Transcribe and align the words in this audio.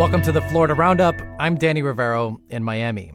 Welcome 0.00 0.22
to 0.22 0.32
the 0.32 0.40
Florida 0.40 0.72
Roundup. 0.72 1.20
I'm 1.38 1.56
Danny 1.56 1.82
Rivero 1.82 2.40
in 2.48 2.64
Miami. 2.64 3.12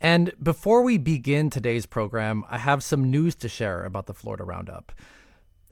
And 0.00 0.32
before 0.40 0.82
we 0.82 0.96
begin 0.96 1.50
today's 1.50 1.86
program, 1.86 2.44
I 2.48 2.58
have 2.58 2.84
some 2.84 3.10
news 3.10 3.34
to 3.34 3.48
share 3.48 3.82
about 3.82 4.06
the 4.06 4.14
Florida 4.14 4.44
Roundup. 4.44 4.92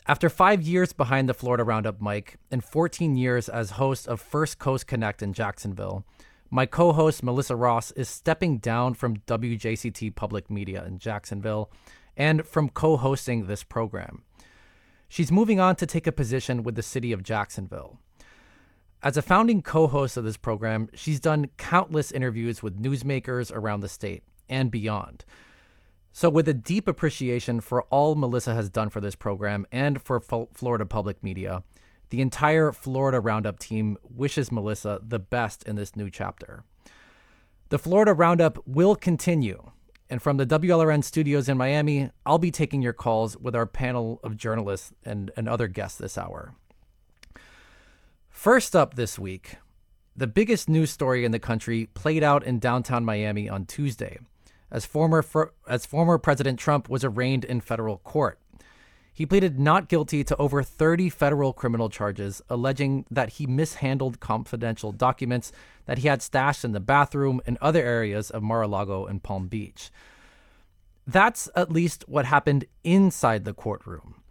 After 0.08 0.28
five 0.28 0.62
years 0.62 0.92
behind 0.92 1.28
the 1.28 1.32
Florida 1.32 1.62
Roundup 1.62 2.02
mic 2.02 2.38
and 2.50 2.64
14 2.64 3.16
years 3.16 3.48
as 3.48 3.70
host 3.70 4.08
of 4.08 4.20
First 4.20 4.58
Coast 4.58 4.88
Connect 4.88 5.22
in 5.22 5.32
Jacksonville, 5.32 6.04
my 6.50 6.66
co 6.66 6.92
host 6.92 7.22
Melissa 7.22 7.54
Ross 7.54 7.92
is 7.92 8.08
stepping 8.08 8.58
down 8.58 8.94
from 8.94 9.18
WJCT 9.28 10.16
Public 10.16 10.50
Media 10.50 10.84
in 10.84 10.98
Jacksonville 10.98 11.70
and 12.16 12.44
from 12.44 12.68
co 12.68 12.96
hosting 12.96 13.46
this 13.46 13.62
program. 13.62 14.24
She's 15.08 15.30
moving 15.30 15.60
on 15.60 15.76
to 15.76 15.86
take 15.86 16.08
a 16.08 16.12
position 16.12 16.64
with 16.64 16.74
the 16.74 16.82
city 16.82 17.12
of 17.12 17.22
Jacksonville. 17.22 18.00
As 19.02 19.16
a 19.16 19.22
founding 19.22 19.62
co 19.62 19.86
host 19.86 20.18
of 20.18 20.24
this 20.24 20.36
program, 20.36 20.88
she's 20.92 21.20
done 21.20 21.48
countless 21.56 22.12
interviews 22.12 22.62
with 22.62 22.80
newsmakers 22.80 23.50
around 23.50 23.80
the 23.80 23.88
state 23.88 24.22
and 24.46 24.70
beyond. 24.70 25.24
So, 26.12 26.28
with 26.28 26.46
a 26.48 26.54
deep 26.54 26.86
appreciation 26.86 27.60
for 27.60 27.84
all 27.84 28.14
Melissa 28.14 28.52
has 28.52 28.68
done 28.68 28.90
for 28.90 29.00
this 29.00 29.14
program 29.14 29.64
and 29.72 30.02
for 30.02 30.16
F- 30.16 30.48
Florida 30.52 30.84
public 30.84 31.22
media, 31.22 31.62
the 32.10 32.20
entire 32.20 32.72
Florida 32.72 33.20
Roundup 33.20 33.58
team 33.58 33.96
wishes 34.02 34.52
Melissa 34.52 35.00
the 35.02 35.18
best 35.18 35.62
in 35.62 35.76
this 35.76 35.96
new 35.96 36.10
chapter. 36.10 36.64
The 37.70 37.78
Florida 37.78 38.12
Roundup 38.12 38.58
will 38.66 38.96
continue. 38.96 39.70
And 40.10 40.20
from 40.20 40.36
the 40.36 40.46
WLRN 40.46 41.04
studios 41.04 41.48
in 41.48 41.56
Miami, 41.56 42.10
I'll 42.26 42.38
be 42.38 42.50
taking 42.50 42.82
your 42.82 42.92
calls 42.92 43.36
with 43.36 43.54
our 43.54 43.64
panel 43.64 44.20
of 44.24 44.36
journalists 44.36 44.92
and, 45.04 45.30
and 45.36 45.48
other 45.48 45.68
guests 45.68 45.96
this 45.96 46.18
hour. 46.18 46.54
First 48.40 48.74
up 48.74 48.94
this 48.94 49.18
week, 49.18 49.56
the 50.16 50.26
biggest 50.26 50.66
news 50.66 50.90
story 50.90 51.26
in 51.26 51.30
the 51.30 51.38
country 51.38 51.90
played 51.92 52.22
out 52.22 52.42
in 52.42 52.58
downtown 52.58 53.04
Miami 53.04 53.50
on 53.50 53.66
Tuesday, 53.66 54.18
as 54.70 54.86
former 54.86 55.22
as 55.68 55.84
former 55.84 56.16
President 56.16 56.58
Trump 56.58 56.88
was 56.88 57.04
arraigned 57.04 57.44
in 57.44 57.60
federal 57.60 57.98
court. 57.98 58.40
He 59.12 59.26
pleaded 59.26 59.60
not 59.60 59.90
guilty 59.90 60.24
to 60.24 60.36
over 60.38 60.62
30 60.62 61.10
federal 61.10 61.52
criminal 61.52 61.90
charges, 61.90 62.40
alleging 62.48 63.04
that 63.10 63.34
he 63.34 63.46
mishandled 63.46 64.20
confidential 64.20 64.90
documents 64.90 65.52
that 65.84 65.98
he 65.98 66.08
had 66.08 66.22
stashed 66.22 66.64
in 66.64 66.72
the 66.72 66.80
bathroom 66.80 67.42
and 67.44 67.58
other 67.60 67.84
areas 67.84 68.30
of 68.30 68.42
Mar-a-Lago 68.42 69.04
and 69.04 69.22
Palm 69.22 69.48
Beach. 69.48 69.90
That's 71.06 71.50
at 71.54 71.70
least 71.70 72.08
what 72.08 72.24
happened 72.24 72.64
inside 72.84 73.44
the 73.44 73.52
courtroom. 73.52 74.22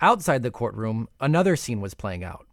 Outside 0.00 0.44
the 0.44 0.52
courtroom, 0.52 1.08
another 1.20 1.56
scene 1.56 1.80
was 1.80 1.94
playing 1.94 2.22
out 2.22 2.46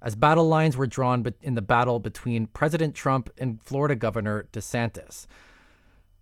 as 0.00 0.14
battle 0.14 0.48
lines 0.48 0.76
were 0.76 0.86
drawn 0.86 1.26
in 1.42 1.54
the 1.54 1.62
battle 1.62 1.98
between 1.98 2.46
President 2.46 2.94
Trump 2.94 3.30
and 3.38 3.62
Florida 3.62 3.96
Governor 3.96 4.46
DeSantis. 4.52 5.26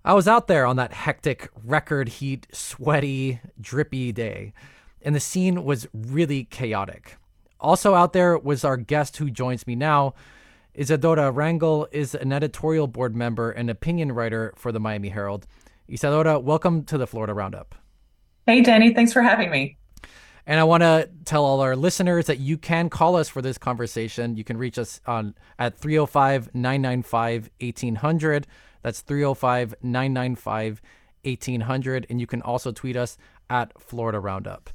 I 0.05 0.14
was 0.14 0.28
out 0.28 0.46
there 0.46 0.66
on 0.66 0.77
that 0.77 0.92
hectic, 0.92 1.50
record 1.64 2.08
heat, 2.08 2.47
sweaty, 2.52 3.41
drippy 3.60 4.12
day, 4.12 4.52
and 5.02 5.14
the 5.14 5.20
scene 5.20 5.64
was 5.64 5.88
really 5.92 6.44
chaotic. 6.44 7.16
Also 7.58 7.94
out 7.94 8.12
there 8.12 8.38
was 8.38 8.64
our 8.64 8.77
guest 8.77 9.16
who 9.16 9.30
joins 9.30 9.66
me 9.66 9.74
now. 9.74 10.14
Isadora 10.74 11.32
Rangel 11.32 11.86
is 11.91 12.14
an 12.14 12.32
editorial 12.32 12.86
board 12.86 13.16
member 13.16 13.50
and 13.50 13.69
opinion 13.69 14.12
writer 14.12 14.52
for 14.56 14.72
the 14.72 14.80
Miami 14.80 15.08
Herald. 15.08 15.47
Isadora, 15.88 16.38
welcome 16.38 16.84
to 16.84 16.98
the 16.98 17.06
Florida 17.06 17.32
Roundup. 17.32 17.74
Hey, 18.47 18.60
Danny. 18.60 18.94
Thanks 18.94 19.12
for 19.12 19.22
having 19.22 19.50
me. 19.50 19.77
And 20.47 20.61
I 20.61 20.64
want 20.64 20.83
to 20.83 21.11
tell 21.25 21.44
all 21.44 21.61
our 21.61 21.75
listeners 21.75 22.27
that 22.27 22.39
you 22.39 22.56
can 22.56 22.89
call 22.89 23.16
us 23.16 23.28
for 23.28 23.42
this 23.42 23.58
conversation. 23.58 24.36
You 24.36 24.44
can 24.44 24.56
reach 24.56 24.78
us 24.78 25.00
on 25.06 25.34
at 25.58 25.77
305 25.77 26.55
995 26.55 27.50
1800. 27.61 28.47
That's 28.83 29.00
305 29.00 29.75
995 29.82 30.82
1800. 31.25 32.06
And 32.09 32.20
you 32.20 32.28
can 32.28 32.43
also 32.43 32.70
tweet 32.70 32.97
us 32.97 33.19
at 33.50 33.72
Florida 33.81 34.20
Roundup. 34.20 34.70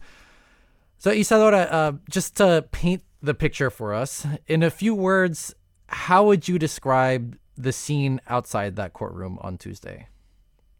So, 0.97 1.09
Isadora, 1.09 1.62
uh, 1.62 1.91
just 2.09 2.35
to 2.38 2.66
paint 2.72 3.03
the 3.22 3.34
picture 3.34 3.69
for 3.69 3.94
us, 3.94 4.28
in 4.47 4.63
a 4.63 4.69
few 4.69 4.94
words, 4.94 5.56
how 5.88 6.25
would 6.25 6.47
you 6.47 6.59
describe 6.59 7.38
the 7.57 7.72
scene 7.72 8.19
outside 8.28 8.75
that 8.75 8.94
courtroom 8.94 9.40
on 9.41 9.57
Tuesday? 9.57 10.07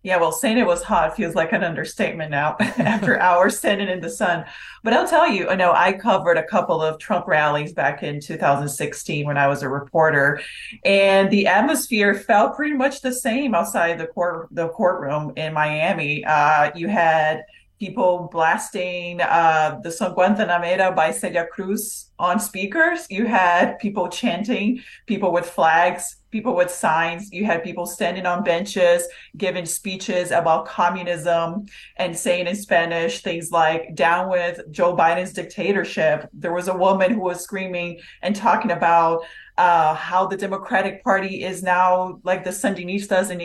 Yeah, 0.04 0.18
well, 0.18 0.32
saying 0.32 0.58
it 0.58 0.66
was 0.66 0.82
hot 0.82 1.16
feels 1.16 1.36
like 1.36 1.54
an 1.54 1.64
understatement 1.64 2.32
now 2.32 2.56
after 2.60 3.20
hours 3.20 3.60
standing 3.60 3.88
in 3.88 4.02
the 4.02 4.10
sun. 4.10 4.46
But 4.84 4.94
I'll 4.94 5.08
tell 5.08 5.30
you, 5.30 5.48
I 5.48 5.56
know 5.56 5.74
I 5.74 5.94
covered 5.94 6.38
a 6.38 6.44
couple 6.44 6.82
of 6.82 6.98
Trump 6.98 7.28
rallies 7.28 7.72
back 7.72 8.02
in 8.02 8.20
2016 8.20 9.28
when 9.28 9.38
I 9.38 9.48
was 9.48 9.62
a 9.62 9.70
reporter, 9.70 10.42
and 10.84 11.30
the 11.30 11.46
atmosphere 11.46 12.16
felt 12.16 12.56
pretty 12.56 12.74
much 12.74 13.02
the 13.02 13.14
same 13.14 13.54
outside 13.54 14.00
the 14.00 14.08
court 14.08 14.48
the 14.50 14.70
courtroom 14.70 15.34
in 15.36 15.54
Miami. 15.54 16.26
Uh, 16.26 16.72
you 16.76 16.88
had 16.88 17.44
people 17.82 18.30
blasting 18.32 19.20
uh, 19.22 19.80
the 19.82 19.90
Son 19.90 20.14
Guantanamera 20.14 20.96
by 20.96 21.10
Celia 21.10 21.48
Cruz 21.52 22.12
on 22.20 22.40
speakers. 22.40 23.08
You 23.10 23.26
had 23.26 23.80
people 23.80 24.08
chanting, 24.08 24.84
people 25.08 25.32
with 25.32 25.48
flags, 25.50 26.18
people 26.30 26.56
with 26.56 26.70
signs. 26.70 27.32
You 27.32 27.44
had 27.46 27.64
people 27.64 27.88
standing 27.88 28.28
on 28.28 28.44
benches, 28.44 29.08
giving 29.36 29.66
speeches 29.66 30.30
about 30.30 30.68
communism 30.68 31.66
and 31.98 32.16
saying 32.16 32.46
in 32.46 32.56
Spanish 32.56 33.24
things 33.24 33.50
like, 33.50 33.96
down 33.96 34.30
with 34.30 34.62
Joe 34.70 34.96
Biden's 34.96 35.34
dictatorship. 35.34 36.30
There 36.34 36.54
was 36.54 36.68
a 36.68 36.78
woman 36.78 37.12
who 37.12 37.22
was 37.22 37.42
screaming 37.42 38.00
and 38.22 38.36
talking 38.36 38.70
about 38.70 39.24
uh, 39.58 39.96
how 39.96 40.28
the 40.28 40.38
Democratic 40.38 41.04
Party 41.04 41.44
is 41.44 41.64
now 41.64 42.20
like 42.24 42.44
the 42.44 42.52
Sandinistas 42.52 43.32
in, 43.32 43.40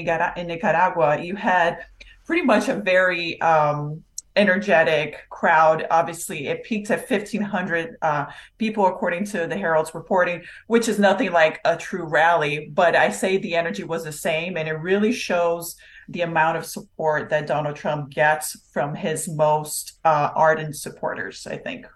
Nicaragua. 0.46 1.22
You 1.22 1.36
had 1.36 1.86
pretty 2.26 2.42
much 2.42 2.68
a 2.68 2.74
very 2.74 3.40
um, 3.40 4.02
energetic 4.36 5.28
crowd. 5.30 5.86
Obviously, 5.90 6.46
it 6.46 6.62
peaked 6.62 6.90
at 6.90 7.10
1,500 7.10 7.96
uh, 8.02 8.26
people, 8.58 8.86
according 8.86 9.24
to 9.26 9.46
the 9.46 9.56
Herald's 9.56 9.94
reporting, 9.94 10.42
which 10.66 10.88
is 10.88 10.98
nothing 10.98 11.32
like 11.32 11.60
a 11.64 11.76
true 11.76 12.04
rally. 12.04 12.70
But 12.72 12.94
I 12.94 13.10
say 13.10 13.38
the 13.38 13.56
energy 13.56 13.84
was 13.84 14.04
the 14.04 14.12
same, 14.12 14.56
and 14.56 14.68
it 14.68 14.74
really 14.74 15.12
shows 15.12 15.76
the 16.08 16.20
amount 16.20 16.56
of 16.56 16.64
support 16.64 17.30
that 17.30 17.46
Donald 17.46 17.76
Trump 17.76 18.10
gets 18.10 18.56
from 18.72 18.94
his 18.94 19.28
most 19.28 19.98
uh, 20.04 20.30
ardent 20.34 20.76
supporters, 20.76 21.46
I 21.46 21.56
think. 21.56 21.86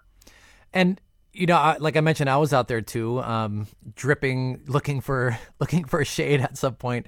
And 0.73 0.99
you 1.33 1.45
know, 1.45 1.55
I, 1.55 1.77
like 1.77 1.95
I 1.95 2.01
mentioned, 2.01 2.29
I 2.29 2.37
was 2.37 2.51
out 2.51 2.67
there 2.67 2.81
too, 2.81 3.21
um, 3.21 3.67
dripping, 3.95 4.61
looking 4.67 5.01
for 5.01 5.37
looking 5.59 5.85
for 5.85 6.03
shade 6.03 6.41
at 6.41 6.57
some 6.57 6.75
point. 6.75 7.05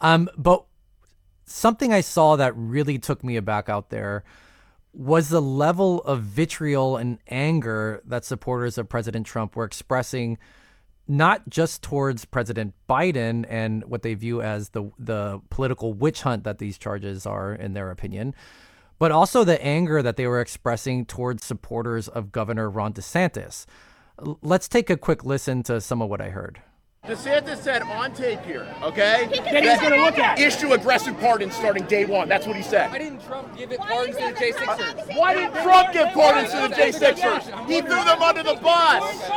Um, 0.00 0.28
but 0.36 0.64
something 1.46 1.92
I 1.92 2.00
saw 2.00 2.36
that 2.36 2.54
really 2.56 2.98
took 2.98 3.22
me 3.24 3.36
aback 3.36 3.68
out 3.68 3.90
there 3.90 4.24
was 4.94 5.28
the 5.28 5.42
level 5.42 6.00
of 6.02 6.22
vitriol 6.22 6.96
and 6.96 7.18
anger 7.28 8.00
that 8.06 8.24
supporters 8.24 8.78
of 8.78 8.88
President 8.88 9.26
Trump 9.26 9.56
were 9.56 9.64
expressing 9.64 10.38
not 11.06 11.48
just 11.48 11.82
towards 11.82 12.24
President 12.24 12.74
Biden 12.88 13.44
and 13.48 13.84
what 13.84 14.02
they 14.02 14.14
view 14.14 14.40
as 14.40 14.70
the 14.70 14.90
the 14.98 15.40
political 15.50 15.92
witch 15.92 16.22
hunt 16.22 16.44
that 16.44 16.58
these 16.58 16.78
charges 16.78 17.26
are 17.26 17.52
in 17.52 17.74
their 17.74 17.90
opinion, 17.90 18.34
but 18.98 19.10
also 19.10 19.44
the 19.44 19.62
anger 19.62 20.00
that 20.00 20.16
they 20.16 20.26
were 20.26 20.40
expressing 20.40 21.04
towards 21.04 21.44
supporters 21.44 22.08
of 22.08 22.32
Governor 22.32 22.70
Ron 22.70 22.94
DeSantis. 22.94 23.66
Let's 24.42 24.68
take 24.68 24.88
a 24.88 24.96
quick 24.96 25.24
listen 25.24 25.62
to 25.64 25.80
some 25.80 26.00
of 26.00 26.08
what 26.08 26.20
I 26.20 26.30
heard. 26.30 26.62
DeSantis 27.06 27.58
said 27.58 27.82
on 27.82 28.14
tape 28.14 28.40
here, 28.40 28.66
okay? 28.82 29.28
That 29.30 29.62
he's 29.62 29.78
going 29.78 29.92
to 29.92 30.02
look 30.02 30.18
at. 30.18 30.38
Issue 30.38 30.72
aggressive 30.72 31.18
pardons 31.20 31.54
starting 31.54 31.84
day 31.84 32.06
one. 32.06 32.30
That's 32.30 32.46
what 32.46 32.56
he 32.56 32.62
said. 32.62 32.90
Why 32.90 32.98
didn't 32.98 33.22
Trump 33.22 33.56
give 33.58 33.72
it 33.72 33.78
pardons 33.78 34.16
to 34.16 34.22
the 34.22 34.32
J6ers? 34.32 34.68
Uh, 34.68 35.14
why 35.14 35.34
didn't 35.34 35.62
Trump 35.62 35.92
give 35.92 36.08
pardons 36.14 36.50
to 36.52 36.56
the 36.62 36.68
J6ers? 36.74 37.68
He 37.68 37.82
threw 37.82 38.04
them 38.04 38.22
under 38.22 38.42
the 38.42 38.54
bus. 38.54 39.30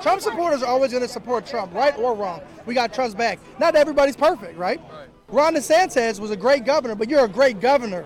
Trump 0.00 0.20
supporters 0.20 0.62
are 0.62 0.68
always 0.68 0.92
going 0.92 1.02
to 1.02 1.08
support 1.08 1.44
Trump, 1.44 1.74
right 1.74 1.96
or 1.98 2.14
wrong. 2.14 2.40
We 2.66 2.74
got 2.74 2.92
Trump's 2.94 3.16
back. 3.16 3.40
Not 3.58 3.74
everybody's 3.74 4.16
perfect, 4.16 4.56
right? 4.56 4.80
right? 4.92 5.08
Ron 5.26 5.56
DeSantis 5.56 6.20
was 6.20 6.30
a 6.30 6.36
great 6.36 6.64
governor, 6.64 6.94
but 6.94 7.08
you're 7.08 7.24
a 7.24 7.28
great 7.28 7.58
governor. 7.58 8.04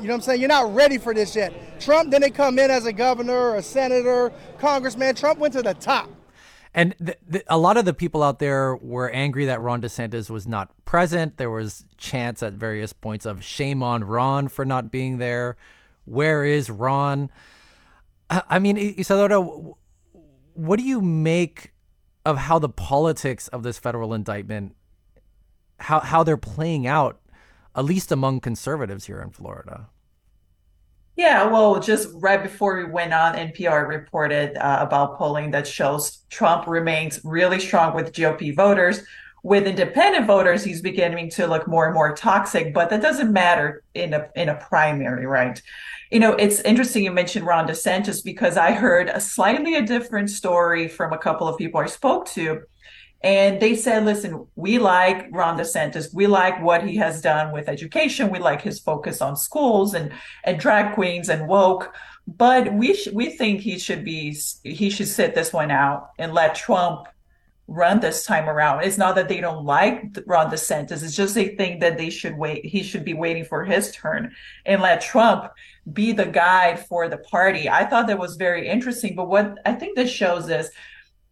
You 0.00 0.08
know 0.08 0.14
what 0.14 0.16
I'm 0.16 0.22
saying? 0.22 0.40
You're 0.40 0.48
not 0.48 0.74
ready 0.74 0.98
for 0.98 1.14
this 1.14 1.36
yet. 1.36 1.80
Trump 1.80 2.10
didn't 2.10 2.32
come 2.32 2.58
in 2.58 2.72
as 2.72 2.86
a 2.86 2.92
governor, 2.92 3.54
a 3.54 3.62
senator, 3.62 4.32
congressman. 4.58 5.14
Trump 5.14 5.38
went 5.38 5.54
to 5.54 5.62
the 5.62 5.74
top. 5.74 6.10
And 6.74 6.94
th- 7.04 7.18
th- 7.30 7.44
a 7.48 7.58
lot 7.58 7.76
of 7.76 7.84
the 7.84 7.94
people 7.94 8.22
out 8.22 8.38
there 8.38 8.76
were 8.76 9.10
angry 9.10 9.46
that 9.46 9.60
Ron 9.60 9.80
DeSantis 9.80 10.28
was 10.30 10.46
not 10.46 10.72
present. 10.84 11.36
There 11.36 11.50
was 11.50 11.84
chants 11.96 12.42
at 12.42 12.52
various 12.54 12.92
points 12.92 13.26
of 13.26 13.42
shame 13.42 13.82
on 13.82 14.04
Ron 14.04 14.48
for 14.48 14.64
not 14.64 14.90
being 14.90 15.18
there. 15.18 15.56
Where 16.04 16.44
is 16.44 16.70
Ron? 16.70 17.30
I 18.30 18.58
mean, 18.58 18.76
Isadora, 18.76 19.40
what 20.54 20.78
do 20.78 20.84
you 20.84 21.00
make 21.00 21.72
of 22.24 22.36
how 22.36 22.58
the 22.58 22.68
politics 22.68 23.48
of 23.48 23.62
this 23.62 23.78
federal 23.78 24.12
indictment, 24.12 24.74
how 25.80 26.00
how 26.00 26.22
they're 26.22 26.36
playing 26.36 26.86
out, 26.86 27.20
at 27.74 27.84
least 27.84 28.12
among 28.12 28.40
conservatives 28.40 29.06
here 29.06 29.20
in 29.20 29.30
Florida? 29.30 29.88
Yeah, 31.18 31.46
well, 31.46 31.80
just 31.80 32.10
right 32.14 32.40
before 32.40 32.76
we 32.76 32.84
went 32.84 33.12
on, 33.12 33.34
NPR 33.34 33.88
reported 33.88 34.56
uh, 34.56 34.78
about 34.80 35.18
polling 35.18 35.50
that 35.50 35.66
shows 35.66 36.18
Trump 36.30 36.68
remains 36.68 37.20
really 37.24 37.58
strong 37.58 37.92
with 37.92 38.12
GOP 38.12 38.54
voters. 38.54 39.02
With 39.42 39.66
independent 39.66 40.28
voters, 40.28 40.62
he's 40.62 40.80
beginning 40.80 41.28
to 41.30 41.48
look 41.48 41.66
more 41.66 41.86
and 41.86 41.94
more 41.94 42.14
toxic, 42.14 42.72
but 42.72 42.88
that 42.90 43.02
doesn't 43.02 43.32
matter 43.32 43.82
in 43.94 44.14
a 44.14 44.28
in 44.36 44.48
a 44.48 44.54
primary, 44.54 45.26
right? 45.26 45.60
You 46.12 46.20
know, 46.20 46.34
it's 46.34 46.60
interesting 46.60 47.02
you 47.02 47.10
mentioned 47.10 47.44
Ron 47.44 47.66
DeSantis 47.66 48.22
because 48.24 48.56
I 48.56 48.70
heard 48.70 49.08
a 49.08 49.20
slightly 49.20 49.74
a 49.74 49.82
different 49.82 50.30
story 50.30 50.86
from 50.86 51.12
a 51.12 51.18
couple 51.18 51.48
of 51.48 51.58
people 51.58 51.80
I 51.80 51.86
spoke 51.86 52.26
to 52.28 52.62
and 53.20 53.60
they 53.60 53.74
said, 53.74 54.04
listen, 54.04 54.46
we 54.54 54.78
like 54.78 55.26
Ron 55.32 55.58
DeSantis. 55.58 56.14
We 56.14 56.28
like 56.28 56.62
what 56.62 56.86
he 56.86 56.96
has 56.96 57.20
done 57.20 57.52
with 57.52 57.68
education. 57.68 58.30
We 58.30 58.38
like 58.38 58.62
his 58.62 58.78
focus 58.78 59.20
on 59.20 59.36
schools 59.36 59.94
and, 59.94 60.12
and 60.44 60.60
drag 60.60 60.94
queens 60.94 61.28
and 61.28 61.48
woke. 61.48 61.92
But 62.28 62.72
we 62.74 62.94
sh- 62.94 63.08
we 63.12 63.30
think 63.30 63.60
he 63.60 63.78
should 63.78 64.04
be 64.04 64.38
he 64.62 64.90
should 64.90 65.08
sit 65.08 65.34
this 65.34 65.52
one 65.52 65.70
out 65.70 66.10
and 66.18 66.34
let 66.34 66.54
Trump 66.54 67.08
run 67.66 68.00
this 68.00 68.24
time 68.24 68.48
around. 68.48 68.84
It's 68.84 68.98
not 68.98 69.14
that 69.16 69.28
they 69.28 69.40
don't 69.40 69.64
like 69.64 70.18
Ron 70.26 70.50
DeSantis. 70.50 71.02
It's 71.02 71.16
just 71.16 71.34
they 71.34 71.56
think 71.56 71.80
that 71.80 71.98
they 71.98 72.10
should 72.10 72.36
wait. 72.36 72.64
He 72.64 72.82
should 72.82 73.04
be 73.04 73.14
waiting 73.14 73.44
for 73.44 73.64
his 73.64 73.90
turn 73.92 74.32
and 74.64 74.80
let 74.80 75.00
Trump 75.00 75.50
be 75.92 76.12
the 76.12 76.26
guide 76.26 76.86
for 76.86 77.08
the 77.08 77.18
party. 77.18 77.68
I 77.68 77.84
thought 77.84 78.06
that 78.06 78.18
was 78.18 78.36
very 78.36 78.68
interesting. 78.68 79.16
But 79.16 79.28
what 79.28 79.58
I 79.64 79.72
think 79.72 79.96
this 79.96 80.10
shows 80.10 80.48
is 80.50 80.70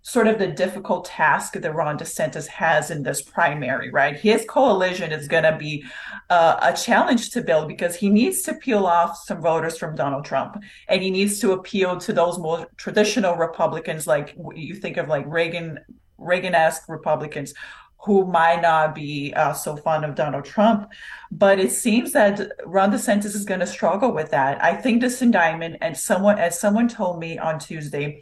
sort 0.06 0.28
of 0.28 0.38
the 0.38 0.46
difficult 0.46 1.04
task 1.04 1.54
that 1.54 1.74
Ron 1.74 1.98
DeSantis 1.98 2.46
has 2.46 2.92
in 2.92 3.02
this 3.02 3.22
primary, 3.22 3.90
right? 3.90 4.16
His 4.16 4.44
coalition 4.48 5.10
is 5.10 5.26
going 5.26 5.42
to 5.42 5.56
be 5.58 5.84
uh, 6.30 6.58
a 6.62 6.72
challenge 6.72 7.30
to 7.30 7.40
build 7.40 7.66
because 7.66 7.96
he 7.96 8.08
needs 8.08 8.42
to 8.42 8.54
peel 8.54 8.86
off 8.86 9.18
some 9.24 9.42
voters 9.42 9.76
from 9.76 9.96
Donald 9.96 10.24
Trump 10.24 10.62
and 10.86 11.02
he 11.02 11.10
needs 11.10 11.40
to 11.40 11.50
appeal 11.52 11.98
to 11.98 12.12
those 12.12 12.38
more 12.38 12.68
traditional 12.76 13.34
Republicans, 13.34 14.06
like 14.06 14.36
you 14.54 14.76
think 14.76 14.96
of 14.96 15.08
like 15.08 15.26
Reagan, 15.26 15.80
Reagan-esque 16.18 16.88
Republicans 16.88 17.52
who 17.98 18.24
might 18.26 18.62
not 18.62 18.94
be 18.94 19.34
uh, 19.34 19.52
so 19.52 19.76
fond 19.76 20.04
of 20.04 20.14
Donald 20.14 20.44
Trump. 20.44 20.88
But 21.32 21.58
it 21.58 21.72
seems 21.72 22.12
that 22.12 22.48
Ron 22.64 22.92
DeSantis 22.92 23.34
is 23.34 23.44
going 23.44 23.58
to 23.58 23.66
struggle 23.66 24.12
with 24.12 24.30
that. 24.30 24.62
I 24.62 24.76
think 24.76 25.00
this 25.00 25.20
indictment, 25.20 25.78
and 25.80 25.96
someone, 25.96 26.38
as 26.38 26.60
someone 26.60 26.86
told 26.86 27.18
me 27.18 27.38
on 27.38 27.58
Tuesday, 27.58 28.20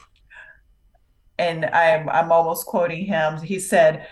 and 1.39 1.65
I'm 1.67 2.09
I'm 2.09 2.33
almost 2.33 2.67
quoting 2.67 3.05
him. 3.05 3.41
He 3.41 3.59
said, 3.59 4.07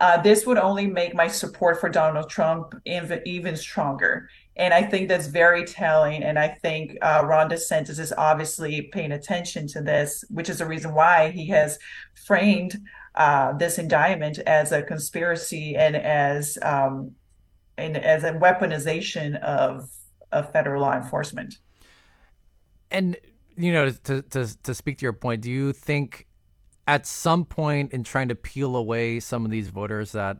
uh, 0.00 0.20
"This 0.22 0.46
would 0.46 0.58
only 0.58 0.86
make 0.86 1.14
my 1.14 1.28
support 1.28 1.80
for 1.80 1.88
Donald 1.88 2.28
Trump 2.28 2.74
even 2.84 3.56
stronger." 3.56 4.28
And 4.56 4.72
I 4.72 4.82
think 4.82 5.08
that's 5.08 5.26
very 5.26 5.64
telling. 5.64 6.22
And 6.22 6.38
I 6.38 6.48
think 6.48 6.96
uh, 7.02 7.22
Ron 7.24 7.50
DeSantis 7.50 7.98
is 7.98 8.12
obviously 8.16 8.82
paying 8.82 9.12
attention 9.12 9.66
to 9.68 9.80
this, 9.80 10.24
which 10.30 10.48
is 10.48 10.58
the 10.58 10.66
reason 10.66 10.94
why 10.94 11.30
he 11.30 11.48
has 11.48 11.78
framed 12.26 12.80
uh, 13.16 13.52
this 13.54 13.78
indictment 13.78 14.38
as 14.40 14.72
a 14.72 14.82
conspiracy 14.82 15.76
and 15.76 15.96
as 15.96 16.58
um, 16.62 17.12
and 17.76 17.96
as 17.96 18.24
a 18.24 18.32
weaponization 18.32 19.40
of 19.42 19.90
of 20.32 20.50
federal 20.52 20.82
law 20.82 20.94
enforcement. 20.94 21.58
And 22.90 23.16
you 23.56 23.72
know, 23.72 23.90
to 23.90 24.22
to 24.22 24.62
to 24.62 24.74
speak 24.74 24.98
to 24.98 25.02
your 25.02 25.12
point, 25.12 25.42
do 25.42 25.50
you 25.50 25.72
think 25.72 26.26
at 26.86 27.06
some 27.06 27.44
point 27.44 27.92
in 27.92 28.04
trying 28.04 28.28
to 28.28 28.34
peel 28.34 28.76
away 28.76 29.20
some 29.20 29.44
of 29.44 29.50
these 29.50 29.68
voters 29.68 30.12
that 30.12 30.38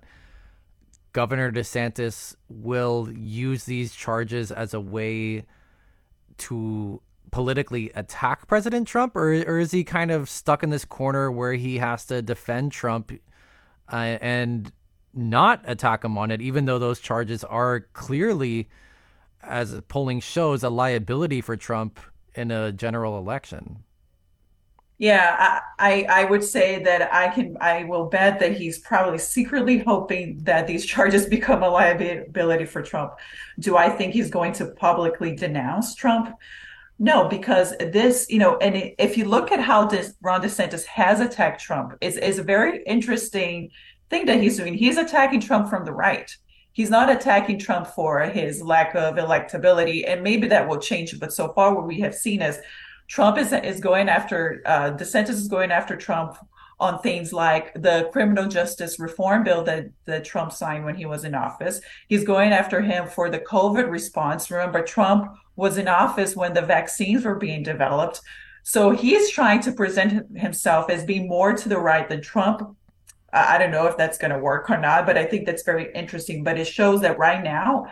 Governor 1.12 1.52
DeSantis 1.52 2.35
will 2.49 3.08
use 3.12 3.64
these 3.64 3.94
charges 3.94 4.50
as 4.50 4.75
a 4.75 4.81
way 4.81 5.44
to 6.38 7.00
politically 7.31 7.91
attack 7.94 8.46
President 8.46 8.87
Trump, 8.87 9.17
or, 9.17 9.32
or 9.43 9.58
is 9.58 9.70
he 9.70 9.85
kind 9.85 10.11
of 10.11 10.29
stuck 10.29 10.62
in 10.62 10.70
this 10.70 10.85
corner 10.85 11.31
where 11.31 11.55
he 11.55 11.79
has 11.79 12.05
to 12.06 12.20
defend 12.20 12.73
Trump 12.73 13.12
uh, 13.93 13.96
and 13.96 14.73
not 15.14 15.62
attack 15.64 16.05
him 16.05 16.19
on 16.19 16.31
it, 16.31 16.41
even 16.41 16.64
though 16.64 16.79
those 16.79 17.00
charges 17.00 17.44
are 17.44 17.81
clearly, 17.93 18.69
as 19.43 19.81
polling 19.88 20.20
shows, 20.20 20.62
a 20.62 20.69
liability 20.69 21.41
for 21.41 21.56
Trump 21.56 22.00
in 22.35 22.50
a 22.50 22.73
general 22.73 23.17
election? 23.19 23.85
Yeah, 24.99 25.61
I, 25.79 26.06
I 26.08 26.25
would 26.25 26.44
say 26.44 26.82
that 26.85 27.12
I 27.12 27.29
can 27.29 27.56
I 27.61 27.82
will 27.85 28.06
bet 28.06 28.38
that 28.38 28.56
he's 28.56 28.79
probably 28.79 29.19
secretly 29.19 29.79
hoping 29.79 30.38
that 30.44 30.69
these 30.69 30.87
charges 30.87 31.26
become 31.38 31.62
a 31.62 31.69
liability 31.69 32.64
for 32.64 32.81
Trump. 32.81 33.14
Do 33.58 33.76
I 33.76 33.88
think 33.88 34.12
he's 34.12 34.31
going 34.31 34.52
to 34.55 34.67
publicly 34.67 35.35
denounce 35.35 35.94
Trump? 35.94 36.37
No, 36.99 37.29
because 37.29 37.76
this, 37.79 38.26
you 38.31 38.38
know, 38.38 38.56
and 38.58 38.93
if 38.99 39.19
you 39.19 39.25
look 39.25 39.50
at 39.50 39.58
how 39.58 39.85
this 39.85 40.14
Ron 40.23 40.43
DeSantis 40.43 40.85
has 40.87 41.20
attacked 41.20 41.61
Trump, 41.61 41.94
it's, 42.00 42.17
it's 42.17 42.38
a 42.38 42.43
very 42.44 42.85
interesting 42.85 43.70
thing 44.11 44.26
that 44.26 44.41
he's 44.41 44.56
doing. 44.56 44.75
He's 44.75 44.96
attacking 44.96 45.41
Trump 45.41 45.69
from 45.69 45.85
the 45.85 45.93
right. 45.93 46.31
He's 46.73 46.91
not 46.91 47.11
attacking 47.11 47.58
Trump 47.58 47.88
for 47.88 48.20
his 48.23 48.62
lack 48.62 48.94
of 48.94 49.17
electability, 49.17 50.05
and 50.06 50.23
maybe 50.23 50.46
that 50.49 50.69
will 50.69 50.79
change. 50.79 51.19
But 51.19 51.32
so 51.32 51.52
far, 51.52 51.75
what 51.75 51.87
we 51.87 52.00
have 52.00 52.14
seen 52.14 52.43
is 52.43 52.58
Trump 53.08 53.38
is 53.38 53.52
is 53.52 53.80
going 53.80 54.08
after 54.08 54.62
uh, 54.64 54.90
DeSantis 54.92 55.30
is 55.30 55.48
going 55.48 55.70
after 55.70 55.96
Trump 55.96 56.36
on 56.80 57.00
things 57.00 57.32
like 57.32 57.72
the 57.74 58.08
criminal 58.12 58.48
justice 58.48 58.98
reform 58.98 59.44
bill 59.44 59.62
that, 59.64 59.86
that 60.06 60.24
Trump 60.24 60.52
signed 60.52 60.84
when 60.84 60.94
he 60.94 61.06
was 61.06 61.24
in 61.24 61.34
office. 61.34 61.80
He's 62.08 62.24
going 62.24 62.52
after 62.52 62.80
him 62.80 63.06
for 63.08 63.30
the 63.30 63.38
COVID 63.38 63.88
response. 63.88 64.50
Remember, 64.50 64.82
Trump 64.82 65.32
was 65.56 65.78
in 65.78 65.86
office 65.86 66.34
when 66.34 66.52
the 66.52 66.62
vaccines 66.62 67.24
were 67.24 67.36
being 67.36 67.62
developed. 67.62 68.20
So 68.64 68.90
he's 68.90 69.30
trying 69.30 69.60
to 69.60 69.72
present 69.72 70.36
himself 70.36 70.90
as 70.90 71.04
being 71.04 71.28
more 71.28 71.52
to 71.52 71.68
the 71.68 71.78
right 71.78 72.08
than 72.08 72.22
Trump. 72.22 72.76
I 73.32 73.58
don't 73.58 73.70
know 73.70 73.86
if 73.86 73.96
that's 73.96 74.18
going 74.18 74.30
to 74.32 74.38
work 74.38 74.70
or 74.70 74.78
not, 74.78 75.06
but 75.06 75.18
I 75.18 75.26
think 75.26 75.46
that's 75.46 75.64
very 75.64 75.92
interesting. 75.92 76.42
But 76.42 76.58
it 76.58 76.66
shows 76.66 77.00
that 77.02 77.18
right 77.18 77.42
now, 77.42 77.86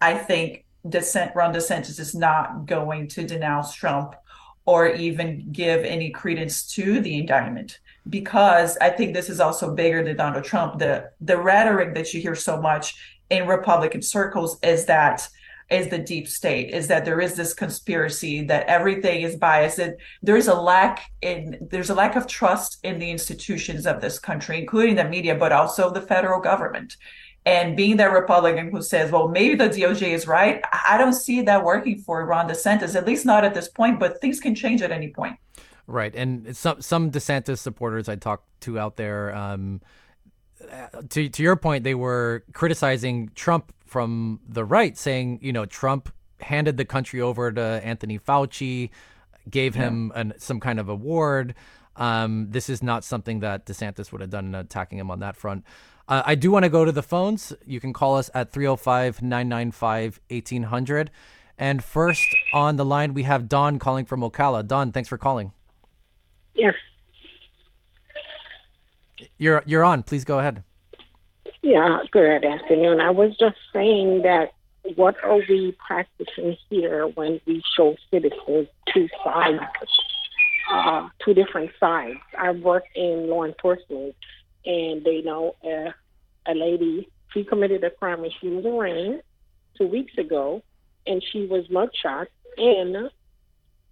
I 0.00 0.14
think 0.14 0.66
DeSant, 0.86 1.34
Ron 1.34 1.54
DeSantis 1.54 1.98
is 1.98 2.14
not 2.14 2.66
going 2.66 3.08
to 3.08 3.26
denounce 3.26 3.74
Trump 3.74 4.14
or 4.66 4.88
even 4.88 5.46
give 5.52 5.84
any 5.84 6.10
credence 6.10 6.66
to 6.74 7.00
the 7.00 7.18
indictment 7.18 7.78
because 8.08 8.76
I 8.78 8.90
think 8.90 9.14
this 9.14 9.30
is 9.30 9.40
also 9.40 9.74
bigger 9.74 10.02
than 10.02 10.16
Donald 10.16 10.44
Trump. 10.44 10.78
The 10.78 11.10
the 11.20 11.36
rhetoric 11.36 11.94
that 11.94 12.12
you 12.12 12.20
hear 12.20 12.34
so 12.34 12.60
much 12.60 12.94
in 13.30 13.46
Republican 13.46 14.02
circles 14.02 14.58
is 14.62 14.86
that 14.86 15.28
is 15.70 15.88
the 15.88 15.98
deep 15.98 16.26
state 16.26 16.70
is 16.74 16.88
that 16.88 17.04
there 17.04 17.20
is 17.20 17.36
this 17.36 17.54
conspiracy 17.54 18.42
that 18.42 18.66
everything 18.66 19.22
is 19.22 19.36
biased 19.36 19.76
that 19.76 19.96
there's 20.20 20.48
a 20.48 20.54
lack 20.54 21.10
in 21.22 21.56
there's 21.70 21.90
a 21.90 21.94
lack 21.94 22.16
of 22.16 22.26
trust 22.26 22.78
in 22.82 22.98
the 22.98 23.08
institutions 23.08 23.86
of 23.86 24.00
this 24.00 24.18
country 24.18 24.58
including 24.58 24.96
the 24.96 25.04
media 25.04 25.34
but 25.34 25.52
also 25.52 25.88
the 25.88 26.00
federal 26.00 26.40
government 26.40 26.96
and 27.46 27.76
being 27.76 27.96
that 27.96 28.12
Republican 28.12 28.70
who 28.70 28.82
says, 28.82 29.10
well, 29.10 29.28
maybe 29.28 29.54
the 29.54 29.68
DOJ 29.68 30.12
is 30.12 30.26
right, 30.26 30.62
I 30.72 30.98
don't 30.98 31.14
see 31.14 31.42
that 31.42 31.64
working 31.64 31.98
for 31.98 32.24
Ron 32.26 32.48
DeSantis, 32.48 32.94
at 32.94 33.06
least 33.06 33.24
not 33.24 33.44
at 33.44 33.54
this 33.54 33.68
point, 33.68 33.98
but 33.98 34.20
things 34.20 34.40
can 34.40 34.54
change 34.54 34.82
at 34.82 34.90
any 34.90 35.08
point. 35.08 35.36
Right. 35.86 36.14
And 36.14 36.56
some 36.56 36.80
some 36.82 37.10
DeSantis 37.10 37.58
supporters 37.58 38.08
I 38.08 38.14
talked 38.14 38.60
to 38.62 38.78
out 38.78 38.96
there, 38.96 39.34
um, 39.34 39.80
to, 41.08 41.28
to 41.28 41.42
your 41.42 41.56
point, 41.56 41.84
they 41.84 41.94
were 41.94 42.44
criticizing 42.52 43.30
Trump 43.34 43.72
from 43.86 44.40
the 44.48 44.64
right, 44.64 44.96
saying, 44.96 45.40
you 45.42 45.52
know, 45.52 45.66
Trump 45.66 46.12
handed 46.40 46.76
the 46.76 46.84
country 46.84 47.20
over 47.20 47.50
to 47.50 47.60
Anthony 47.60 48.18
Fauci, 48.18 48.90
gave 49.48 49.74
yeah. 49.74 49.82
him 49.82 50.12
an, 50.14 50.34
some 50.38 50.60
kind 50.60 50.78
of 50.78 50.88
award. 50.88 51.54
Um, 51.96 52.46
this 52.50 52.68
is 52.68 52.82
not 52.82 53.02
something 53.04 53.40
that 53.40 53.66
DeSantis 53.66 54.12
would 54.12 54.20
have 54.20 54.30
done 54.30 54.54
attacking 54.54 54.98
him 54.98 55.10
on 55.10 55.20
that 55.20 55.36
front. 55.36 55.64
Uh, 56.10 56.22
I 56.26 56.34
do 56.34 56.50
want 56.50 56.64
to 56.64 56.68
go 56.68 56.84
to 56.84 56.90
the 56.90 57.04
phones. 57.04 57.52
You 57.64 57.78
can 57.78 57.92
call 57.92 58.16
us 58.16 58.28
at 58.34 58.52
305 58.52 59.22
995 59.22 60.20
1800. 60.28 61.10
And 61.56 61.84
first 61.84 62.26
on 62.52 62.76
the 62.76 62.84
line, 62.84 63.14
we 63.14 63.22
have 63.22 63.48
Don 63.48 63.78
calling 63.78 64.04
from 64.04 64.20
Ocala. 64.22 64.66
Don, 64.66 64.90
thanks 64.90 65.08
for 65.08 65.16
calling. 65.16 65.52
Yes. 66.54 66.74
You're, 69.38 69.62
you're 69.66 69.84
on. 69.84 70.02
Please 70.02 70.24
go 70.24 70.40
ahead. 70.40 70.64
Yeah, 71.62 71.98
good 72.10 72.44
afternoon. 72.44 73.00
I 73.00 73.10
was 73.10 73.36
just 73.38 73.56
saying 73.72 74.22
that 74.22 74.54
what 74.96 75.14
are 75.22 75.40
we 75.48 75.76
practicing 75.86 76.56
here 76.70 77.06
when 77.06 77.40
we 77.46 77.62
show 77.76 77.94
citizens 78.10 78.66
two 78.92 79.08
sides, 79.22 79.60
uh, 80.72 81.08
two 81.24 81.34
different 81.34 81.70
sides? 81.78 82.18
I 82.36 82.50
work 82.52 82.84
in 82.96 83.28
law 83.28 83.44
enforcement, 83.44 84.16
and 84.64 85.04
they 85.04 85.20
know 85.20 85.54
uh, 85.62 85.92
a 86.46 86.54
lady, 86.54 87.08
she 87.32 87.44
committed 87.44 87.84
a 87.84 87.90
crime 87.90 88.24
and 88.24 88.32
she 88.40 88.48
was 88.48 88.64
arraigned 88.64 89.22
two 89.76 89.86
weeks 89.86 90.16
ago, 90.18 90.62
and 91.06 91.22
she 91.32 91.46
was 91.46 91.66
mugshot 91.68 92.26
in 92.58 93.08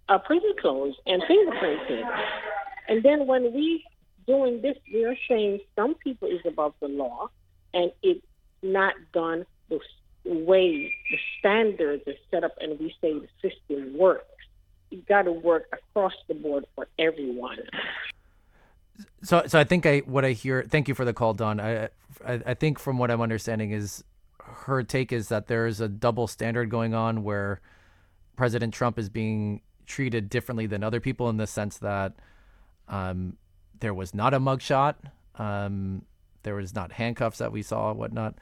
a 0.09 0.19
prison 0.19 0.53
clothes 0.59 0.95
and 1.05 1.23
fingerprinted. 1.23 2.03
And 2.87 3.03
then 3.03 3.27
when 3.27 3.53
we 3.53 3.83
doing 4.27 4.61
this, 4.61 4.77
we 4.93 5.05
are 5.05 5.15
saying 5.27 5.59
some 5.75 5.95
people 5.95 6.27
is 6.27 6.41
above 6.45 6.73
the 6.81 6.87
law, 6.87 7.29
and 7.73 7.91
it's 8.03 8.25
not 8.61 8.93
done 9.13 9.45
the 9.69 9.79
way 10.25 10.93
the 11.09 11.17
standards 11.39 12.03
are 12.07 12.13
set 12.29 12.43
up 12.43 12.55
and 12.59 12.79
we 12.79 12.93
say 13.01 13.13
the 13.13 13.27
system 13.41 13.97
works, 13.97 14.25
you 14.89 15.01
got 15.07 15.23
to 15.23 15.31
work 15.31 15.67
across 15.71 16.13
the 16.27 16.33
board 16.33 16.65
for 16.75 16.87
everyone. 16.97 17.59
So, 19.23 19.43
so 19.47 19.59
I 19.59 19.63
think 19.63 19.85
I 19.85 19.99
what 19.99 20.25
I 20.25 20.31
hear. 20.31 20.65
Thank 20.67 20.87
you 20.87 20.95
for 20.95 21.05
the 21.05 21.13
call, 21.13 21.33
Don. 21.33 21.59
I, 21.59 21.85
I, 22.25 22.41
I 22.45 22.53
think 22.53 22.79
from 22.79 22.97
what 22.97 23.11
I'm 23.11 23.21
understanding 23.21 23.71
is 23.71 24.03
her 24.39 24.83
take 24.83 25.11
is 25.11 25.29
that 25.29 25.47
there 25.47 25.67
is 25.67 25.79
a 25.79 25.87
double 25.87 26.27
standard 26.27 26.69
going 26.69 26.93
on 26.93 27.23
where 27.23 27.61
President 28.35 28.73
Trump 28.73 28.97
is 28.97 29.09
being 29.09 29.61
treated 29.85 30.29
differently 30.29 30.67
than 30.67 30.83
other 30.83 30.99
people 30.99 31.29
in 31.29 31.37
the 31.37 31.47
sense 31.47 31.77
that 31.79 32.13
um, 32.87 33.37
there 33.79 33.93
was 33.93 34.13
not 34.13 34.33
a 34.33 34.39
mugshot, 34.39 34.95
um, 35.35 36.03
there 36.43 36.55
was 36.55 36.73
not 36.73 36.91
handcuffs 36.93 37.39
that 37.39 37.51
we 37.51 37.61
saw, 37.61 37.93
whatnot. 37.93 38.35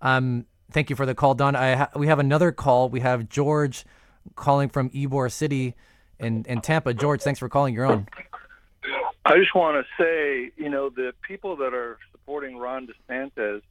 Um, 0.00 0.46
thank 0.70 0.90
you 0.90 0.96
for 0.96 1.06
the 1.06 1.14
call, 1.14 1.34
Don. 1.34 1.56
I 1.56 1.74
ha- 1.74 1.90
we 1.96 2.06
have 2.06 2.18
another 2.18 2.52
call. 2.52 2.88
We 2.88 3.00
have 3.00 3.28
George 3.28 3.84
calling 4.36 4.68
from 4.68 4.90
Ybor 4.90 5.30
City 5.30 5.74
in, 6.18 6.44
in 6.46 6.60
Tampa. 6.60 6.94
George, 6.94 7.22
thanks 7.22 7.40
for 7.40 7.48
calling. 7.48 7.74
You're 7.74 7.86
on. 7.86 8.06
I 9.24 9.36
just 9.38 9.54
want 9.54 9.84
to 9.84 10.02
say, 10.02 10.50
you 10.56 10.70
know, 10.70 10.88
the 10.88 11.12
people 11.22 11.56
that 11.56 11.74
are 11.74 11.98
supporting 12.12 12.56
Ron 12.56 12.88
DeSantis, 12.88 13.62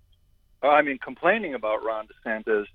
uh, 0.61 0.67
I 0.67 0.81
mean, 0.81 0.99
complaining 0.99 1.53
about 1.53 1.83
Ron 1.83 2.07
DeSantis, 2.07 2.65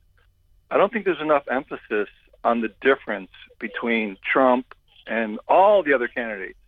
I 0.71 0.77
don't 0.77 0.93
think 0.93 1.05
there's 1.05 1.21
enough 1.21 1.45
emphasis 1.51 2.09
on 2.43 2.61
the 2.61 2.73
difference 2.81 3.31
between 3.59 4.17
Trump 4.25 4.75
and 5.07 5.39
all 5.49 5.83
the 5.83 5.93
other 5.93 6.09
candidates. 6.09 6.59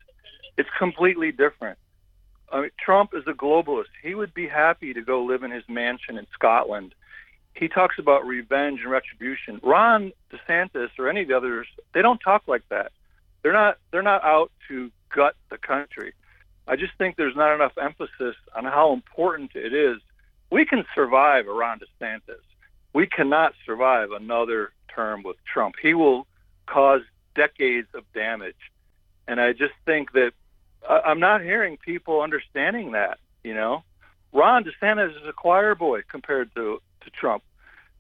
It's 0.57 0.69
completely 0.79 1.33
different. 1.33 1.79
I 2.53 2.61
mean, 2.63 2.71
Trump 2.79 3.11
is 3.15 3.25
a 3.27 3.33
globalist. 3.33 3.91
He 4.03 4.15
would 4.15 4.33
be 4.33 4.47
happy 4.47 4.95
to 4.95 5.03
go 5.03 5.25
live 5.25 5.43
in 5.43 5.51
his 5.51 5.65
mansion 5.69 6.19
in 6.19 6.27
Scotland. 6.33 6.95
He 7.55 7.69
talks 7.69 7.99
about 7.99 8.27
revenge 8.27 8.81
and 8.83 8.91
retribution. 8.91 9.61
Ron 9.63 10.13
DeSantis 10.31 10.91
or 10.99 11.09
any 11.09 11.23
of 11.23 11.29
the 11.29 11.37
others, 11.37 11.67
they 11.95 12.03
don't 12.03 12.19
talk 12.19 12.45
like 12.47 12.63
that. 12.69 12.93
They're 13.43 13.53
not. 13.53 13.79
They're 13.91 14.03
not 14.03 14.25
out 14.25 14.51
to 14.69 14.91
gut 15.15 15.35
the 15.51 15.59
country. 15.59 16.13
I 16.69 16.77
just 16.77 16.93
think 16.99 17.17
there's 17.17 17.37
not 17.37 17.55
enough 17.55 17.79
emphasis 17.81 18.35
on 18.55 18.65
how 18.65 18.93
important 18.93 19.53
it 19.55 19.73
is. 19.73 19.99
We 20.51 20.65
can 20.65 20.85
survive 20.95 21.47
a 21.47 21.53
Ron 21.53 21.81
DeSantis. 21.81 22.43
We 22.93 23.07
cannot 23.07 23.53
survive 23.65 24.11
another 24.11 24.73
term 24.93 25.23
with 25.23 25.37
Trump. 25.53 25.77
He 25.81 25.95
will 25.95 26.27
cause 26.67 27.03
decades 27.35 27.89
of 27.95 28.03
damage. 28.15 28.57
And 29.29 29.41
I 29.41 29.53
just 29.53 29.75
think 29.85 30.13
that 30.13 30.33
uh, 30.89 31.01
I'm 31.05 31.21
not 31.21 31.43
hearing 31.43 31.77
people 31.77 32.21
understanding 32.21 32.93
that, 32.93 33.19
you 33.45 33.55
know. 33.55 33.83
Ron 34.33 34.65
DeSantis 34.65 35.11
is 35.11 35.27
a 35.29 35.33
choir 35.33 35.75
boy 35.75 36.03
compared 36.09 36.55
to, 36.55 36.81
to 37.03 37.11
Trump. 37.11 37.43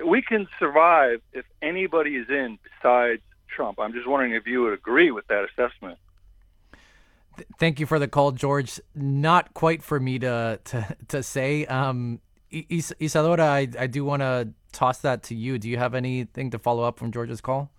We 0.04 0.22
can 0.22 0.48
survive 0.58 1.20
if 1.32 1.44
anybody 1.62 2.16
is 2.16 2.28
in 2.28 2.58
besides 2.62 3.22
Trump. 3.48 3.78
I'm 3.78 3.92
just 3.92 4.06
wondering 4.06 4.32
if 4.32 4.46
you 4.46 4.62
would 4.62 4.74
agree 4.74 5.10
with 5.10 5.26
that 5.28 5.44
assessment 5.44 5.98
thank 7.58 7.80
you 7.80 7.86
for 7.86 7.98
the 7.98 8.08
call, 8.08 8.32
George. 8.32 8.80
Not 8.94 9.54
quite 9.54 9.82
for 9.82 10.00
me 10.00 10.18
to 10.20 10.60
to 10.64 10.96
to 11.08 11.22
say. 11.22 11.66
Um, 11.66 12.20
Is- 12.50 12.94
Isadora, 13.00 13.44
I 13.46 13.68
I 13.78 13.86
do 13.86 14.04
want 14.04 14.22
to 14.22 14.48
toss 14.72 14.98
that 14.98 15.22
to 15.24 15.34
you. 15.34 15.58
Do 15.58 15.68
you 15.68 15.78
have 15.78 15.94
anything 15.94 16.50
to 16.50 16.58
follow 16.58 16.84
up 16.84 16.98
from 16.98 17.12
George's 17.12 17.40
call? 17.40 17.70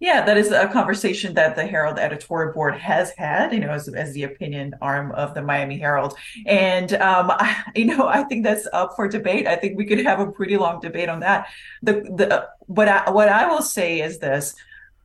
Yeah, 0.00 0.24
that 0.24 0.38
is 0.38 0.50
a 0.50 0.66
conversation 0.66 1.34
that 1.34 1.56
the 1.56 1.66
Herald 1.66 1.98
editorial 1.98 2.54
board 2.54 2.74
has 2.78 3.12
had, 3.18 3.52
you 3.52 3.60
know, 3.60 3.68
as, 3.68 3.86
as 3.88 4.14
the 4.14 4.22
opinion 4.22 4.74
arm 4.80 5.12
of 5.12 5.34
the 5.34 5.42
Miami 5.42 5.76
Herald. 5.76 6.16
And, 6.46 6.94
um, 6.94 7.30
I, 7.34 7.64
you 7.76 7.84
know, 7.84 8.08
I 8.08 8.24
think 8.24 8.42
that's 8.42 8.66
up 8.72 8.96
for 8.96 9.08
debate. 9.08 9.46
I 9.46 9.56
think 9.56 9.76
we 9.76 9.84
could 9.84 10.02
have 10.06 10.18
a 10.18 10.32
pretty 10.32 10.56
long 10.56 10.80
debate 10.80 11.10
on 11.10 11.20
that. 11.20 11.48
The, 11.82 11.92
the, 11.92 12.48
what 12.60 12.88
I, 12.88 13.10
what 13.10 13.28
I 13.28 13.46
will 13.46 13.60
say 13.60 14.00
is 14.00 14.18
this, 14.20 14.54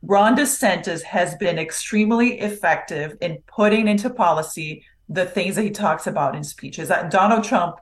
Ron 0.08 0.36
DeSantis 0.36 1.02
has 1.02 1.34
been 1.34 1.58
extremely 1.58 2.38
effective 2.38 3.16
in 3.20 3.42
putting 3.48 3.88
into 3.88 4.08
policy 4.08 4.84
the 5.08 5.26
things 5.26 5.56
that 5.56 5.64
he 5.64 5.70
talks 5.70 6.06
about 6.06 6.36
in 6.36 6.44
speeches. 6.44 6.88
That 6.88 7.10
Donald 7.10 7.42
Trump 7.42 7.80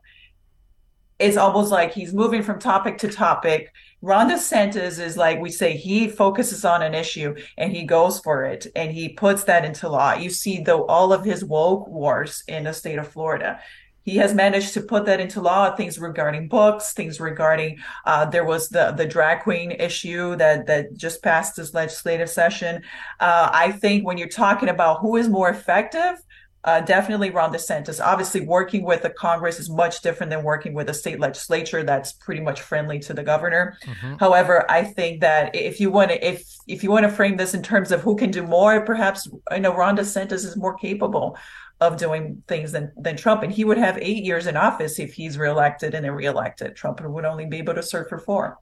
is 1.18 1.36
almost 1.36 1.70
like 1.70 1.92
he's 1.92 2.14
moving 2.14 2.42
from 2.42 2.58
topic 2.58 2.96
to 2.98 3.08
topic. 3.08 3.70
Ron 4.00 4.30
DeSantis 4.30 4.98
is 4.98 5.18
like 5.18 5.38
we 5.38 5.50
say 5.50 5.76
he 5.76 6.08
focuses 6.08 6.64
on 6.64 6.80
an 6.80 6.94
issue 6.94 7.34
and 7.58 7.70
he 7.70 7.84
goes 7.84 8.20
for 8.20 8.44
it 8.44 8.68
and 8.74 8.90
he 8.90 9.10
puts 9.10 9.44
that 9.44 9.66
into 9.66 9.90
law. 9.90 10.14
You 10.14 10.30
see 10.30 10.62
though 10.62 10.86
all 10.86 11.12
of 11.12 11.26
his 11.26 11.44
woke 11.44 11.86
wars 11.88 12.42
in 12.48 12.64
the 12.64 12.72
state 12.72 12.98
of 12.98 13.06
Florida 13.06 13.60
he 14.04 14.16
has 14.16 14.34
managed 14.34 14.74
to 14.74 14.80
put 14.82 15.06
that 15.06 15.18
into 15.18 15.40
law 15.40 15.74
things 15.74 15.98
regarding 15.98 16.48
books 16.48 16.92
things 16.92 17.20
regarding 17.20 17.78
uh, 18.06 18.24
there 18.24 18.44
was 18.44 18.68
the 18.68 18.92
the 18.92 19.06
drag 19.06 19.42
queen 19.42 19.70
issue 19.72 20.36
that 20.36 20.66
that 20.66 20.94
just 20.96 21.22
passed 21.22 21.56
this 21.56 21.74
legislative 21.74 22.28
session 22.28 22.82
uh, 23.20 23.48
i 23.52 23.72
think 23.72 24.04
when 24.06 24.18
you're 24.18 24.28
talking 24.28 24.68
about 24.68 25.00
who 25.00 25.16
is 25.16 25.28
more 25.28 25.48
effective 25.48 26.16
uh, 26.64 26.80
definitely 26.80 27.28
Ron 27.30 27.52
DeSantis. 27.52 28.02
Obviously, 28.02 28.40
working 28.40 28.84
with 28.84 29.02
the 29.02 29.10
Congress 29.10 29.60
is 29.60 29.68
much 29.68 30.00
different 30.00 30.30
than 30.30 30.42
working 30.42 30.72
with 30.72 30.88
a 30.88 30.94
state 30.94 31.20
legislature 31.20 31.82
that's 31.82 32.12
pretty 32.12 32.40
much 32.40 32.62
friendly 32.62 32.98
to 33.00 33.12
the 33.12 33.22
governor. 33.22 33.76
Mm-hmm. 33.84 34.14
However, 34.14 34.64
I 34.70 34.82
think 34.82 35.20
that 35.20 35.54
if 35.54 35.78
you 35.78 35.90
want 35.90 36.10
to, 36.10 36.26
if 36.26 36.42
if 36.66 36.82
you 36.82 36.90
want 36.90 37.04
to 37.04 37.10
frame 37.10 37.36
this 37.36 37.52
in 37.52 37.62
terms 37.62 37.92
of 37.92 38.00
who 38.00 38.16
can 38.16 38.30
do 38.30 38.42
more, 38.42 38.80
perhaps 38.80 39.28
I 39.50 39.58
know 39.58 39.76
Ron 39.76 39.96
DeSantis 39.98 40.44
is 40.44 40.56
more 40.56 40.74
capable 40.74 41.36
of 41.84 41.96
doing 41.96 42.42
things 42.48 42.72
than 42.72 42.92
than 42.96 43.16
Trump. 43.16 43.42
And 43.42 43.52
he 43.52 43.64
would 43.64 43.78
have 43.78 43.98
eight 43.98 44.24
years 44.24 44.46
in 44.46 44.56
office 44.56 44.98
if 44.98 45.14
he's 45.14 45.38
reelected 45.38 45.94
and 45.94 46.04
then 46.04 46.12
reelected. 46.12 46.76
Trump 46.76 47.00
would 47.00 47.24
only 47.24 47.46
be 47.46 47.58
able 47.58 47.74
to 47.74 47.82
serve 47.82 48.08
for 48.08 48.18
four. 48.18 48.58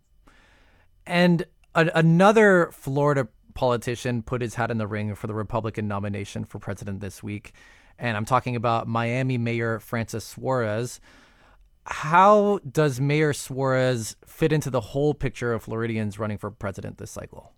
And 1.07 1.45
a- 1.75 1.91
another 1.95 2.71
Florida 2.73 3.29
politician 3.55 4.23
put 4.23 4.43
his 4.43 4.55
hat 4.55 4.71
in 4.71 4.79
the 4.79 4.87
ring 4.87 5.14
for 5.14 5.26
the 5.26 5.35
Republican 5.35 5.88
nomination 5.88 6.45
for 6.45 6.59
president 6.59 7.00
this 7.00 7.23
week. 7.23 7.52
And 7.99 8.17
I'm 8.17 8.25
talking 8.25 8.57
about 8.57 8.88
Miami 8.88 9.38
Mayor 9.38 9.79
Francis 9.79 10.25
Suarez. 10.26 11.00
How 11.85 12.61
does 12.71 13.00
Mayor 13.00 13.33
Suarez 13.33 14.17
fit 14.25 14.52
into 14.52 14.71
the 14.71 14.81
whole 14.81 15.14
picture 15.14 15.52
of 15.52 15.64
Floridians 15.64 16.19
running 16.19 16.38
for 16.38 16.50
president 16.50 16.99
this 16.99 17.11
cycle? 17.11 17.52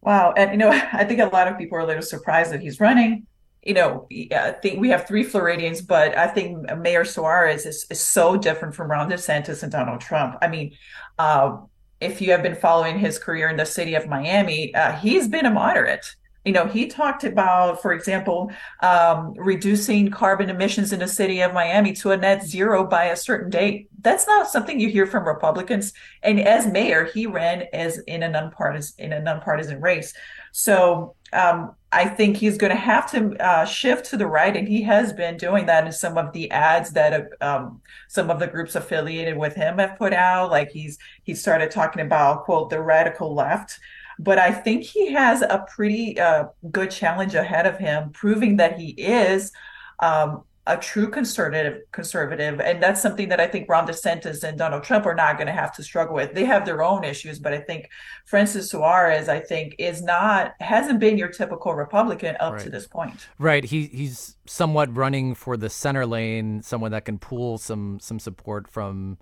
Wow. 0.00 0.32
And, 0.36 0.52
you 0.52 0.56
know, 0.56 0.70
I 0.92 1.04
think 1.04 1.20
a 1.20 1.26
lot 1.26 1.48
of 1.48 1.58
people 1.58 1.78
are 1.78 1.82
a 1.82 1.86
little 1.86 2.02
surprised 2.02 2.52
that 2.52 2.60
he's 2.60 2.80
running 2.80 3.26
you 3.66 3.74
know, 3.74 4.06
I 4.32 4.52
think 4.62 4.80
we 4.80 4.90
have 4.90 5.08
three 5.08 5.24
Floridians, 5.24 5.82
but 5.82 6.16
I 6.16 6.28
think 6.28 6.70
Mayor 6.78 7.04
Suarez 7.04 7.66
is, 7.66 7.84
is 7.90 8.00
so 8.00 8.36
different 8.36 8.76
from 8.76 8.90
Ron 8.90 9.10
DeSantis 9.10 9.64
and 9.64 9.72
Donald 9.72 10.00
Trump. 10.00 10.36
I 10.40 10.46
mean, 10.46 10.72
uh, 11.18 11.56
if 12.00 12.20
you 12.20 12.30
have 12.30 12.44
been 12.44 12.54
following 12.54 12.98
his 12.98 13.18
career 13.18 13.48
in 13.48 13.56
the 13.56 13.66
city 13.66 13.94
of 13.94 14.06
Miami, 14.06 14.72
uh, 14.72 14.92
he's 14.92 15.26
been 15.26 15.46
a 15.46 15.50
moderate. 15.50 16.06
You 16.44 16.52
know, 16.52 16.66
he 16.68 16.86
talked 16.86 17.24
about, 17.24 17.82
for 17.82 17.92
example, 17.92 18.52
um, 18.80 19.34
reducing 19.36 20.12
carbon 20.12 20.48
emissions 20.48 20.92
in 20.92 21.00
the 21.00 21.08
city 21.08 21.40
of 21.40 21.52
Miami 21.52 21.92
to 21.94 22.12
a 22.12 22.16
net 22.16 22.44
zero 22.44 22.86
by 22.86 23.06
a 23.06 23.16
certain 23.16 23.50
date. 23.50 23.88
That's 24.00 24.28
not 24.28 24.46
something 24.46 24.78
you 24.78 24.88
hear 24.88 25.08
from 25.08 25.26
Republicans. 25.26 25.92
And 26.22 26.38
as 26.38 26.68
mayor, 26.68 27.06
he 27.06 27.26
ran 27.26 27.64
as 27.72 27.98
in 28.06 28.22
a 28.22 28.28
nonpartisan 28.28 29.06
in 29.06 29.12
a 29.12 29.20
nonpartisan 29.20 29.80
race. 29.80 30.14
So 30.52 31.15
um, 31.32 31.74
I 31.92 32.06
think 32.06 32.36
he's 32.36 32.58
going 32.58 32.72
to 32.72 32.78
have 32.78 33.10
to 33.12 33.34
uh, 33.44 33.64
shift 33.64 34.06
to 34.10 34.16
the 34.16 34.26
right, 34.26 34.56
and 34.56 34.68
he 34.68 34.82
has 34.82 35.12
been 35.12 35.36
doing 35.36 35.66
that 35.66 35.86
in 35.86 35.92
some 35.92 36.18
of 36.18 36.32
the 36.32 36.50
ads 36.50 36.90
that 36.92 37.30
um, 37.40 37.80
some 38.08 38.30
of 38.30 38.38
the 38.38 38.46
groups 38.46 38.74
affiliated 38.74 39.36
with 39.36 39.54
him 39.54 39.78
have 39.78 39.96
put 39.98 40.12
out. 40.12 40.50
Like 40.50 40.70
he's 40.70 40.98
he 41.24 41.34
started 41.34 41.70
talking 41.70 42.02
about 42.02 42.44
quote 42.44 42.70
the 42.70 42.80
radical 42.80 43.34
left, 43.34 43.78
but 44.18 44.38
I 44.38 44.52
think 44.52 44.82
he 44.82 45.12
has 45.12 45.42
a 45.42 45.64
pretty 45.68 46.18
uh, 46.20 46.46
good 46.70 46.90
challenge 46.90 47.34
ahead 47.34 47.66
of 47.66 47.78
him, 47.78 48.10
proving 48.10 48.56
that 48.56 48.78
he 48.78 48.90
is 48.90 49.52
um, 50.00 50.44
a 50.66 50.76
true 50.76 51.08
conservative 51.08 51.82
conservative 51.92 52.60
and 52.60 52.82
that's 52.82 53.00
something 53.00 53.28
that 53.28 53.40
i 53.40 53.46
think 53.46 53.68
ron 53.68 53.86
desantis 53.86 54.42
and 54.42 54.58
donald 54.58 54.82
trump 54.82 55.06
are 55.06 55.14
not 55.14 55.36
going 55.36 55.46
to 55.46 55.52
have 55.52 55.72
to 55.74 55.82
struggle 55.82 56.14
with. 56.14 56.34
They 56.34 56.44
have 56.44 56.64
their 56.64 56.82
own 56.82 57.04
issues 57.04 57.38
but 57.38 57.52
i 57.52 57.58
think 57.58 57.88
francis 58.24 58.70
suarez 58.70 59.28
i 59.28 59.38
think 59.38 59.76
is 59.78 60.02
not 60.02 60.54
hasn't 60.60 60.98
been 60.98 61.16
your 61.18 61.28
typical 61.28 61.74
republican 61.74 62.36
up 62.40 62.54
right. 62.54 62.62
to 62.62 62.70
this 62.70 62.86
point. 62.86 63.28
Right. 63.38 63.64
He 63.64 63.86
he's 63.86 64.36
somewhat 64.46 64.94
running 64.94 65.34
for 65.34 65.56
the 65.56 65.70
center 65.70 66.06
lane 66.06 66.62
someone 66.62 66.90
that 66.92 67.04
can 67.04 67.18
pull 67.18 67.58
some 67.58 68.00
some 68.00 68.18
support 68.18 68.68
from 68.68 69.18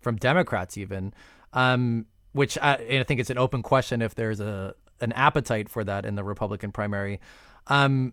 from 0.00 0.16
democrats 0.16 0.76
even 0.76 1.12
um 1.52 2.06
which 2.32 2.58
I, 2.58 2.74
I 2.74 3.02
think 3.04 3.20
it's 3.20 3.30
an 3.30 3.38
open 3.38 3.62
question 3.62 4.02
if 4.02 4.14
there's 4.14 4.40
a 4.40 4.74
an 5.00 5.12
appetite 5.12 5.68
for 5.68 5.84
that 5.84 6.04
in 6.04 6.14
the 6.14 6.24
republican 6.24 6.72
primary. 6.72 7.20
Um 7.66 8.12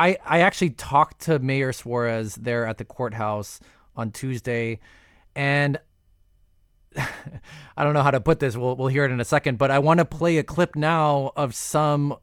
I 0.00 0.16
I 0.24 0.40
actually 0.40 0.70
talked 0.70 1.20
to 1.22 1.38
Mayor 1.38 1.74
Suarez 1.74 2.34
there 2.36 2.64
at 2.64 2.78
the 2.78 2.86
courthouse 2.86 3.60
on 3.94 4.12
Tuesday, 4.12 4.80
and 5.36 5.78
I 6.96 7.84
don't 7.84 7.92
know 7.92 8.02
how 8.02 8.10
to 8.10 8.20
put 8.20 8.40
this. 8.40 8.56
We'll 8.56 8.76
we'll 8.76 8.88
hear 8.88 9.04
it 9.04 9.10
in 9.10 9.20
a 9.20 9.26
second, 9.26 9.58
but 9.58 9.70
I 9.70 9.78
want 9.78 9.98
to 9.98 10.06
play 10.06 10.38
a 10.38 10.42
clip 10.42 10.74
now 10.74 11.32
of 11.36 11.54
some 11.54 12.16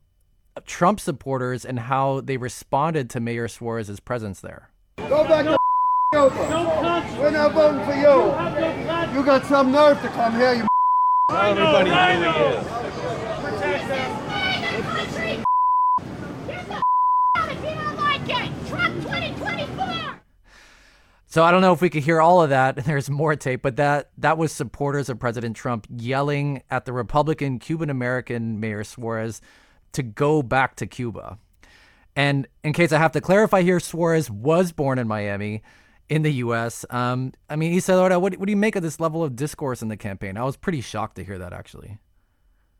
Trump 0.65 0.99
supporters 0.99 1.65
and 1.65 1.77
how 1.77 2.21
they 2.21 2.37
responded 2.37 3.11
to 3.11 3.19
Mayor 3.19 3.47
Suarez's 3.47 3.99
presence 3.99 4.39
there. 4.39 4.71
Go 4.97 5.23
back 5.27 5.45
to 5.45 5.57
over. 6.15 6.35
We're 7.19 7.29
not 7.29 7.53
voting 7.53 7.85
for 7.85 7.93
you. 7.93 9.15
You 9.15 9.23
got 9.23 9.45
some 9.45 9.71
nerve 9.71 10.01
to 10.01 10.07
come 10.09 10.33
here, 10.33 10.53
you 10.53 10.67
Everybody 11.31 11.91
really 11.91 12.57
is. 12.57 13.06
So 21.37 21.43
I 21.43 21.51
don't 21.51 21.61
know 21.61 21.71
if 21.71 21.81
we 21.81 21.91
could 21.91 22.01
hear 22.01 22.19
all 22.19 22.41
of 22.41 22.49
that. 22.49 22.77
There's 22.85 23.11
more 23.11 23.35
tape, 23.35 23.61
but 23.61 23.75
that 23.75 24.09
that 24.17 24.39
was 24.39 24.51
supporters 24.51 25.07
of 25.07 25.19
President 25.19 25.55
Trump 25.55 25.85
yelling 25.87 26.63
at 26.71 26.85
the 26.85 26.93
Republican 26.93 27.59
Cuban 27.59 27.91
American 27.91 28.59
Mayor 28.59 28.83
Suarez 28.83 29.39
to 29.91 30.01
go 30.01 30.41
back 30.41 30.75
to 30.77 30.87
Cuba. 30.87 31.37
And 32.15 32.47
in 32.63 32.73
case 32.73 32.91
I 32.91 32.97
have 32.97 33.11
to 33.11 33.21
clarify 33.21 33.61
here, 33.61 33.79
Suarez 33.79 34.31
was 34.31 34.71
born 34.71 34.97
in 34.97 35.07
Miami, 35.07 35.61
in 36.09 36.23
the 36.23 36.33
U.S. 36.33 36.85
Um, 36.89 37.33
I 37.47 37.55
mean, 37.55 37.71
Isadora, 37.71 38.17
what, 38.17 38.35
what 38.37 38.47
do 38.47 38.51
you 38.51 38.57
make 38.57 38.75
of 38.75 38.81
this 38.81 38.99
level 38.99 39.23
of 39.23 39.35
discourse 39.35 39.83
in 39.83 39.89
the 39.89 39.97
campaign? 39.97 40.37
I 40.37 40.43
was 40.43 40.57
pretty 40.57 40.81
shocked 40.81 41.17
to 41.17 41.23
hear 41.23 41.37
that, 41.37 41.53
actually. 41.53 41.99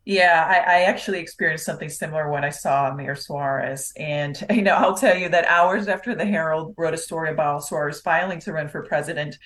Yeah, 0.08 0.46
I, 0.48 0.76
I, 0.76 0.80
actually 0.84 1.18
experienced 1.18 1.66
something 1.66 1.90
similar 1.90 2.30
when 2.30 2.42
I 2.42 2.48
saw 2.48 2.94
Mayor 2.94 3.14
Suarez. 3.14 3.92
And, 3.98 4.42
you 4.50 4.62
know, 4.62 4.72
I'll 4.72 4.96
tell 4.96 5.14
you 5.14 5.28
that 5.28 5.44
hours 5.44 5.86
after 5.86 6.14
the 6.14 6.24
Herald 6.24 6.72
wrote 6.78 6.94
a 6.94 6.96
story 6.96 7.28
about 7.28 7.64
Suarez 7.64 8.00
filing 8.00 8.40
to 8.40 8.54
run 8.54 8.70
for 8.70 8.82
president, 8.84 9.38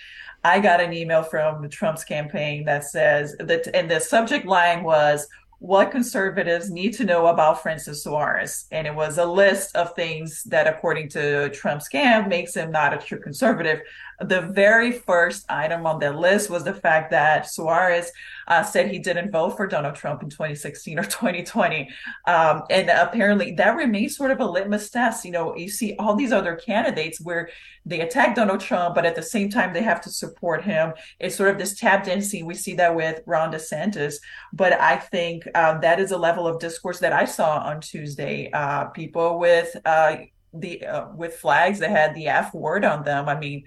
I 0.44 0.60
got 0.60 0.80
an 0.80 0.92
email 0.92 1.24
from 1.24 1.68
Trump's 1.68 2.04
campaign 2.04 2.64
that 2.66 2.84
says 2.84 3.34
that, 3.40 3.74
and 3.74 3.90
the 3.90 3.98
subject 3.98 4.46
line 4.46 4.84
was, 4.84 5.26
what 5.62 5.92
conservatives 5.92 6.72
need 6.72 6.92
to 6.92 7.04
know 7.04 7.28
about 7.28 7.62
Francis 7.62 8.02
Suarez. 8.02 8.66
And 8.72 8.84
it 8.84 8.92
was 8.92 9.18
a 9.18 9.24
list 9.24 9.76
of 9.76 9.94
things 9.94 10.42
that, 10.44 10.66
according 10.66 11.08
to 11.10 11.50
Trump's 11.50 11.86
camp, 11.88 12.26
makes 12.26 12.56
him 12.56 12.72
not 12.72 12.92
a 12.92 12.98
true 12.98 13.20
conservative. 13.20 13.80
The 14.20 14.42
very 14.42 14.92
first 14.92 15.44
item 15.48 15.86
on 15.86 15.98
that 16.00 16.16
list 16.16 16.50
was 16.50 16.64
the 16.64 16.74
fact 16.74 17.10
that 17.10 17.50
Suarez 17.50 18.10
uh, 18.48 18.62
said 18.62 18.90
he 18.90 18.98
didn't 18.98 19.30
vote 19.30 19.56
for 19.56 19.66
Donald 19.66 19.94
Trump 19.94 20.22
in 20.22 20.30
2016 20.30 20.98
or 20.98 21.04
2020. 21.04 21.88
Um, 22.26 22.62
and 22.70 22.90
apparently 22.90 23.52
that 23.52 23.76
remains 23.76 24.16
sort 24.16 24.30
of 24.30 24.40
a 24.40 24.46
litmus 24.46 24.90
test. 24.90 25.24
You 25.24 25.32
know, 25.32 25.56
you 25.56 25.68
see 25.68 25.94
all 25.98 26.14
these 26.14 26.32
other 26.32 26.56
candidates 26.56 27.20
where 27.20 27.48
they 27.84 28.00
attack 28.00 28.36
Donald 28.36 28.60
Trump, 28.60 28.94
but 28.94 29.06
at 29.06 29.16
the 29.16 29.22
same 29.22 29.50
time, 29.50 29.72
they 29.72 29.82
have 29.82 30.00
to 30.02 30.10
support 30.10 30.62
him. 30.62 30.92
It's 31.18 31.36
sort 31.36 31.50
of 31.50 31.58
this 31.58 31.78
tap 31.78 32.04
dancing. 32.04 32.46
We 32.46 32.54
see 32.54 32.74
that 32.74 32.94
with 32.94 33.20
Ron 33.26 33.52
DeSantis. 33.52 34.14
But 34.52 34.74
I 34.80 34.96
think 34.96 35.44
uh, 35.54 35.78
that 35.78 35.98
is 35.98 36.12
a 36.12 36.18
level 36.18 36.46
of 36.46 36.60
discourse 36.60 37.00
that 37.00 37.12
I 37.12 37.24
saw 37.24 37.58
on 37.58 37.80
Tuesday. 37.80 38.50
Uh, 38.52 38.84
people 38.86 39.38
with 39.38 39.76
uh, 39.84 40.16
the 40.54 40.84
uh, 40.86 41.08
with 41.14 41.36
flags 41.36 41.78
that 41.78 41.90
had 41.90 42.14
the 42.14 42.28
F 42.28 42.54
word 42.54 42.84
on 42.84 43.04
them. 43.04 43.28
I 43.28 43.38
mean, 43.38 43.64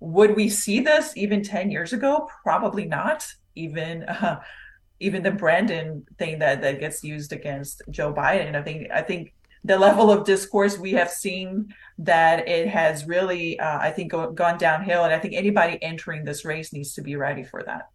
would 0.00 0.36
we 0.36 0.48
see 0.48 0.80
this 0.80 1.16
even 1.16 1.42
10 1.42 1.70
years 1.70 1.92
ago? 1.92 2.28
Probably 2.42 2.84
not. 2.84 3.26
Even 3.54 4.02
uh, 4.04 4.40
even 4.98 5.22
the 5.22 5.30
Brandon 5.30 6.06
thing 6.18 6.38
that 6.38 6.62
that 6.62 6.80
gets 6.80 7.04
used 7.04 7.32
against 7.32 7.82
Joe 7.90 8.12
Biden. 8.14 8.54
I 8.54 8.62
think 8.62 8.90
I 8.90 9.02
think 9.02 9.34
the 9.64 9.78
level 9.78 10.10
of 10.10 10.24
discourse 10.24 10.78
we 10.78 10.92
have 10.92 11.10
seen 11.10 11.74
that 11.98 12.46
it 12.48 12.68
has 12.68 13.06
really, 13.06 13.58
uh, 13.58 13.78
I 13.78 13.90
think, 13.90 14.12
go, 14.12 14.30
gone 14.30 14.58
downhill. 14.58 15.04
And 15.04 15.12
I 15.12 15.18
think 15.18 15.34
anybody 15.34 15.82
entering 15.82 16.24
this 16.24 16.44
race 16.44 16.72
needs 16.72 16.94
to 16.94 17.02
be 17.02 17.16
ready 17.16 17.42
for 17.42 17.62
that. 17.64 17.90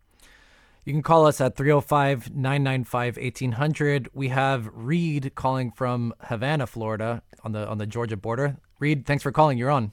You 0.84 0.94
can 0.94 1.02
call 1.02 1.28
us 1.28 1.40
at 1.40 1.56
305 1.56 2.36
995 2.36 3.18
1800. 3.18 4.10
We 4.14 4.30
have 4.30 4.70
Reed 4.74 5.32
calling 5.36 5.72
from 5.72 6.14
Havana, 6.22 6.68
Florida, 6.68 7.22
on 7.44 7.52
the 7.52 7.68
on 7.68 7.78
the 7.78 7.86
Georgia 7.86 8.18
border. 8.18 8.58
Reed, 8.80 9.06
thanks 9.06 9.24
for 9.24 9.32
calling. 9.32 9.58
You're 9.58 9.70
on. 9.70 9.92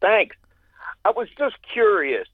Thanks. 0.00 0.36
I 1.06 1.10
was 1.10 1.28
just 1.38 1.54
curious 1.72 2.26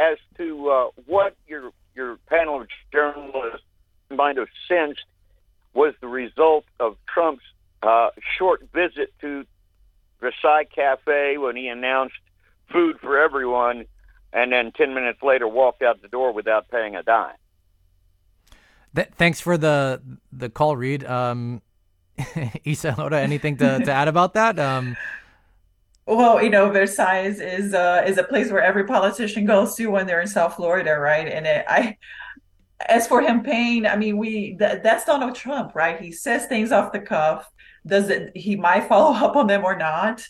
as 0.00 0.18
to 0.36 0.68
uh, 0.68 0.88
what 1.06 1.36
your 1.46 1.70
your 1.94 2.16
panel 2.26 2.60
of 2.60 2.66
journalists 2.92 3.62
might 4.10 4.36
have 4.36 4.48
sensed 4.66 5.04
was 5.74 5.94
the 6.00 6.08
result 6.08 6.64
of 6.80 6.96
Trump's 7.06 7.44
uh, 7.84 8.08
short 8.36 8.66
visit 8.74 9.14
to 9.20 9.44
Versailles 10.20 10.66
Cafe 10.74 11.38
when 11.38 11.54
he 11.54 11.68
announced 11.68 12.16
food 12.72 12.98
for 13.00 13.16
everyone, 13.16 13.84
and 14.32 14.50
then 14.50 14.72
10 14.72 14.92
minutes 14.92 15.22
later 15.22 15.46
walked 15.46 15.82
out 15.82 16.02
the 16.02 16.08
door 16.08 16.32
without 16.32 16.68
paying 16.68 16.96
a 16.96 17.04
dime. 17.04 17.36
Th- 18.96 19.08
thanks 19.14 19.40
for 19.40 19.56
the 19.56 20.02
the 20.32 20.50
call, 20.50 20.76
Reed. 20.76 21.04
Um, 21.04 21.62
Loda, 22.98 23.20
anything 23.20 23.58
to, 23.58 23.78
to 23.84 23.92
add 23.92 24.08
about 24.08 24.34
that? 24.34 24.58
Um, 24.58 24.96
well, 26.06 26.42
you 26.42 26.50
know, 26.50 26.70
Versailles 26.70 27.40
is 27.40 27.74
uh, 27.74 28.04
is 28.06 28.18
a 28.18 28.24
place 28.24 28.50
where 28.50 28.62
every 28.62 28.84
politician 28.84 29.44
goes 29.44 29.74
to 29.76 29.88
when 29.88 30.06
they're 30.06 30.20
in 30.20 30.28
South 30.28 30.54
Florida, 30.54 30.96
right? 30.98 31.26
And 31.26 31.46
it, 31.46 31.64
I, 31.68 31.96
as 32.88 33.06
for 33.06 33.20
him 33.20 33.42
paying, 33.42 33.86
I 33.86 33.96
mean, 33.96 34.16
we 34.18 34.56
th- 34.56 34.82
that's 34.82 35.04
Donald 35.04 35.34
Trump, 35.34 35.74
right? 35.74 36.00
He 36.00 36.12
says 36.12 36.46
things 36.46 36.72
off 36.72 36.92
the 36.92 37.00
cuff 37.00 37.50
does 37.86 38.10
it 38.10 38.36
he 38.36 38.56
might 38.56 38.88
follow 38.88 39.14
up 39.24 39.36
on 39.36 39.46
them 39.46 39.64
or 39.64 39.76
not 39.76 40.20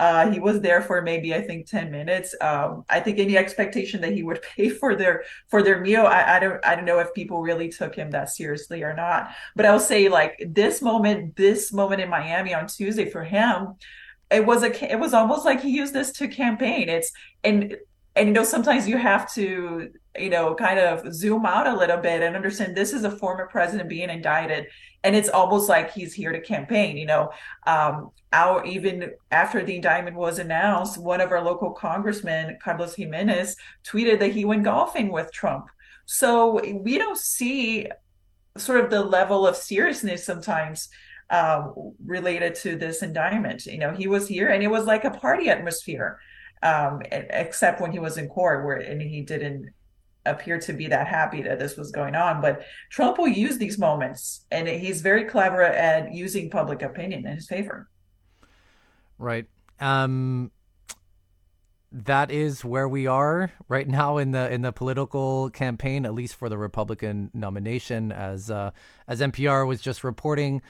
uh, 0.00 0.30
he 0.30 0.40
was 0.40 0.62
there 0.62 0.80
for 0.80 1.02
maybe 1.02 1.34
I 1.34 1.42
think 1.42 1.66
10 1.66 1.90
minutes. 1.90 2.34
Um, 2.40 2.86
I 2.88 3.00
think 3.00 3.18
any 3.18 3.36
expectation 3.36 4.00
that 4.00 4.14
he 4.14 4.22
would 4.22 4.40
pay 4.56 4.70
for 4.70 4.96
their 4.96 5.24
for 5.48 5.62
their 5.62 5.80
meal, 5.80 6.06
I, 6.06 6.36
I, 6.36 6.38
don't 6.38 6.64
I 6.64 6.74
don't 6.74 6.86
know 6.86 7.00
if 7.00 7.12
people 7.12 7.42
really 7.42 7.68
took 7.68 7.94
him 7.94 8.10
that 8.12 8.30
seriously 8.30 8.82
or 8.82 8.94
not. 8.94 9.30
But 9.54 9.66
I'll 9.66 9.78
say 9.78 10.08
like 10.08 10.42
this 10.48 10.80
moment, 10.80 11.36
this 11.36 11.70
moment 11.70 12.00
in 12.00 12.08
Miami 12.08 12.54
on 12.54 12.66
Tuesday 12.66 13.10
for 13.10 13.24
him, 13.24 13.74
it 14.30 14.46
was 14.46 14.62
a 14.62 14.92
it 14.92 14.98
was 14.98 15.14
almost 15.14 15.44
like 15.44 15.60
he 15.60 15.70
used 15.70 15.94
this 15.94 16.12
to 16.12 16.28
campaign. 16.28 16.88
It's 16.88 17.12
and 17.44 17.76
and 18.16 18.28
you 18.28 18.34
know 18.34 18.44
sometimes 18.44 18.88
you 18.88 18.96
have 18.96 19.32
to 19.32 19.90
you 20.18 20.30
know 20.30 20.54
kind 20.54 20.78
of 20.78 21.12
zoom 21.14 21.46
out 21.46 21.66
a 21.66 21.76
little 21.76 21.96
bit 21.96 22.22
and 22.22 22.36
understand 22.36 22.76
this 22.76 22.92
is 22.92 23.04
a 23.04 23.10
former 23.10 23.46
president 23.46 23.88
being 23.88 24.10
indicted 24.10 24.66
and 25.04 25.14
it's 25.14 25.28
almost 25.28 25.68
like 25.68 25.92
he's 25.92 26.12
here 26.12 26.32
to 26.32 26.40
campaign 26.40 26.96
you 26.96 27.06
know 27.06 27.30
um 27.66 28.10
our 28.32 28.64
even 28.64 29.12
after 29.30 29.64
the 29.64 29.76
indictment 29.76 30.16
was 30.16 30.38
announced 30.38 30.98
one 30.98 31.20
of 31.20 31.30
our 31.30 31.42
local 31.42 31.70
congressmen 31.70 32.58
carlos 32.62 32.96
gimenez 32.96 33.56
tweeted 33.84 34.18
that 34.18 34.32
he 34.32 34.44
went 34.44 34.64
golfing 34.64 35.12
with 35.12 35.32
trump 35.32 35.66
so 36.06 36.60
we 36.82 36.98
don't 36.98 37.18
see 37.18 37.86
sort 38.56 38.84
of 38.84 38.90
the 38.90 39.02
level 39.02 39.46
of 39.46 39.54
seriousness 39.54 40.24
sometimes 40.24 40.88
um, 41.30 41.94
related 42.04 42.54
to 42.56 42.76
this 42.76 43.02
indictment. 43.02 43.66
You 43.66 43.78
know 43.78 43.92
he 43.92 44.08
was 44.08 44.28
here 44.28 44.48
and 44.48 44.62
it 44.62 44.68
was 44.68 44.84
like 44.84 45.04
a 45.04 45.10
party 45.10 45.48
atmosphere 45.48 46.18
um, 46.62 47.00
except 47.10 47.80
when 47.80 47.92
he 47.92 47.98
was 47.98 48.18
in 48.18 48.28
court 48.28 48.64
where 48.64 48.76
and 48.76 49.00
he 49.00 49.22
didn't 49.22 49.70
appear 50.26 50.60
to 50.60 50.72
be 50.74 50.86
that 50.88 51.06
happy 51.06 51.42
that 51.42 51.58
this 51.58 51.76
was 51.76 51.90
going 51.90 52.14
on. 52.14 52.40
But 52.40 52.62
trump 52.90 53.18
will 53.18 53.28
use 53.28 53.58
these 53.58 53.78
moments 53.78 54.44
and 54.50 54.68
he's 54.68 55.00
very 55.00 55.24
clever 55.24 55.62
at 55.62 56.12
using 56.12 56.50
public 56.50 56.82
opinion 56.82 57.26
in 57.26 57.36
his 57.36 57.46
favor. 57.46 57.88
Right. 59.18 59.46
Um 59.78 60.50
that 61.92 62.30
is 62.30 62.64
where 62.64 62.88
we 62.88 63.06
are 63.06 63.50
right 63.68 63.88
now 63.88 64.18
in 64.18 64.30
the 64.30 64.52
in 64.52 64.62
the 64.62 64.70
political 64.72 65.50
campaign 65.50 66.06
at 66.06 66.14
least 66.14 66.36
for 66.36 66.48
the 66.48 66.56
republican 66.56 67.30
nomination 67.34 68.12
as 68.12 68.48
uh 68.48 68.70
as 69.08 69.20
npr 69.20 69.66
was 69.66 69.80
just 69.80 70.04
reporting 70.04 70.62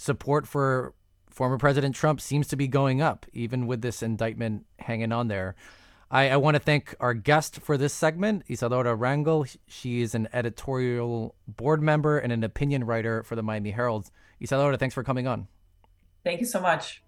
support 0.00 0.46
for 0.46 0.94
former 1.28 1.58
President 1.58 1.94
Trump 1.94 2.22
seems 2.22 2.48
to 2.48 2.56
be 2.56 2.66
going 2.66 3.02
up, 3.02 3.26
even 3.34 3.66
with 3.66 3.82
this 3.82 4.02
indictment 4.02 4.64
hanging 4.78 5.12
on 5.12 5.28
there. 5.28 5.54
I, 6.10 6.30
I 6.30 6.36
want 6.38 6.54
to 6.54 6.58
thank 6.58 6.94
our 7.00 7.12
guest 7.12 7.60
for 7.60 7.76
this 7.76 7.92
segment, 7.92 8.44
Isadora 8.48 8.96
Rangel. 8.96 9.56
She 9.68 10.00
is 10.00 10.14
an 10.14 10.26
editorial 10.32 11.34
board 11.46 11.82
member 11.82 12.18
and 12.18 12.32
an 12.32 12.42
opinion 12.42 12.84
writer 12.84 13.22
for 13.22 13.36
the 13.36 13.42
Miami 13.42 13.72
Herald. 13.72 14.10
Isadora, 14.40 14.78
thanks 14.78 14.94
for 14.94 15.04
coming 15.04 15.26
on. 15.26 15.48
Thank 16.24 16.40
you 16.40 16.46
so 16.46 16.60
much. 16.60 17.02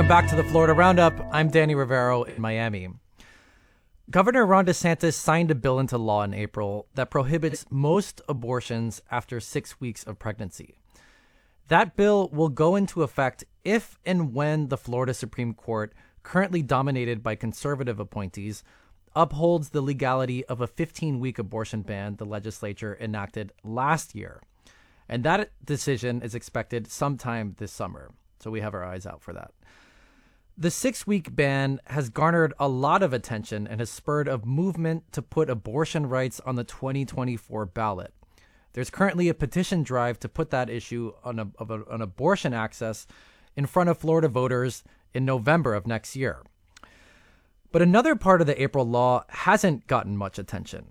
Welcome 0.00 0.16
back 0.16 0.30
to 0.30 0.36
the 0.36 0.44
Florida 0.44 0.72
Roundup. 0.72 1.12
I'm 1.30 1.50
Danny 1.50 1.74
Rivero 1.74 2.22
in 2.22 2.40
Miami. 2.40 2.88
Governor 4.08 4.46
Ron 4.46 4.64
DeSantis 4.64 5.12
signed 5.12 5.50
a 5.50 5.54
bill 5.54 5.78
into 5.78 5.98
law 5.98 6.22
in 6.22 6.32
April 6.32 6.86
that 6.94 7.10
prohibits 7.10 7.66
most 7.68 8.22
abortions 8.26 9.02
after 9.10 9.40
six 9.40 9.78
weeks 9.78 10.02
of 10.04 10.18
pregnancy. 10.18 10.78
That 11.68 11.96
bill 11.96 12.30
will 12.32 12.48
go 12.48 12.76
into 12.76 13.02
effect 13.02 13.44
if 13.62 13.98
and 14.06 14.32
when 14.32 14.68
the 14.68 14.78
Florida 14.78 15.12
Supreme 15.12 15.52
Court, 15.52 15.92
currently 16.22 16.62
dominated 16.62 17.22
by 17.22 17.34
conservative 17.34 18.00
appointees, 18.00 18.64
upholds 19.14 19.68
the 19.68 19.82
legality 19.82 20.46
of 20.46 20.62
a 20.62 20.66
15 20.66 21.20
week 21.20 21.38
abortion 21.38 21.82
ban 21.82 22.16
the 22.16 22.24
legislature 22.24 22.96
enacted 22.98 23.52
last 23.62 24.14
year. 24.14 24.40
And 25.10 25.24
that 25.24 25.50
decision 25.62 26.22
is 26.22 26.34
expected 26.34 26.90
sometime 26.90 27.54
this 27.58 27.70
summer. 27.70 28.12
So 28.38 28.50
we 28.50 28.62
have 28.62 28.72
our 28.72 28.82
eyes 28.82 29.04
out 29.04 29.20
for 29.20 29.34
that. 29.34 29.50
The 30.60 30.70
six 30.70 31.06
week 31.06 31.34
ban 31.34 31.80
has 31.86 32.10
garnered 32.10 32.52
a 32.58 32.68
lot 32.68 33.02
of 33.02 33.14
attention 33.14 33.66
and 33.66 33.80
has 33.80 33.88
spurred 33.88 34.28
a 34.28 34.44
movement 34.44 35.10
to 35.12 35.22
put 35.22 35.48
abortion 35.48 36.04
rights 36.04 36.38
on 36.40 36.56
the 36.56 36.64
2024 36.64 37.64
ballot. 37.64 38.12
There's 38.74 38.90
currently 38.90 39.30
a 39.30 39.34
petition 39.34 39.82
drive 39.82 40.20
to 40.20 40.28
put 40.28 40.50
that 40.50 40.68
issue 40.68 41.14
on, 41.24 41.38
a, 41.38 41.50
of 41.58 41.70
a, 41.70 41.82
on 41.90 42.02
abortion 42.02 42.52
access 42.52 43.06
in 43.56 43.64
front 43.64 43.88
of 43.88 43.96
Florida 43.96 44.28
voters 44.28 44.84
in 45.14 45.24
November 45.24 45.72
of 45.72 45.86
next 45.86 46.14
year. 46.14 46.42
But 47.72 47.80
another 47.80 48.14
part 48.14 48.42
of 48.42 48.46
the 48.46 48.62
April 48.62 48.86
law 48.86 49.24
hasn't 49.30 49.86
gotten 49.86 50.14
much 50.14 50.38
attention. 50.38 50.88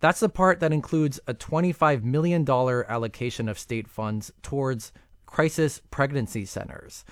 That's 0.00 0.20
the 0.20 0.28
part 0.28 0.60
that 0.60 0.70
includes 0.70 1.18
a 1.26 1.32
$25 1.32 2.02
million 2.02 2.46
allocation 2.46 3.48
of 3.48 3.58
state 3.58 3.88
funds 3.88 4.30
towards 4.42 4.92
crisis 5.24 5.80
pregnancy 5.90 6.44
centers. 6.44 7.06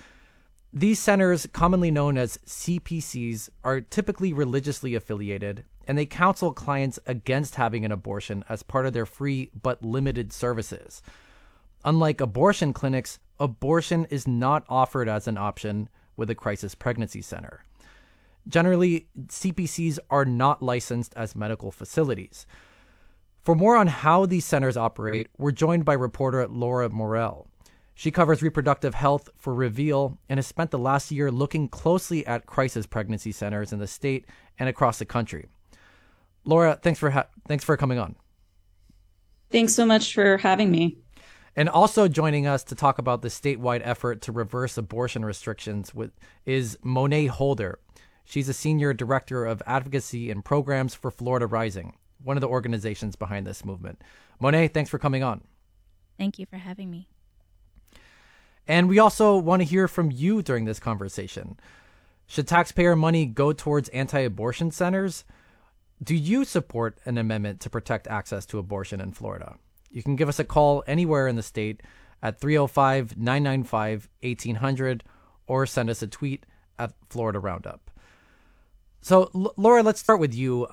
These 0.73 1.01
centers, 1.01 1.49
commonly 1.53 1.91
known 1.91 2.17
as 2.17 2.39
CPCs, 2.47 3.49
are 3.65 3.81
typically 3.81 4.33
religiously 4.33 4.95
affiliated, 4.95 5.65
and 5.89 5.99
they 5.99 6.07
counsel 6.07 6.53
clients 6.53 6.97
against 7.07 7.57
having 7.57 7.85
an 7.85 7.91
abortion 7.91 8.45
as 8.49 8.63
part 8.63 8.87
of 8.87 8.93
their 8.93 9.07
free 9.07 9.51
but 9.61 9.83
limited 9.83 10.33
services. 10.33 11.03
Unlike 11.85 12.21
abortion 12.21 12.73
clinics, 12.73 13.19
abortion 13.41 14.05
is 14.11 14.29
not 14.29 14.65
offered 14.69 15.09
as 15.09 15.27
an 15.27 15.37
option 15.37 15.89
with 16.17 16.31
a 16.31 16.37
crisis 16.37 16.77
pregnancy 16.77 17.21
center. 17.21 17.65
Generally, 18.47 19.09
CPCs 19.27 19.99
are 20.09 20.25
not 20.25 20.63
licensed 20.63 21.13
as 21.17 21.35
medical 21.35 21.73
facilities. 21.73 22.47
For 23.43 23.57
more 23.57 23.77
on 23.77 23.89
how 23.89 24.25
these 24.25 24.45
centers 24.45 24.77
operate, 24.77 25.29
we're 25.37 25.51
joined 25.51 25.85
by 25.85 25.95
reporter 25.95 26.47
Laura 26.47 26.89
Morel. 26.91 27.49
She 28.01 28.11
covers 28.11 28.43
reproductive 28.43 28.95
health 28.95 29.29
for 29.37 29.55
Reveal 29.55 30.19
and 30.31 30.39
has 30.39 30.47
spent 30.47 30.71
the 30.71 30.79
last 30.79 31.11
year 31.11 31.31
looking 31.31 31.69
closely 31.69 32.27
at 32.27 32.47
crisis 32.47 32.87
pregnancy 32.87 33.31
centers 33.31 33.75
in 33.75 33.79
the 33.79 33.87
state 33.87 34.25
and 34.59 34.71
across 34.71 34.99
the 34.99 35.05
country. 35.05 35.51
Laura, 36.47 36.79
thanks 36.81 36.99
for 36.99 37.11
ha- 37.11 37.27
thanks 37.47 37.63
for 37.63 37.77
coming 37.77 37.99
on. 37.99 38.17
Thanks 39.51 39.75
so 39.75 39.85
much 39.85 40.15
for 40.15 40.39
having 40.39 40.71
me. 40.71 40.97
And 41.55 41.69
also 41.69 42.09
joining 42.09 42.47
us 42.47 42.65
to 42.65 42.75
talk 42.75 42.97
about 42.97 43.21
the 43.21 43.29
statewide 43.29 43.83
effort 43.85 44.23
to 44.23 44.33
reverse 44.33 44.79
abortion 44.79 45.23
restrictions 45.23 45.95
with, 45.95 46.13
is 46.47 46.79
Monet 46.83 47.27
Holder. 47.27 47.81
She's 48.25 48.49
a 48.49 48.55
senior 48.55 48.95
director 48.95 49.45
of 49.45 49.63
advocacy 49.67 50.31
and 50.31 50.43
programs 50.43 50.95
for 50.95 51.11
Florida 51.11 51.47
Rising, 51.47 51.99
one 52.25 52.39
of 52.39 52.41
the 52.41 52.49
organizations 52.49 53.15
behind 53.15 53.47
this 53.47 53.63
movement. 53.63 54.03
Monet, 54.41 54.69
thanks 54.69 54.89
for 54.89 54.99
coming 54.99 55.23
on. 55.23 55.43
Thank 56.17 56.39
you 56.39 56.47
for 56.47 56.57
having 56.57 56.91
me. 56.91 57.07
And 58.71 58.89
we 58.89 59.01
also 59.01 59.37
want 59.37 59.63
to 59.63 59.67
hear 59.67 59.89
from 59.89 60.13
you 60.13 60.43
during 60.43 60.65
this 60.65 60.79
conversation. 60.79 61.59
Should 62.29 62.47
taxpayer 62.47 62.95
money 62.95 63.27
go 63.27 63.53
towards 63.53 63.89
anti 63.89 64.21
abortion 64.21 64.71
centers? 64.71 65.25
Do 66.01 66.15
you 66.15 66.45
support 66.45 66.97
an 67.05 67.19
amendment 67.19 67.59
to 67.63 67.69
protect 67.69 68.07
access 68.07 68.47
to 68.47 68.61
abortion 68.61 69.01
in 69.01 69.11
Florida? 69.11 69.57
You 69.91 70.05
can 70.05 70.15
give 70.15 70.29
us 70.29 70.39
a 70.39 70.45
call 70.45 70.85
anywhere 70.87 71.27
in 71.27 71.35
the 71.35 71.43
state 71.43 71.83
at 72.23 72.41
305 72.41 73.17
995 73.17 74.09
1800 74.23 75.03
or 75.49 75.67
send 75.67 75.91
us 75.91 76.01
a 76.01 76.07
tweet 76.07 76.47
at 76.79 76.93
Florida 77.09 77.41
Roundup. 77.41 77.91
So, 79.01 79.33
L- 79.35 79.53
Laura, 79.57 79.83
let's 79.83 79.99
start 79.99 80.21
with 80.21 80.33
you. 80.33 80.69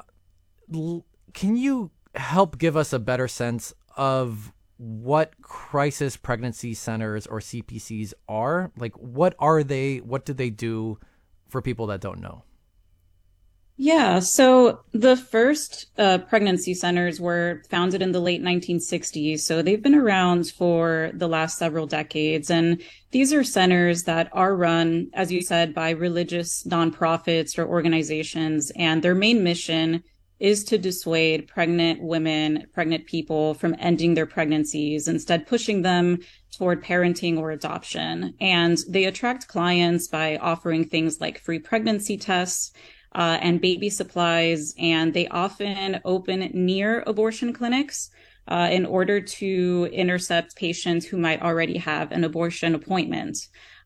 L- 0.72 1.04
can 1.34 1.58
you 1.58 1.90
help 2.14 2.60
give 2.60 2.78
us 2.78 2.94
a 2.94 3.00
better 3.00 3.28
sense 3.28 3.74
of 3.96 4.54
what 4.78 5.42
crisis 5.42 6.18
pregnancy 6.18 6.74
centers 6.74 7.28
or 7.28 7.40
CPCs 7.40 8.13
are? 8.28 8.72
Like, 8.78 8.94
what 8.94 9.36
are 9.40 9.63
they? 9.63 9.98
What 9.98 10.26
do 10.26 10.34
they 10.34 10.50
do 10.50 11.00
for 11.50 11.62
people 11.62 11.88
that 11.88 12.02
don't 12.02 12.20
know? 12.20 12.44
Yeah, 13.80 14.20
so 14.20 14.80
the 14.94 15.16
first 15.16 15.86
uh, 16.00 16.18
pregnancy 16.18 16.74
centers 16.74 17.22
were 17.22 17.62
founded 17.70 18.02
in 18.02 18.12
the 18.12 18.20
late 18.20 18.42
1960s. 18.42 19.42
So 19.42 19.62
they've 19.62 19.82
been 19.82 19.94
around 19.94 20.50
for 20.50 21.12
the 21.13 21.28
last 21.28 21.60
several 21.60 21.86
decades. 21.86 22.50
And 22.50 22.82
these 23.12 23.32
are 23.34 23.44
centers 23.44 24.04
that 24.04 24.30
are 24.34 24.56
run, 24.56 25.12
as 25.13 25.32
you 25.32 25.44
said, 25.44 25.76
by 25.76 25.92
religious 25.92 26.63
nonprofits 26.63 27.60
or 27.60 27.68
organizations. 27.68 28.72
And 28.76 29.04
their 29.04 29.13
main 29.13 29.44
mission 29.44 30.04
is 30.39 30.63
to 30.65 30.78
dissuade 30.78 31.47
pregnant 31.47 32.02
women, 32.02 32.67
pregnant 32.73 33.06
people 33.06 33.54
from 33.56 33.76
ending 33.80 34.13
their 34.13 34.26
pregnancies, 34.26 35.08
instead 35.08 35.47
pushing 35.47 35.82
them 35.82 36.19
toward 36.56 36.84
parenting 36.84 37.38
or 37.38 37.52
adoption. 37.52 38.34
And 38.39 38.78
they 38.88 39.06
attract 39.06 39.47
clients 39.47 40.08
by 40.08 40.38
offering 40.38 40.86
things 40.86 41.19
like 41.19 41.39
free 41.39 41.60
pregnancy 41.60 42.17
tests 42.17 42.71
uh, 43.13 43.39
and 43.41 43.62
baby 43.62 43.89
supplies. 43.89 44.73
And 44.78 45.13
they 45.13 45.28
often 45.28 46.00
open 46.06 46.52
near 46.54 47.04
abortion 47.08 47.54
clinics 47.54 48.10
uh, 48.47 48.69
in 48.71 48.86
order 48.86 49.19
to 49.19 49.89
intercept 49.91 50.56
patients 50.56 51.06
who 51.06 51.17
might 51.17 51.41
already 51.41 51.78
have 51.78 52.12
an 52.12 52.23
abortion 52.23 52.76
appointment. 52.76 53.38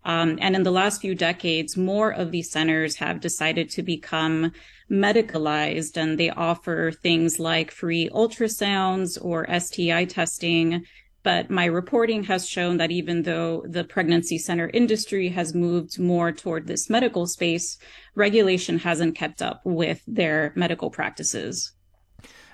Um, 0.03 0.39
and 0.41 0.55
in 0.55 0.63
the 0.63 0.71
last 0.71 1.01
few 1.01 1.13
decades, 1.13 1.77
more 1.77 2.11
of 2.11 2.31
these 2.31 2.51
centers 2.51 2.95
have 2.95 3.19
decided 3.19 3.69
to 3.71 3.83
become 3.83 4.51
medicalized 4.91 5.95
and 5.95 6.19
they 6.19 6.29
offer 6.29 6.91
things 6.91 7.39
like 7.39 7.71
free 7.71 8.09
ultrasounds 8.09 9.17
or 9.23 9.47
STI 9.59 10.05
testing. 10.05 10.85
But 11.23 11.49
my 11.49 11.65
reporting 11.65 12.23
has 12.23 12.47
shown 12.47 12.77
that 12.77 12.91
even 12.91 13.23
though 13.23 13.63
the 13.67 13.83
pregnancy 13.83 14.37
center 14.37 14.69
industry 14.73 15.29
has 15.29 15.53
moved 15.53 15.99
more 15.99 16.31
toward 16.31 16.67
this 16.67 16.89
medical 16.89 17.27
space, 17.27 17.77
regulation 18.15 18.79
hasn't 18.79 19.15
kept 19.15 19.41
up 19.41 19.61
with 19.63 20.01
their 20.07 20.51
medical 20.55 20.89
practices. 20.89 21.73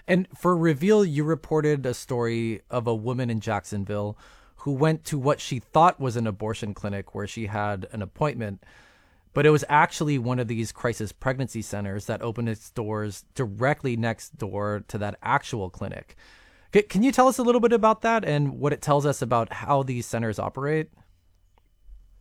And 0.06 0.28
for 0.38 0.56
Reveal, 0.56 1.04
you 1.04 1.24
reported 1.24 1.86
a 1.86 1.94
story 1.94 2.62
of 2.70 2.88
a 2.88 2.96
woman 2.96 3.30
in 3.30 3.40
Jacksonville 3.40 4.18
who 4.58 4.74
went 4.74 5.06
to 5.06 5.18
what 5.18 5.40
she 5.40 5.60
thought 5.60 6.00
was 6.00 6.16
an 6.18 6.28
abortion 6.28 6.74
clinic 6.74 7.16
where 7.16 7.28
she 7.28 7.48
had 7.48 7.88
an 7.92 8.02
appointment 8.02 8.64
but 9.38 9.46
it 9.46 9.52
was 9.52 9.64
actually 9.70 10.18
one 10.18 10.40
of 10.40 10.48
these 10.48 10.72
crisis 10.72 11.12
pregnancy 11.12 11.62
centers 11.62 12.08
that 12.08 12.24
opened 12.24 12.50
its 12.50 12.72
doors 12.72 13.24
directly 13.36 13.96
next 13.96 14.36
door 14.36 14.84
to 14.88 14.98
that 14.98 15.16
actual 15.22 15.70
clinic. 15.70 16.16
Can 16.90 17.04
you 17.04 17.12
tell 17.12 17.28
us 17.28 17.38
a 17.38 17.44
little 17.44 17.62
bit 17.62 17.72
about 17.72 18.02
that 18.02 18.26
and 18.26 18.54
what 18.54 18.74
it 18.74 18.82
tells 18.82 19.06
us 19.06 19.22
about 19.22 19.54
how 19.54 19.84
these 19.84 20.08
centers 20.08 20.40
operate? 20.40 20.90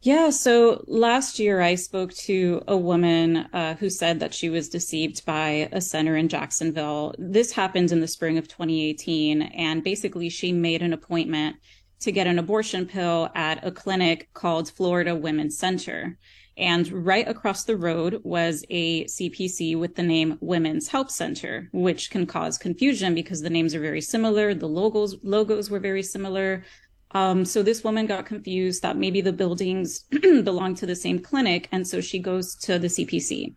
Yeah, 0.02 0.28
so 0.28 0.84
last 0.86 1.38
year 1.38 1.62
I 1.62 1.76
spoke 1.76 2.12
to 2.24 2.62
a 2.68 2.76
woman 2.76 3.48
uh, 3.54 3.76
who 3.76 3.88
said 3.88 4.20
that 4.20 4.34
she 4.34 4.50
was 4.50 4.68
deceived 4.68 5.24
by 5.24 5.70
a 5.72 5.80
center 5.80 6.18
in 6.18 6.28
Jacksonville. 6.28 7.14
This 7.18 7.50
happened 7.50 7.92
in 7.92 8.00
the 8.02 8.08
spring 8.08 8.36
of 8.36 8.46
2018, 8.46 9.40
and 9.40 9.82
basically 9.82 10.28
she 10.28 10.52
made 10.52 10.82
an 10.82 10.92
appointment 10.92 11.56
to 12.00 12.12
get 12.12 12.26
an 12.26 12.38
abortion 12.38 12.84
pill 12.84 13.30
at 13.34 13.66
a 13.66 13.70
clinic 13.70 14.28
called 14.34 14.70
Florida 14.70 15.16
Women's 15.16 15.56
Center. 15.56 16.18
And 16.56 16.90
right 17.04 17.28
across 17.28 17.64
the 17.64 17.76
road 17.76 18.20
was 18.24 18.64
a 18.70 19.04
CPC 19.04 19.78
with 19.78 19.94
the 19.94 20.02
name 20.02 20.38
Women's 20.40 20.88
Help 20.88 21.10
Center, 21.10 21.68
which 21.72 22.10
can 22.10 22.26
cause 22.26 22.56
confusion 22.56 23.14
because 23.14 23.42
the 23.42 23.50
names 23.50 23.74
are 23.74 23.80
very 23.80 24.00
similar. 24.00 24.54
The 24.54 24.68
logos, 24.68 25.16
logos 25.22 25.68
were 25.68 25.80
very 25.80 26.02
similar. 26.02 26.64
Um, 27.10 27.44
so 27.44 27.62
this 27.62 27.84
woman 27.84 28.06
got 28.06 28.26
confused 28.26 28.82
that 28.82 28.96
maybe 28.96 29.20
the 29.20 29.32
buildings 29.32 30.00
belong 30.20 30.74
to 30.76 30.86
the 30.86 30.96
same 30.96 31.18
clinic. 31.18 31.68
And 31.72 31.86
so 31.86 32.00
she 32.00 32.18
goes 32.18 32.54
to 32.56 32.78
the 32.78 32.88
CPC. 32.88 33.54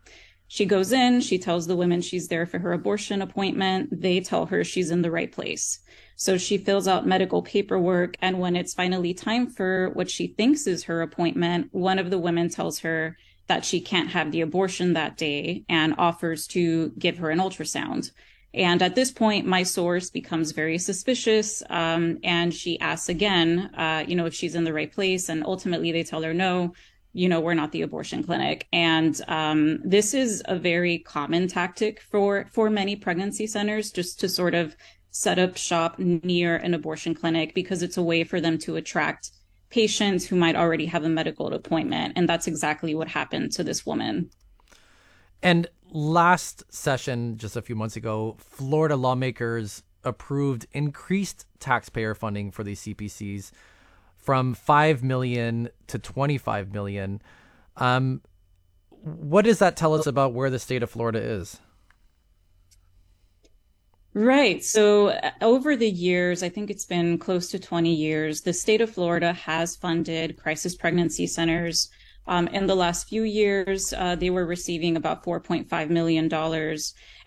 She 0.48 0.66
goes 0.66 0.92
in, 0.92 1.22
she 1.22 1.38
tells 1.38 1.68
the 1.68 1.76
women 1.76 2.02
she's 2.02 2.28
there 2.28 2.48
for 2.48 2.60
her 2.60 2.74
abortion 2.74 3.22
appointment. 3.22 4.02
They 4.02 4.20
tell 4.20 4.48
her 4.48 4.64
she's 4.64 4.92
in 4.92 5.04
the 5.04 5.12
right 5.12 5.32
place. 5.32 5.80
So 6.22 6.38
she 6.38 6.58
fills 6.58 6.86
out 6.86 7.08
medical 7.08 7.42
paperwork. 7.42 8.18
And 8.22 8.42
when 8.42 8.58
it's 8.58 8.74
finally 8.74 9.14
time 9.14 9.48
for 9.48 9.90
what 9.94 10.10
she 10.12 10.28
thinks 10.28 10.68
is 10.68 10.84
her 10.84 11.02
appointment, 11.02 11.70
one 11.72 11.98
of 11.98 12.10
the 12.10 12.20
women 12.20 12.50
tells 12.50 12.80
her 12.80 13.16
that 13.48 13.64
she 13.64 13.80
can't 13.80 14.10
have 14.10 14.34
the 14.34 14.42
abortion 14.42 14.94
that 14.94 15.16
day 15.16 15.64
and 15.70 15.96
offers 15.98 16.46
to 16.48 16.90
give 17.00 17.20
her 17.20 17.30
an 17.30 17.40
ultrasound. 17.40 18.12
And 18.54 18.82
at 18.82 18.96
this 18.96 19.12
point, 19.12 19.46
my 19.46 19.64
source 19.64 20.10
becomes 20.10 20.52
very 20.52 20.78
suspicious. 20.78 21.64
Um, 21.70 22.18
and 22.22 22.54
she 22.54 22.78
asks 22.82 23.08
again, 23.08 23.72
uh, 23.78 24.04
you 24.06 24.16
know, 24.18 24.26
if 24.26 24.34
she's 24.34 24.56
in 24.56 24.66
the 24.66 24.74
right 24.74 24.92
place. 24.92 25.30
And 25.30 25.46
ultimately 25.46 25.94
they 25.94 26.04
tell 26.04 26.24
her 26.24 26.34
no. 26.34 26.74
you 27.14 27.28
know, 27.28 27.40
we're 27.40 27.56
not 27.56 27.72
the 27.72 27.82
abortion 27.82 28.24
clinic. 28.24 28.68
And 28.72 29.20
um, 29.28 29.80
this 29.84 30.14
is 30.14 30.44
a 30.46 30.58
very 30.58 31.00
common 31.00 31.48
tactic 31.48 32.02
for 32.02 32.46
for 32.52 32.70
many 32.70 32.96
pregnancy 32.96 33.48
centers, 33.48 33.92
just 33.92 34.20
to 34.20 34.30
sort 34.30 34.54
of 34.54 34.76
set 35.12 35.40
up 35.40 35.58
shop 35.58 35.98
near 36.00 36.56
an 36.56 36.74
abortion 36.74 37.14
clinic 37.16 37.54
because 37.54 37.82
it's 37.82 37.98
a 37.98 38.04
way 38.04 38.24
for 38.24 38.40
them 38.40 38.58
to 38.60 38.76
attract 38.76 39.32
patients 39.70 40.26
who 40.26 40.36
might 40.36 40.56
already 40.56 40.86
have 40.88 41.04
a 41.04 41.10
medical 41.10 41.54
appointment. 41.54 42.14
And 42.16 42.28
that's 42.28 42.48
exactly 42.48 42.96
what 42.96 43.08
happened 43.08 43.52
to 43.54 43.64
this 43.64 43.86
woman. 43.86 44.30
And 45.42 45.68
last 45.92 46.64
session, 46.74 47.38
just 47.38 47.56
a 47.56 47.62
few 47.62 47.76
months 47.76 47.96
ago, 47.96 48.36
Florida 48.40 48.96
lawmakers 48.96 49.84
approved 50.04 50.66
increased 50.72 51.46
taxpayer 51.60 52.16
funding 52.16 52.52
for 52.52 52.64
these 52.64 52.82
CPCs 52.82 53.52
from 54.18 54.54
5 54.54 55.04
million 55.04 55.70
to 55.88 56.00
25 56.00 56.74
million. 56.74 57.22
Um, 57.78 58.22
what 59.02 59.46
does 59.46 59.60
that 59.60 59.78
tell 59.78 59.94
us 59.94 60.08
about 60.08 60.34
where 60.34 60.50
the 60.50 60.60
state 60.60 60.84
of 60.84 60.90
Florida 60.90 61.20
is? 61.20 61.60
Right. 64.20 64.62
So 64.62 65.12
uh, 65.12 65.32
over 65.42 65.78
the 65.78 65.90
years, 65.90 66.44
I 66.44 66.50
think 66.50 66.70
it's 66.70 66.84
been 66.84 67.18
close 67.18 67.50
to 67.52 67.58
20 67.58 67.94
years, 67.94 68.42
the 68.42 68.52
state 68.52 68.82
of 68.82 68.90
Florida 68.90 69.32
has 69.32 69.78
funded 69.78 70.36
crisis 70.36 70.76
pregnancy 70.76 71.26
centers. 71.26 71.90
Um, 72.28 72.50
in 72.50 72.68
the 72.68 72.76
last 72.76 73.08
few 73.08 73.24
years, 73.24 73.94
uh, 73.94 74.16
they 74.16 74.30
were 74.30 74.46
receiving 74.46 74.98
about 74.98 75.24
$4.5 75.24 75.90
million. 75.90 76.30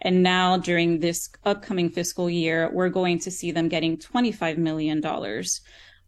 And 0.02 0.22
now 0.22 0.58
during 0.58 1.00
this 1.00 1.30
upcoming 1.46 1.88
fiscal 1.88 2.28
year, 2.28 2.68
we're 2.70 2.90
going 2.90 3.18
to 3.20 3.30
see 3.30 3.52
them 3.52 3.70
getting 3.70 3.96
$25 3.96 4.58
million. 4.58 5.02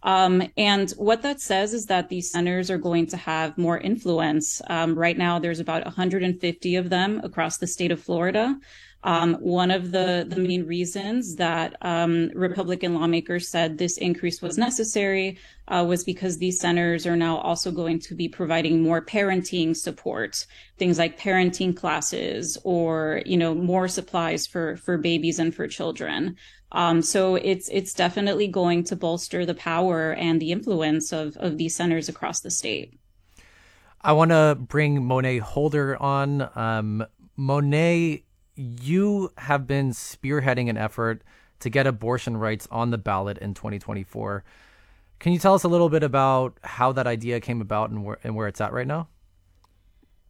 Um, 0.03 0.42
and 0.59 0.90
what 0.99 1.23
that 1.23 1.40
says 1.40 1.73
is 1.73 1.87
that 1.87 2.11
these 2.11 2.31
centers 2.31 2.70
are 2.70 2.77
going 2.77 3.07
to 3.07 3.16
have 3.16 3.57
more 3.57 3.79
influence. 3.79 4.61
Um, 4.68 4.94
right 4.94 5.16
now, 5.16 5.38
there's 5.38 5.61
about 5.61 5.87
150 5.87 6.77
of 6.77 6.90
them 6.90 7.23
across 7.25 7.57
the 7.57 7.66
state 7.66 7.90
of 7.90 8.03
Florida. 8.03 8.59
Um, 9.05 9.35
one 9.35 9.71
of 9.71 9.90
the, 9.93 10.25
the 10.27 10.40
main 10.40 10.67
reasons 10.67 11.37
that 11.37 11.77
um, 11.83 12.31
Republican 12.35 12.95
lawmakers 12.95 13.47
said 13.47 13.77
this 13.77 13.99
increase 13.99 14.40
was 14.40 14.57
necessary 14.57 15.38
uh, 15.69 15.85
was 15.87 16.05
because 16.05 16.38
these 16.38 16.59
centers 16.59 17.07
are 17.07 17.17
now 17.17 17.37
also 17.37 17.71
going 17.71 17.99
to 18.01 18.14
be 18.14 18.29
providing 18.31 18.83
more 18.83 19.05
parenting 19.05 19.77
support, 19.77 20.47
things 20.79 20.99
like 20.99 21.21
parenting 21.21 21.77
classes 21.77 22.57
or 22.64 23.21
you 23.27 23.37
know 23.37 23.55
more 23.55 23.88
supplies 23.88 24.47
for 24.47 24.77
for 24.77 24.97
babies 24.97 25.38
and 25.38 25.55
for 25.55 25.69
children. 25.69 26.37
Um, 26.73 27.03
so 27.03 27.35
it's 27.37 27.69
it's 27.69 27.93
definitely 27.93 28.49
going 28.49 28.85
to 28.85 28.97
bolster 28.97 29.45
the 29.45 29.55
power 29.55 30.12
and 30.12 30.40
the 30.40 30.51
influence 30.51 31.12
of 31.12 31.37
of 31.37 31.59
these 31.59 31.77
centers 31.77 32.09
across 32.09 32.40
the 32.40 32.51
state. 32.51 32.99
I 34.01 34.12
want 34.12 34.31
to 34.31 34.57
bring 34.59 35.05
Monet 35.05 35.38
Holder 35.38 36.01
on. 36.03 36.49
Um, 36.57 37.07
Monet 37.37 38.25
you 38.57 39.33
have 39.38 39.67
been 39.67 39.90
spearheading 39.90 40.69
an 40.69 40.77
effort 40.77 41.23
to 41.61 41.71
get 41.71 41.87
abortion 41.87 42.37
rights 42.37 42.69
on 42.71 42.90
the 42.90 42.99
ballot 42.99 43.38
in 43.38 43.55
2024. 43.55 44.45
Can 45.19 45.33
you 45.33 45.38
tell 45.38 45.55
us 45.55 45.64
a 45.64 45.69
little 45.69 45.88
bit 45.88 46.03
about 46.03 46.59
how 46.62 46.93
that 46.93 47.07
idea 47.07 47.40
came 47.40 47.61
about 47.61 47.90
and 47.90 48.05
where, 48.05 48.19
and 48.23 48.37
where 48.37 48.49
it's 48.49 48.61
at 48.61 48.73
right 48.73 48.87
now? 48.87 49.09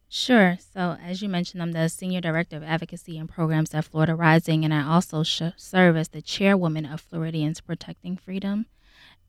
Sure. 0.07 0.57
So, 0.73 0.97
as 1.03 1.21
you 1.21 1.27
mentioned, 1.27 1.61
I'm 1.61 1.71
the 1.71 1.89
Senior 1.89 2.21
Director 2.21 2.55
of 2.55 2.63
Advocacy 2.63 3.17
and 3.17 3.27
Programs 3.27 3.73
at 3.73 3.85
Florida 3.85 4.15
Rising, 4.15 4.63
and 4.63 4.73
I 4.73 4.85
also 4.85 5.23
sh- 5.23 5.41
serve 5.57 5.97
as 5.97 6.09
the 6.09 6.21
chairwoman 6.21 6.85
of 6.85 7.01
Floridians 7.01 7.59
Protecting 7.59 8.15
Freedom. 8.15 8.67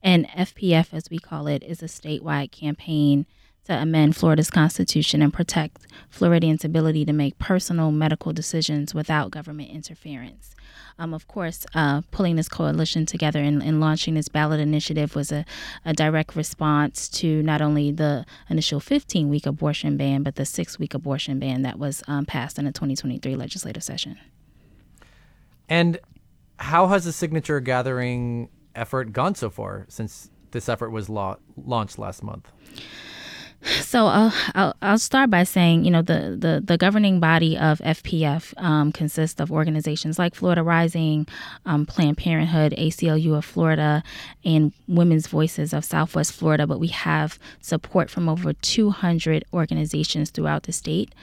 And 0.03 0.29
FPF, 0.29 0.93
as 0.93 1.11
we 1.11 1.19
call 1.19 1.47
it, 1.47 1.65
is 1.65 1.83
a 1.83 1.87
statewide 1.87 2.53
campaign 2.53 3.27
to 3.67 3.75
amend 3.75 4.17
Florida's 4.17 4.51
constitution 4.51 5.23
and 5.23 5.33
protect 5.33 5.87
Floridians' 6.09 6.65
ability 6.65 7.05
to 7.05 7.13
make 7.13 7.39
personal 7.39 7.91
medical 7.91 8.33
decisions 8.33 8.95
without 8.95 9.31
government 9.31 9.71
interference. 9.71 10.55
Um, 10.99 11.13
of 11.13 11.29
course, 11.29 11.67
uh, 11.75 12.03
pulling 12.11 12.37
this 12.37 12.49
coalition 12.49 13.05
together 13.07 13.41
and, 13.41 13.63
and, 13.63 13.81
launching 13.81 14.15
this 14.15 14.29
ballot 14.29 14.61
initiative 14.61 15.15
was 15.15 15.31
a, 15.31 15.45
a, 15.85 15.93
direct 15.93 16.35
response 16.35 17.09
to 17.11 17.43
not 17.43 17.61
only 17.61 17.91
the 17.91 18.25
initial 18.49 18.81
15 18.81 19.29
week 19.29 19.45
abortion 19.45 19.99
ban, 19.99 20.23
but 20.23 20.37
the 20.37 20.47
six 20.47 20.79
week 20.79 20.95
abortion 20.95 21.39
ban 21.39 21.63
that 21.63 21.79
was 21.79 22.03
um, 22.09 22.25
passed 22.25 22.59
in 22.59 22.65
the 22.65 22.73
2023 22.73 23.37
legislative 23.37 23.83
session. 23.83 24.19
And 25.69 25.99
how 26.59 26.87
has 26.87 27.05
the 27.05 27.13
signature 27.13 27.61
gathering 27.61 28.49
effort 28.75 29.13
gone 29.13 29.35
so 29.35 29.51
far 29.51 29.85
since 29.89 30.31
this 30.53 30.69
effort 30.69 30.91
was 30.91 31.11
la- 31.11 31.37
launched 31.57 31.99
last 31.99 32.23
month? 32.23 32.51
So 33.87 34.09
uh, 34.09 34.31
I'll, 34.55 34.75
I'll 34.83 34.99
start 34.99 35.31
by 35.31 35.45
saying, 35.45 35.85
you 35.85 35.91
know, 35.91 36.03
the, 36.03 36.37
the, 36.39 36.61
the 36.63 36.77
governing 36.77 37.21
body 37.21 37.57
of 37.57 37.79
FPF 37.79 38.53
um, 38.61 38.91
consists 38.91 39.41
of 39.41 39.53
organizations 39.53 40.19
like 40.19 40.35
Florida 40.35 40.63
Rising, 40.63 41.27
um, 41.65 41.87
Planned 41.87 42.19
Parenthood, 42.19 42.75
ACLU 42.77 43.37
of 43.39 43.45
Florida, 43.45 44.03
and 44.45 44.73
Women's 44.89 45.29
Voices 45.29 45.73
of 45.73 45.85
Southwest 45.85 46.33
Florida. 46.33 46.67
But 46.67 46.81
we 46.81 46.89
have 46.89 47.39
support 47.61 48.11
from 48.11 48.29
over 48.29 48.53
200 48.53 49.45
organizations 49.53 50.31
throughout 50.31 50.65
the 50.65 50.73
state. 50.73 51.15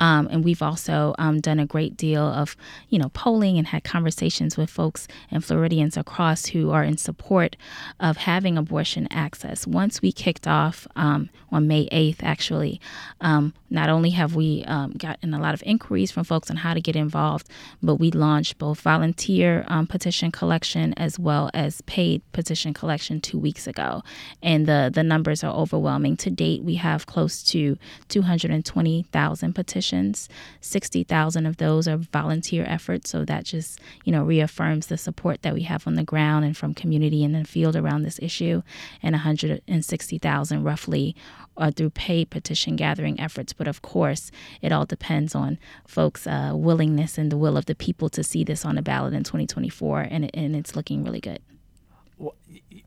Um, 0.00 0.28
and 0.30 0.44
we've 0.44 0.62
also 0.62 1.14
um, 1.18 1.40
done 1.40 1.58
a 1.58 1.66
great 1.66 1.96
deal 1.96 2.22
of, 2.22 2.56
you 2.88 2.98
know, 2.98 3.10
polling 3.10 3.58
and 3.58 3.66
had 3.66 3.84
conversations 3.84 4.56
with 4.56 4.70
folks 4.70 5.08
and 5.30 5.44
Floridians 5.44 5.96
across 5.96 6.46
who 6.46 6.70
are 6.70 6.84
in 6.84 6.96
support 6.96 7.56
of 8.00 8.18
having 8.18 8.58
abortion 8.58 9.08
access. 9.10 9.66
Once 9.66 10.02
we 10.02 10.12
kicked 10.12 10.46
off 10.46 10.86
um, 10.94 11.30
on 11.50 11.66
May 11.66 11.77
8th, 11.86 12.22
actually, 12.22 12.80
um, 13.20 13.54
not 13.70 13.88
only 13.88 14.10
have 14.10 14.34
we 14.34 14.64
um, 14.64 14.92
gotten 14.92 15.34
a 15.34 15.40
lot 15.40 15.54
of 15.54 15.62
inquiries 15.64 16.10
from 16.10 16.24
folks 16.24 16.50
on 16.50 16.56
how 16.56 16.74
to 16.74 16.80
get 16.80 16.96
involved, 16.96 17.48
but 17.82 17.96
we 17.96 18.10
launched 18.10 18.58
both 18.58 18.80
volunteer 18.80 19.64
um, 19.68 19.86
petition 19.86 20.32
collection 20.32 20.94
as 20.94 21.18
well 21.18 21.50
as 21.54 21.80
paid 21.82 22.22
petition 22.32 22.72
collection 22.72 23.20
two 23.20 23.38
weeks 23.38 23.66
ago. 23.66 24.02
And 24.42 24.66
the, 24.66 24.90
the 24.92 25.02
numbers 25.02 25.44
are 25.44 25.54
overwhelming. 25.54 26.16
To 26.18 26.30
date, 26.30 26.62
we 26.62 26.76
have 26.76 27.06
close 27.06 27.42
to 27.44 27.76
220,000 28.08 29.52
petitions. 29.52 30.28
60,000 30.60 31.46
of 31.46 31.56
those 31.58 31.86
are 31.86 31.96
volunteer 31.96 32.64
efforts. 32.66 33.10
So 33.10 33.24
that 33.24 33.44
just, 33.44 33.80
you 34.04 34.12
know, 34.12 34.24
reaffirms 34.24 34.86
the 34.86 34.96
support 34.96 35.42
that 35.42 35.54
we 35.54 35.62
have 35.62 35.86
on 35.86 35.94
the 35.94 36.04
ground 36.04 36.44
and 36.44 36.56
from 36.56 36.74
community 36.74 37.22
in 37.22 37.32
the 37.32 37.44
field 37.44 37.76
around 37.76 38.02
this 38.02 38.18
issue. 38.20 38.62
And 39.02 39.12
160,000 39.12 40.64
roughly 40.64 41.16
uh, 41.58 41.70
through 41.70 41.90
paid 41.90 42.30
petition 42.30 42.76
gathering 42.76 43.20
efforts. 43.20 43.52
But 43.52 43.68
of 43.68 43.82
course, 43.82 44.30
it 44.62 44.72
all 44.72 44.86
depends 44.86 45.34
on 45.34 45.58
folks' 45.86 46.26
uh, 46.26 46.52
willingness 46.54 47.18
and 47.18 47.30
the 47.30 47.36
will 47.36 47.56
of 47.56 47.66
the 47.66 47.74
people 47.74 48.08
to 48.10 48.24
see 48.24 48.44
this 48.44 48.64
on 48.64 48.76
the 48.76 48.82
ballot 48.82 49.12
in 49.12 49.24
2024, 49.24 50.00
and, 50.10 50.30
and 50.34 50.56
it's 50.56 50.74
looking 50.74 51.04
really 51.04 51.20
good. 51.20 51.40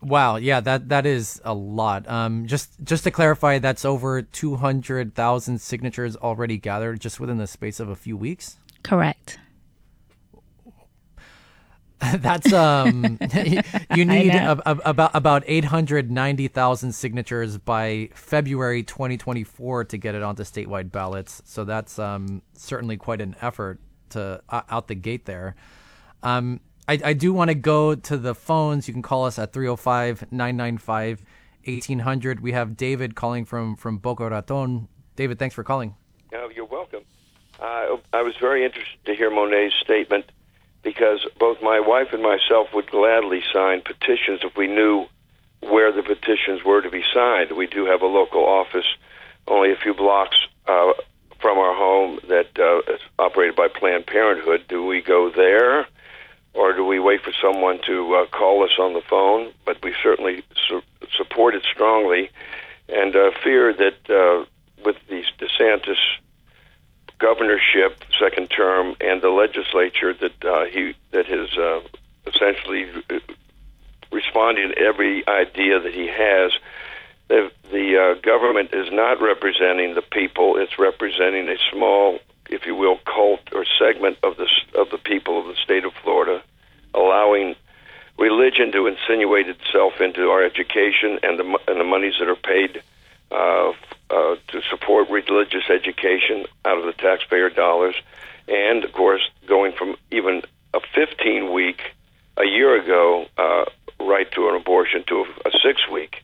Wow, 0.01 0.37
yeah, 0.37 0.59
that 0.61 0.89
that 0.89 1.05
is 1.05 1.41
a 1.45 1.53
lot. 1.53 2.07
Um, 2.09 2.47
just 2.47 2.71
just 2.83 3.03
to 3.03 3.11
clarify, 3.11 3.59
that's 3.59 3.85
over 3.85 4.21
two 4.21 4.55
hundred 4.55 5.15
thousand 5.15 5.61
signatures 5.61 6.15
already 6.17 6.57
gathered 6.57 6.99
just 6.99 7.19
within 7.19 7.37
the 7.37 7.47
space 7.47 7.79
of 7.79 7.87
a 7.87 7.95
few 7.95 8.17
weeks. 8.17 8.57
Correct. 8.83 9.39
That's 12.17 12.51
um, 12.51 13.19
you 13.95 14.05
need 14.05 14.33
a, 14.33 14.59
a, 14.65 14.75
about 14.85 15.11
about 15.13 15.43
eight 15.45 15.65
hundred 15.65 16.09
ninety 16.09 16.47
thousand 16.47 16.93
signatures 16.93 17.59
by 17.59 18.09
February 18.15 18.81
twenty 18.83 19.17
twenty 19.17 19.43
four 19.43 19.83
to 19.83 19.97
get 19.97 20.15
it 20.15 20.23
onto 20.23 20.43
statewide 20.43 20.91
ballots. 20.91 21.43
So 21.45 21.63
that's 21.63 21.99
um 21.99 22.41
certainly 22.53 22.97
quite 22.97 23.21
an 23.21 23.35
effort 23.39 23.79
to 24.09 24.41
uh, 24.49 24.61
out 24.69 24.87
the 24.87 24.95
gate 24.95 25.25
there. 25.25 25.55
Um, 26.23 26.59
I, 26.87 26.99
I 27.05 27.13
do 27.13 27.33
want 27.33 27.49
to 27.49 27.55
go 27.55 27.93
to 27.93 28.17
the 28.17 28.33
phones. 28.33 28.87
You 28.87 28.93
can 28.93 29.03
call 29.03 29.25
us 29.25 29.37
at 29.37 29.53
305 29.53 30.31
995 30.31 31.23
1800. 31.65 32.39
We 32.39 32.53
have 32.53 32.75
David 32.75 33.13
calling 33.13 33.45
from 33.45 33.75
from 33.75 33.99
Boca 33.99 34.27
Raton. 34.27 34.87
David, 35.15 35.37
thanks 35.37 35.53
for 35.53 35.63
calling. 35.63 35.95
Oh, 36.33 36.49
you're 36.49 36.65
welcome. 36.65 37.03
Uh, 37.59 37.97
I 38.11 38.23
was 38.23 38.33
very 38.41 38.65
interested 38.65 39.05
to 39.05 39.13
hear 39.13 39.29
Monet's 39.29 39.75
statement 39.83 40.31
because 40.83 41.25
both 41.39 41.61
my 41.61 41.79
wife 41.79 42.07
and 42.13 42.23
myself 42.23 42.69
would 42.73 42.89
gladly 42.89 43.43
sign 43.53 43.81
petitions 43.81 44.41
if 44.43 44.55
we 44.55 44.67
knew 44.67 45.05
where 45.61 45.91
the 45.91 46.01
petitions 46.01 46.63
were 46.65 46.81
to 46.81 46.89
be 46.89 47.03
signed. 47.13 47.51
We 47.51 47.67
do 47.67 47.85
have 47.85 48.01
a 48.01 48.07
local 48.07 48.43
office 48.43 48.87
only 49.47 49.71
a 49.71 49.75
few 49.75 49.93
blocks 49.93 50.37
uh, 50.67 50.93
from 51.39 51.57
our 51.57 51.75
home 51.75 52.19
that 52.27 52.49
uh, 52.59 52.93
is 52.93 53.01
operated 53.19 53.55
by 53.55 53.67
Planned 53.67 54.07
Parenthood. 54.07 54.65
Do 54.67 54.85
we 54.85 55.01
go 55.01 55.29
there? 55.29 55.87
Or 56.53 56.73
do 56.73 56.85
we 56.85 56.99
wait 56.99 57.21
for 57.21 57.31
someone 57.41 57.79
to 57.85 58.15
uh, 58.15 58.25
call 58.25 58.63
us 58.63 58.77
on 58.77 58.93
the 58.93 59.01
phone? 59.01 59.53
But 59.65 59.81
we 59.83 59.95
certainly 60.03 60.43
su- 60.67 60.81
support 61.15 61.55
it 61.55 61.63
strongly 61.71 62.29
and 62.89 63.15
uh, 63.15 63.31
fear 63.43 63.73
that 63.73 64.09
uh, 64.09 64.45
with 64.83 64.97
these 65.09 65.25
DeSantis 65.39 65.95
governorship, 67.21 68.03
second 68.19 68.47
term, 68.47 68.95
and 68.99 69.21
the 69.21 69.29
legislature 69.29 70.13
that 70.13 70.43
uh, 70.43 70.65
he 70.65 70.93
that 71.11 71.27
has 71.27 71.55
uh, 71.57 71.79
essentially 72.25 72.85
responded 74.11 74.75
to 74.75 74.81
every 74.81 75.25
idea 75.27 75.79
that 75.79 75.93
he 75.93 76.07
has, 76.07 76.51
the, 77.27 77.51
the 77.71 77.97
uh, 77.97 78.21
government 78.21 78.73
is 78.73 78.91
not 78.91 79.21
representing 79.21 79.93
the 79.93 80.01
people; 80.01 80.57
it's 80.57 80.79
representing 80.79 81.47
a 81.47 81.57
small, 81.71 82.19
if 82.49 82.65
you 82.65 82.75
will, 82.75 82.97
cult 83.05 83.41
or 83.53 83.65
segment 83.79 84.17
of 84.23 84.35
the 84.37 84.47
of 84.77 84.89
the 84.89 84.97
people 84.97 85.39
of 85.39 85.45
the 85.45 85.55
state 85.63 85.85
of 85.85 85.93
Florida, 86.03 86.41
allowing 86.93 87.55
religion 88.17 88.71
to 88.71 88.87
insinuate 88.87 89.47
itself 89.47 90.01
into 90.01 90.29
our 90.29 90.43
education 90.43 91.19
and 91.23 91.39
the 91.39 91.59
and 91.67 91.79
the 91.79 91.85
monies 91.85 92.15
that 92.19 92.27
are 92.27 92.35
paid 92.35 92.81
uh, 93.31 93.71
uh, 94.09 94.35
to 94.49 94.61
support 94.69 95.09
religious 95.09 95.69
education 95.69 96.45
out 96.65 96.77
of 96.77 96.85
the 96.85 96.93
taxpayer 96.93 97.49
dollars, 97.49 97.95
and 98.47 98.83
of 98.83 98.91
course 98.91 99.21
going 99.47 99.71
from 99.71 99.95
even 100.11 100.41
a 100.73 100.79
15 100.93 101.51
week 101.53 101.81
a 102.37 102.45
year 102.45 102.81
ago 102.81 103.25
uh, 103.37 103.65
right 103.99 104.31
to 104.31 104.49
an 104.49 104.55
abortion 104.55 105.03
to 105.07 105.25
a, 105.45 105.49
a 105.49 105.51
six 105.63 105.87
week 105.91 106.23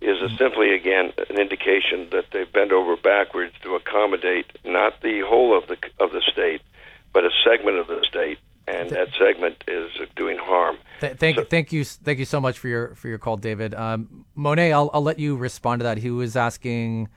is 0.00 0.22
a 0.22 0.28
simply 0.36 0.74
again 0.74 1.12
an 1.28 1.40
indication 1.40 2.08
that 2.10 2.26
they 2.32 2.44
bent 2.44 2.72
over 2.72 2.96
backwards 2.96 3.52
to 3.62 3.74
accommodate 3.74 4.46
not 4.64 5.00
the 5.02 5.20
whole 5.26 5.56
of 5.56 5.66
the 5.66 5.76
of 5.98 6.12
the 6.12 6.22
state, 6.32 6.62
but 7.12 7.24
a 7.24 7.30
segment 7.44 7.78
of 7.78 7.88
the 7.88 8.04
state, 8.08 8.38
and 8.68 8.90
that 8.90 9.08
segment 9.18 9.64
is 9.66 9.90
doing 10.16 10.38
harm. 10.38 10.76
Th- 11.00 11.16
thank 11.16 11.36
so, 11.36 11.44
thank 11.44 11.72
you 11.72 11.84
thank 11.84 12.18
you 12.18 12.24
so 12.24 12.40
much 12.40 12.58
for 12.58 12.68
your 12.68 12.94
for 12.94 13.08
your 13.08 13.18
call, 13.18 13.36
David. 13.36 13.74
Um, 13.74 14.24
Monet, 14.34 14.72
I'll 14.72 14.90
I'll 14.92 15.02
let 15.02 15.18
you 15.18 15.36
respond 15.36 15.80
to 15.80 15.84
that. 15.84 15.98
He 15.98 16.10
was 16.10 16.36
asking, 16.36 17.08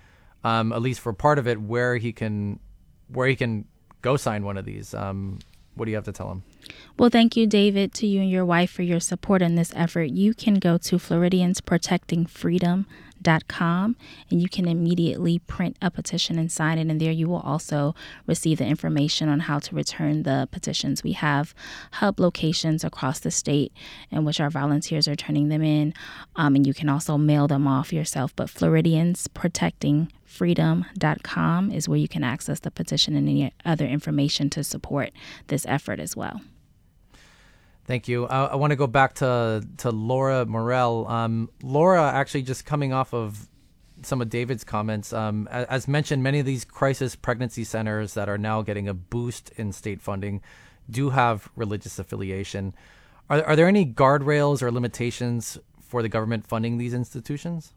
um, 0.43 0.71
at 0.71 0.81
least 0.81 0.99
for 0.99 1.13
part 1.13 1.39
of 1.39 1.47
it, 1.47 1.61
where 1.61 1.97
he 1.97 2.13
can 2.13 2.59
where 3.07 3.27
he 3.27 3.35
can 3.35 3.65
go 4.01 4.17
sign 4.17 4.43
one 4.45 4.57
of 4.57 4.65
these. 4.65 4.93
Um, 4.93 5.39
what 5.75 5.85
do 5.85 5.91
you 5.91 5.97
have 5.97 6.05
to 6.05 6.11
tell 6.11 6.29
him? 6.31 6.43
Well, 6.97 7.09
thank 7.09 7.37
you, 7.37 7.47
David, 7.47 7.93
to 7.95 8.07
you 8.07 8.21
and 8.21 8.29
your 8.29 8.45
wife 8.45 8.71
for 8.71 8.83
your 8.83 8.99
support 8.99 9.41
in 9.41 9.55
this 9.55 9.71
effort. 9.75 10.09
You 10.09 10.33
can 10.33 10.55
go 10.55 10.77
to 10.77 10.99
FloridiansProtectingFreedom.com 13.21 13.95
and 14.29 14.41
you 14.41 14.49
can 14.49 14.67
immediately 14.67 15.39
print 15.39 15.77
a 15.81 15.91
petition 15.91 16.37
and 16.37 16.51
sign 16.51 16.77
it. 16.77 16.87
And 16.87 16.99
there 16.99 17.11
you 17.11 17.27
will 17.27 17.39
also 17.39 17.95
receive 18.27 18.57
the 18.57 18.65
information 18.65 19.29
on 19.29 19.41
how 19.41 19.59
to 19.59 19.75
return 19.75 20.23
the 20.23 20.47
petitions. 20.51 21.03
We 21.03 21.13
have 21.13 21.53
hub 21.93 22.19
locations 22.19 22.83
across 22.83 23.19
the 23.19 23.31
state 23.31 23.73
in 24.09 24.25
which 24.25 24.39
our 24.39 24.49
volunteers 24.49 25.07
are 25.07 25.15
turning 25.15 25.49
them 25.49 25.63
in. 25.63 25.93
Um, 26.35 26.55
and 26.55 26.65
you 26.65 26.73
can 26.73 26.89
also 26.89 27.17
mail 27.17 27.47
them 27.47 27.67
off 27.67 27.93
yourself. 27.93 28.35
But 28.35 28.49
Floridians 28.49 29.27
Protecting 29.27 30.11
freedom.com 30.25 31.71
is 31.71 31.89
where 31.89 31.97
you 31.97 32.07
can 32.07 32.23
access 32.23 32.61
the 32.61 32.71
petition 32.71 33.15
and 33.15 33.27
any 33.27 33.53
other 33.65 33.85
information 33.85 34.49
to 34.49 34.63
support 34.63 35.11
this 35.47 35.65
effort 35.67 35.99
as 35.99 36.15
well. 36.15 36.41
Thank 37.85 38.07
you. 38.07 38.25
I, 38.27 38.45
I 38.45 38.55
want 38.55 38.71
to 38.71 38.75
go 38.75 38.87
back 38.87 39.15
to 39.15 39.65
to 39.77 39.89
Laura 39.89 40.45
Morel. 40.45 41.07
Um, 41.07 41.49
Laura, 41.63 42.11
actually, 42.11 42.43
just 42.43 42.65
coming 42.65 42.93
off 42.93 43.13
of 43.13 43.47
some 44.03 44.21
of 44.21 44.29
David's 44.29 44.63
comments, 44.63 45.13
um, 45.13 45.47
as 45.51 45.87
mentioned, 45.87 46.23
many 46.23 46.39
of 46.39 46.45
these 46.45 46.65
crisis 46.65 47.15
pregnancy 47.15 47.63
centers 47.63 48.13
that 48.15 48.29
are 48.29 48.37
now 48.37 48.61
getting 48.61 48.87
a 48.87 48.93
boost 48.93 49.51
in 49.57 49.71
state 49.71 50.01
funding 50.01 50.41
do 50.89 51.11
have 51.11 51.49
religious 51.55 51.99
affiliation. 51.99 52.73
Are, 53.29 53.43
are 53.43 53.55
there 53.55 53.67
any 53.67 53.85
guardrails 53.85 54.61
or 54.61 54.71
limitations 54.71 55.57
for 55.79 56.01
the 56.01 56.09
government 56.09 56.47
funding 56.47 56.77
these 56.77 56.93
institutions? 56.93 57.73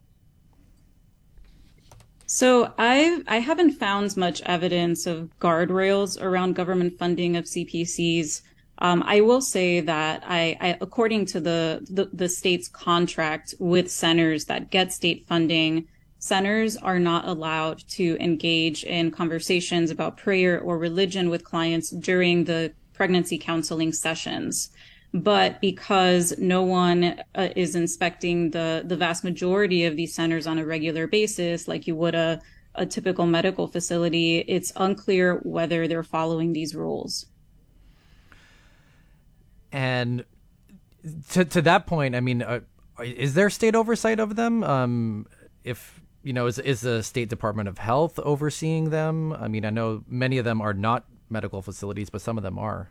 So 2.25 2.73
I 2.77 3.21
I 3.27 3.39
haven't 3.39 3.71
found 3.73 4.17
much 4.17 4.41
evidence 4.41 5.05
of 5.05 5.29
guardrails 5.39 6.19
around 6.21 6.55
government 6.55 6.97
funding 6.97 7.35
of 7.37 7.45
CPCs. 7.45 8.41
Um, 8.79 9.03
I 9.05 9.21
will 9.21 9.41
say 9.41 9.79
that 9.81 10.23
I, 10.25 10.57
I 10.59 10.77
according 10.81 11.27
to 11.27 11.39
the, 11.39 11.85
the, 11.89 12.09
the 12.11 12.29
state's 12.29 12.67
contract 12.67 13.55
with 13.59 13.89
centers 13.89 14.45
that 14.45 14.69
get 14.69 14.91
state 14.91 15.25
funding, 15.27 15.87
centers 16.19 16.75
are 16.77 16.99
not 16.99 17.27
allowed 17.27 17.87
to 17.87 18.17
engage 18.19 18.83
in 18.83 19.11
conversations 19.11 19.91
about 19.91 20.17
prayer 20.17 20.59
or 20.59 20.77
religion 20.77 21.29
with 21.29 21.43
clients 21.43 21.89
during 21.91 22.45
the 22.45 22.73
pregnancy 22.93 23.37
counseling 23.37 23.93
sessions. 23.93 24.71
But 25.13 25.61
because 25.61 26.37
no 26.37 26.63
one 26.63 27.21
uh, 27.35 27.49
is 27.55 27.75
inspecting 27.75 28.51
the 28.51 28.83
the 28.85 28.97
vast 28.97 29.23
majority 29.23 29.85
of 29.85 29.95
these 29.95 30.13
centers 30.13 30.45
on 30.45 30.57
a 30.59 30.65
regular 30.65 31.07
basis 31.07 31.69
like 31.69 31.87
you 31.87 31.95
would 31.95 32.15
a 32.15 32.41
a 32.77 32.85
typical 32.85 33.25
medical 33.25 33.67
facility 33.67 34.39
it's 34.39 34.73
unclear 34.75 35.39
whether 35.43 35.87
they're 35.87 36.03
following 36.03 36.51
these 36.51 36.75
rules 36.75 37.27
and 39.75 40.23
to 41.29 41.43
to 41.43 41.61
that 41.61 41.85
point 41.85 42.15
i 42.15 42.21
mean 42.21 42.41
uh, 42.41 42.61
is 43.03 43.33
there 43.33 43.49
state 43.49 43.75
oversight 43.75 44.19
of 44.21 44.37
them 44.37 44.63
um, 44.63 45.27
if 45.65 46.01
you 46.23 46.31
know 46.31 46.47
is 46.47 46.57
is 46.59 46.81
the 46.81 47.03
state 47.03 47.29
department 47.29 47.67
of 47.67 47.77
health 47.77 48.17
overseeing 48.19 48.89
them 48.89 49.33
i 49.33 49.47
mean 49.47 49.65
i 49.65 49.69
know 49.69 50.01
many 50.07 50.37
of 50.37 50.45
them 50.45 50.61
are 50.61 50.73
not 50.73 51.05
medical 51.29 51.61
facilities 51.61 52.09
but 52.09 52.21
some 52.21 52.37
of 52.37 52.43
them 52.43 52.57
are 52.57 52.89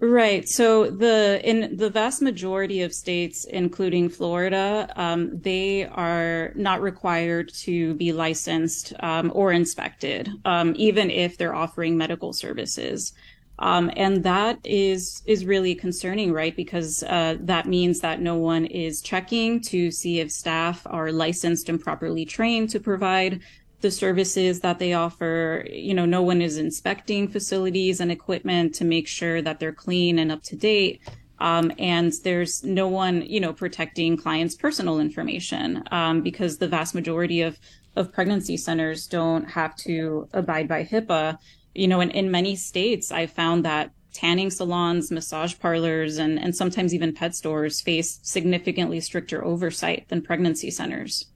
Right. 0.00 0.46
So 0.48 0.90
the 0.90 1.40
in 1.48 1.76
the 1.76 1.88
vast 1.88 2.20
majority 2.20 2.82
of 2.82 2.92
states, 2.92 3.46
including 3.46 4.10
Florida, 4.10 4.92
um, 4.96 5.40
they 5.40 5.86
are 5.86 6.52
not 6.56 6.82
required 6.82 7.50
to 7.60 7.94
be 7.94 8.12
licensed 8.12 8.92
um, 9.00 9.30
or 9.34 9.52
inspected, 9.52 10.28
um, 10.44 10.74
even 10.76 11.10
if 11.10 11.38
they're 11.38 11.54
offering 11.54 11.96
medical 11.96 12.34
services. 12.34 13.14
Um, 13.58 13.90
and 13.96 14.24
that 14.24 14.58
is 14.64 15.22
is 15.26 15.46
really 15.46 15.74
concerning, 15.74 16.32
right? 16.32 16.54
Because 16.56 17.02
uh, 17.04 17.36
that 17.40 17.66
means 17.66 18.00
that 18.00 18.20
no 18.20 18.34
one 18.36 18.66
is 18.66 19.00
checking 19.00 19.60
to 19.62 19.90
see 19.90 20.20
if 20.20 20.30
staff 20.30 20.82
are 20.86 21.12
licensed 21.12 21.68
and 21.68 21.80
properly 21.80 22.24
trained 22.24 22.70
to 22.70 22.80
provide 22.80 23.40
the 23.80 23.90
services 23.90 24.60
that 24.60 24.78
they 24.78 24.94
offer. 24.94 25.64
You 25.70 25.94
know, 25.94 26.06
no 26.06 26.22
one 26.22 26.42
is 26.42 26.58
inspecting 26.58 27.28
facilities 27.28 28.00
and 28.00 28.10
equipment 28.10 28.74
to 28.76 28.84
make 28.84 29.06
sure 29.06 29.40
that 29.42 29.60
they're 29.60 29.72
clean 29.72 30.18
and 30.18 30.32
up 30.32 30.42
to 30.44 30.56
date. 30.56 31.00
Um, 31.38 31.70
and 31.78 32.12
there's 32.22 32.64
no 32.64 32.88
one, 32.88 33.22
you 33.22 33.40
know, 33.40 33.52
protecting 33.52 34.16
clients' 34.16 34.54
personal 34.54 35.00
information 35.00 35.84
um, 35.90 36.22
because 36.22 36.58
the 36.58 36.68
vast 36.68 36.94
majority 36.94 37.42
of 37.42 37.58
of 37.96 38.12
pregnancy 38.12 38.56
centers 38.56 39.06
don't 39.06 39.44
have 39.44 39.76
to 39.76 40.28
abide 40.32 40.66
by 40.66 40.82
HIPAA. 40.82 41.38
You 41.74 41.88
know, 41.88 42.00
in, 42.00 42.10
in 42.10 42.30
many 42.30 42.56
states, 42.56 43.10
I 43.10 43.26
found 43.26 43.64
that 43.64 43.92
tanning 44.12 44.50
salons, 44.50 45.10
massage 45.10 45.58
parlors, 45.58 46.18
and, 46.18 46.38
and 46.38 46.54
sometimes 46.54 46.94
even 46.94 47.12
pet 47.12 47.34
stores 47.34 47.80
face 47.80 48.20
significantly 48.22 49.00
stricter 49.00 49.44
oversight 49.44 50.08
than 50.08 50.22
pregnancy 50.22 50.70
centers. 50.70 51.26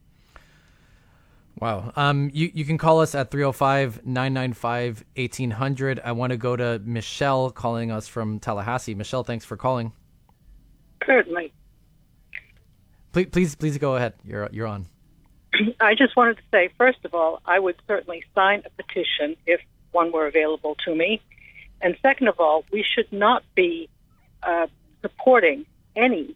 Wow. 1.59 1.91
Um, 1.97 2.31
you, 2.33 2.49
you 2.53 2.63
can 2.63 2.77
call 2.77 3.01
us 3.01 3.13
at 3.13 3.31
305 3.31 4.05
995 4.05 5.03
1800. 5.17 5.99
I 6.03 6.13
want 6.13 6.31
to 6.31 6.37
go 6.37 6.55
to 6.55 6.81
Michelle 6.85 7.51
calling 7.51 7.91
us 7.91 8.07
from 8.07 8.39
Tallahassee. 8.39 8.95
Michelle, 8.95 9.25
thanks 9.25 9.43
for 9.43 9.57
calling. 9.57 9.91
Certainly. 11.05 11.53
Please, 13.11 13.27
please, 13.31 13.55
please 13.55 13.77
go 13.77 13.97
ahead. 13.97 14.13
You're, 14.23 14.47
you're 14.53 14.67
on. 14.67 14.85
I 15.81 15.95
just 15.95 16.15
wanted 16.15 16.37
to 16.37 16.43
say, 16.51 16.69
first 16.77 16.99
of 17.03 17.13
all, 17.13 17.41
I 17.45 17.59
would 17.59 17.75
certainly 17.87 18.23
sign 18.33 18.63
a 18.65 18.69
petition 18.81 19.35
if 19.45 19.59
one 19.91 20.11
were 20.11 20.27
available 20.27 20.75
to 20.85 20.95
me. 20.95 21.21
And 21.81 21.97
second 22.01 22.27
of 22.27 22.39
all, 22.39 22.65
we 22.71 22.83
should 22.83 23.11
not 23.11 23.43
be 23.55 23.89
uh, 24.43 24.67
supporting 25.01 25.65
any 25.95 26.35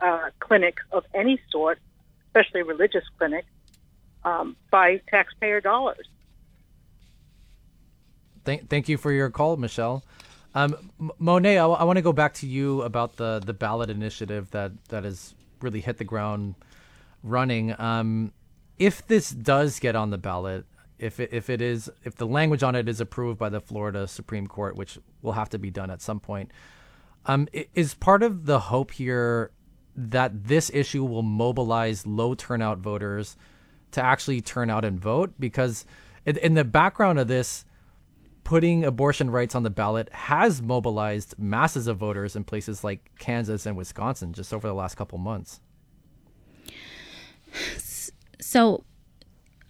uh, 0.00 0.30
clinic 0.40 0.78
of 0.90 1.04
any 1.14 1.40
sort, 1.50 1.78
especially 2.26 2.62
religious 2.62 3.04
clinic, 3.18 3.44
um, 4.24 4.56
by 4.70 5.00
taxpayer 5.08 5.60
dollars. 5.60 6.06
Thank, 8.44 8.68
thank 8.68 8.88
you 8.88 8.96
for 8.96 9.12
your 9.12 9.30
call, 9.30 9.56
Michelle. 9.56 10.04
Um, 10.54 10.90
Monet, 11.18 11.56
I, 11.58 11.62
w- 11.62 11.78
I 11.78 11.84
want 11.84 11.96
to 11.96 12.02
go 12.02 12.12
back 12.12 12.34
to 12.34 12.46
you 12.46 12.82
about 12.82 13.16
the, 13.16 13.40
the 13.44 13.52
ballot 13.54 13.88
initiative 13.90 14.50
that, 14.50 14.72
that 14.88 15.04
has 15.04 15.34
really 15.60 15.80
hit 15.80 15.98
the 15.98 16.04
ground 16.04 16.56
running. 17.22 17.78
Um, 17.80 18.32
if 18.78 19.06
this 19.06 19.30
does 19.30 19.78
get 19.78 19.96
on 19.96 20.10
the 20.10 20.18
ballot, 20.18 20.66
if 21.02 21.18
it, 21.18 21.30
if 21.32 21.50
it 21.50 21.60
is, 21.60 21.90
if 22.04 22.14
the 22.14 22.26
language 22.26 22.62
on 22.62 22.76
it 22.76 22.88
is 22.88 23.00
approved 23.00 23.38
by 23.38 23.48
the 23.48 23.60
Florida 23.60 24.06
Supreme 24.06 24.46
Court, 24.46 24.76
which 24.76 24.98
will 25.20 25.32
have 25.32 25.48
to 25.50 25.58
be 25.58 25.70
done 25.70 25.90
at 25.90 26.00
some 26.00 26.20
point, 26.20 26.52
um, 27.26 27.48
is 27.74 27.94
part 27.94 28.22
of 28.22 28.46
the 28.46 28.60
hope 28.60 28.92
here 28.92 29.50
that 29.96 30.44
this 30.44 30.70
issue 30.72 31.04
will 31.04 31.22
mobilize 31.22 32.06
low 32.06 32.34
turnout 32.34 32.78
voters 32.78 33.36
to 33.90 34.02
actually 34.02 34.40
turn 34.40 34.70
out 34.70 34.84
and 34.84 34.98
vote 34.98 35.34
because 35.38 35.84
in, 36.24 36.36
in 36.38 36.54
the 36.54 36.64
background 36.64 37.18
of 37.18 37.28
this 37.28 37.64
putting 38.44 38.84
abortion 38.84 39.30
rights 39.30 39.54
on 39.54 39.64
the 39.64 39.70
ballot 39.70 40.08
has 40.12 40.62
mobilized 40.62 41.34
masses 41.38 41.86
of 41.88 41.96
voters 41.96 42.34
in 42.36 42.44
places 42.44 42.82
like 42.84 43.10
Kansas 43.18 43.66
and 43.66 43.76
Wisconsin 43.76 44.32
just 44.32 44.54
over 44.54 44.66
the 44.66 44.74
last 44.74 44.94
couple 44.94 45.18
months. 45.18 45.60
So, 48.40 48.84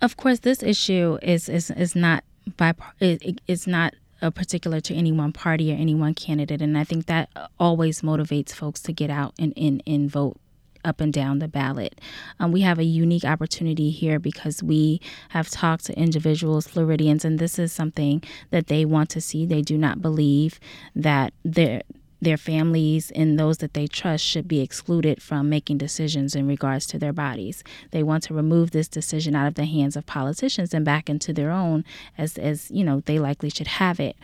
of 0.03 0.17
course, 0.17 0.41
this 0.41 0.63
issue 0.63 1.19
is 1.23 1.49
is 1.49 1.71
is 1.71 1.95
not 1.97 2.25
by 2.57 2.75
it's 3.01 3.67
not 3.67 3.95
a 4.21 4.31
particular 4.31 4.81
to 4.81 4.95
any 4.95 5.13
one 5.13 5.33
party 5.33 5.73
or 5.73 5.77
any 5.77 5.95
one 5.95 6.15
candidate, 6.15 6.61
and 6.61 6.77
I 6.77 6.85
think 6.85 7.07
that 7.07 7.31
always 7.59 8.03
motivates 8.03 8.53
folks 8.53 8.81
to 8.83 8.93
get 8.93 9.11
out 9.11 9.35
and 9.39 9.55
and, 9.57 9.83
and 9.87 10.11
vote 10.11 10.39
up 10.85 11.01
and 11.01 11.13
down 11.13 11.39
the 11.39 11.47
ballot. 11.47 12.01
Um, 12.41 12.51
we 12.51 12.63
have 12.63 12.81
a 12.81 12.85
unique 12.85 13.25
opportunity 13.25 13.91
here 13.91 14.19
because 14.19 14.65
we 14.65 15.01
have 15.29 15.49
talked 15.49 15.85
to 15.87 15.97
individuals, 15.97 16.67
Floridians, 16.67 17.25
and 17.25 17.39
this 17.39 17.57
is 17.59 17.73
something 17.73 18.23
that 18.51 18.67
they 18.67 18.85
want 18.85 19.09
to 19.11 19.21
see. 19.21 19.47
They 19.47 19.63
do 19.63 19.79
not 19.79 20.03
believe 20.03 20.59
that 20.97 21.33
their 21.45 21.83
their 22.23 22.37
families 22.37 23.11
and 23.11 23.39
those 23.39 23.59
that 23.59 23.75
they 23.75 23.89
trust 23.89 24.25
should 24.25 24.47
be 24.47 24.61
excluded 24.61 25.21
from 25.21 25.49
making 25.49 25.77
decisions 25.77 26.37
in 26.37 26.47
regards 26.47 26.87
to 26.87 26.97
their 26.97 27.13
bodies. 27.13 27.65
They 27.91 28.05
want 28.05 28.23
to 28.25 28.35
remove 28.35 28.71
this 28.71 28.87
decision 28.87 29.35
out 29.35 29.49
of 29.49 29.55
the 29.55 29.65
hands 29.65 29.97
of 29.97 30.07
politicians 30.07 30.73
and 30.73 30.85
back 30.85 31.11
into 31.11 31.33
their 31.33 31.51
own 31.51 31.85
as 32.17 32.39
as 32.39 32.71
you 32.71 32.85
know 32.85 33.01
they 33.01 33.19
likely 33.19 33.51
should 33.51 33.67
have 33.67 33.99
it. 33.99 34.17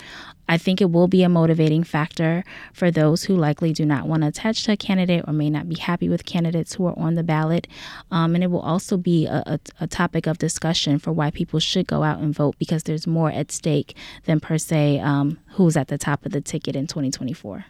I 0.49 0.59
think 0.59 0.81
it 0.81 0.93
will 0.93 1.09
be 1.09 1.25
a 1.25 1.29
motivating 1.29 1.83
factor 1.83 2.45
for 2.73 2.91
those 2.91 3.25
who 3.25 3.37
likely 3.37 3.73
do 3.73 3.85
not 3.85 4.07
want 4.07 4.23
to 4.23 4.29
attach 4.29 4.63
to 4.65 4.73
a 4.73 4.77
candidate 4.77 5.25
or 5.27 5.33
may 5.33 5.51
not 5.51 5.69
be 5.69 5.77
happy 5.77 6.09
with 6.09 6.25
candidates 6.25 6.75
who 6.75 6.87
are 6.87 6.99
on 6.99 7.17
the 7.17 7.25
ballot. 7.25 7.67
Um, 8.13 8.35
and 8.37 8.45
it 8.45 8.51
will 8.51 8.61
also 8.61 8.97
be 8.97 9.27
a, 9.27 9.43
a, 9.45 9.61
a 9.81 9.87
topic 9.89 10.27
of 10.27 10.39
discussion 10.39 11.01
for 11.01 11.13
why 11.13 11.33
people 11.33 11.59
should 11.59 11.89
go 11.89 12.05
out 12.05 12.21
and 12.21 12.33
vote 12.33 12.55
because 12.59 12.85
there's 12.85 13.09
more 13.09 13.31
at 13.31 13.51
stake 13.51 13.97
than 14.25 14.39
per 14.39 14.57
se 14.57 15.01
um, 15.01 15.39
who's 15.53 15.77
at 15.77 15.89
the 15.89 15.99
top 15.99 16.25
of 16.25 16.31
the 16.31 16.41
ticket 16.41 16.77
in 16.77 16.87
2024. 16.87 17.67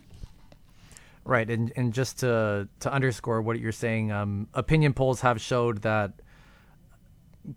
Right, 1.28 1.50
and 1.50 1.70
and 1.76 1.92
just 1.92 2.20
to 2.20 2.68
to 2.80 2.90
underscore 2.90 3.42
what 3.42 3.60
you're 3.60 3.70
saying, 3.70 4.10
um, 4.10 4.48
opinion 4.54 4.94
polls 4.94 5.20
have 5.20 5.38
showed 5.42 5.82
that 5.82 6.22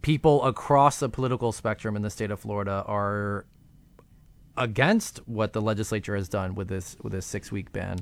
people 0.02 0.44
across 0.44 1.00
the 1.00 1.08
political 1.08 1.54
spectrum 1.54 1.96
in 1.96 2.02
the 2.02 2.10
state 2.10 2.32
of 2.32 2.42
Florida 2.42 2.84
are 2.86 3.46
against 4.58 5.20
what 5.26 5.54
the 5.54 5.62
legislature 5.62 6.18
has 6.18 6.28
done 6.28 6.54
with 6.54 6.68
this 6.68 6.98
with 7.02 7.14
this 7.14 7.26
six 7.26 7.50
week 7.50 7.72
ban. 7.72 8.00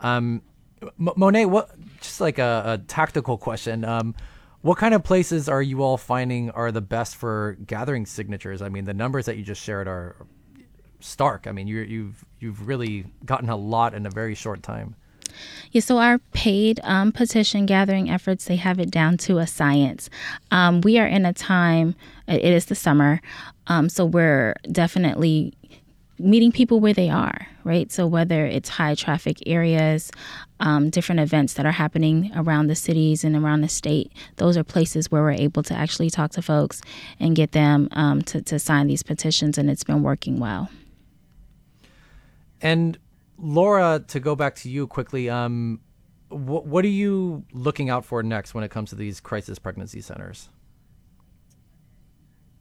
Um, 0.00 0.40
M- 0.80 1.10
Monet, 1.16 1.44
what 1.44 1.68
just 2.00 2.22
like 2.22 2.38
a, 2.38 2.62
a 2.64 2.78
tactical 2.78 3.36
question. 3.36 3.84
Um, 3.84 4.14
what 4.62 4.78
kind 4.78 4.94
of 4.94 5.04
places 5.04 5.50
are 5.50 5.60
you 5.60 5.82
all 5.82 5.98
finding 5.98 6.50
are 6.52 6.72
the 6.72 6.80
best 6.80 7.14
for 7.16 7.58
gathering 7.66 8.06
signatures? 8.06 8.62
I 8.62 8.70
mean, 8.70 8.86
the 8.86 8.94
numbers 8.94 9.26
that 9.26 9.36
you 9.36 9.42
just 9.42 9.60
shared 9.62 9.86
are 9.86 10.16
stark. 11.00 11.46
I 11.46 11.52
mean, 11.52 11.66
you 11.66 11.80
you've 11.80 12.24
you've 12.38 12.66
really 12.66 13.04
gotten 13.26 13.50
a 13.50 13.56
lot 13.56 13.92
in 13.92 14.06
a 14.06 14.10
very 14.10 14.34
short 14.34 14.62
time. 14.62 14.96
Yeah, 15.72 15.80
so 15.80 15.98
our 15.98 16.18
paid 16.32 16.80
um, 16.84 17.12
petition 17.12 17.66
gathering 17.66 18.10
efforts, 18.10 18.46
they 18.46 18.56
have 18.56 18.78
it 18.78 18.90
down 18.90 19.16
to 19.18 19.38
a 19.38 19.46
science. 19.46 20.10
Um, 20.50 20.80
we 20.80 20.98
are 20.98 21.06
in 21.06 21.24
a 21.26 21.32
time, 21.32 21.94
it 22.26 22.44
is 22.44 22.66
the 22.66 22.74
summer, 22.74 23.20
um, 23.66 23.88
so 23.88 24.04
we're 24.04 24.54
definitely 24.70 25.54
meeting 26.18 26.52
people 26.52 26.80
where 26.80 26.92
they 26.92 27.08
are, 27.08 27.46
right? 27.64 27.90
So 27.90 28.06
whether 28.06 28.44
it's 28.44 28.68
high 28.68 28.94
traffic 28.94 29.38
areas, 29.46 30.10
um, 30.60 30.90
different 30.90 31.20
events 31.20 31.54
that 31.54 31.64
are 31.64 31.72
happening 31.72 32.30
around 32.36 32.66
the 32.66 32.74
cities 32.74 33.24
and 33.24 33.34
around 33.34 33.62
the 33.62 33.68
state, 33.68 34.12
those 34.36 34.56
are 34.56 34.64
places 34.64 35.10
where 35.10 35.22
we're 35.22 35.32
able 35.32 35.62
to 35.62 35.74
actually 35.74 36.10
talk 36.10 36.32
to 36.32 36.42
folks 36.42 36.82
and 37.18 37.34
get 37.36 37.52
them 37.52 37.88
um, 37.92 38.20
to, 38.22 38.42
to 38.42 38.58
sign 38.58 38.86
these 38.86 39.02
petitions, 39.02 39.56
and 39.56 39.70
it's 39.70 39.84
been 39.84 40.02
working 40.02 40.38
well. 40.38 40.68
And 42.60 42.98
Laura, 43.40 44.04
to 44.08 44.20
go 44.20 44.36
back 44.36 44.54
to 44.56 44.70
you 44.70 44.86
quickly, 44.86 45.30
um, 45.30 45.80
wh- 46.28 46.66
what 46.66 46.84
are 46.84 46.88
you 46.88 47.44
looking 47.52 47.90
out 47.90 48.04
for 48.04 48.22
next 48.22 48.54
when 48.54 48.64
it 48.64 48.70
comes 48.70 48.90
to 48.90 48.96
these 48.96 49.20
crisis 49.20 49.58
pregnancy 49.58 50.00
centers? 50.00 50.48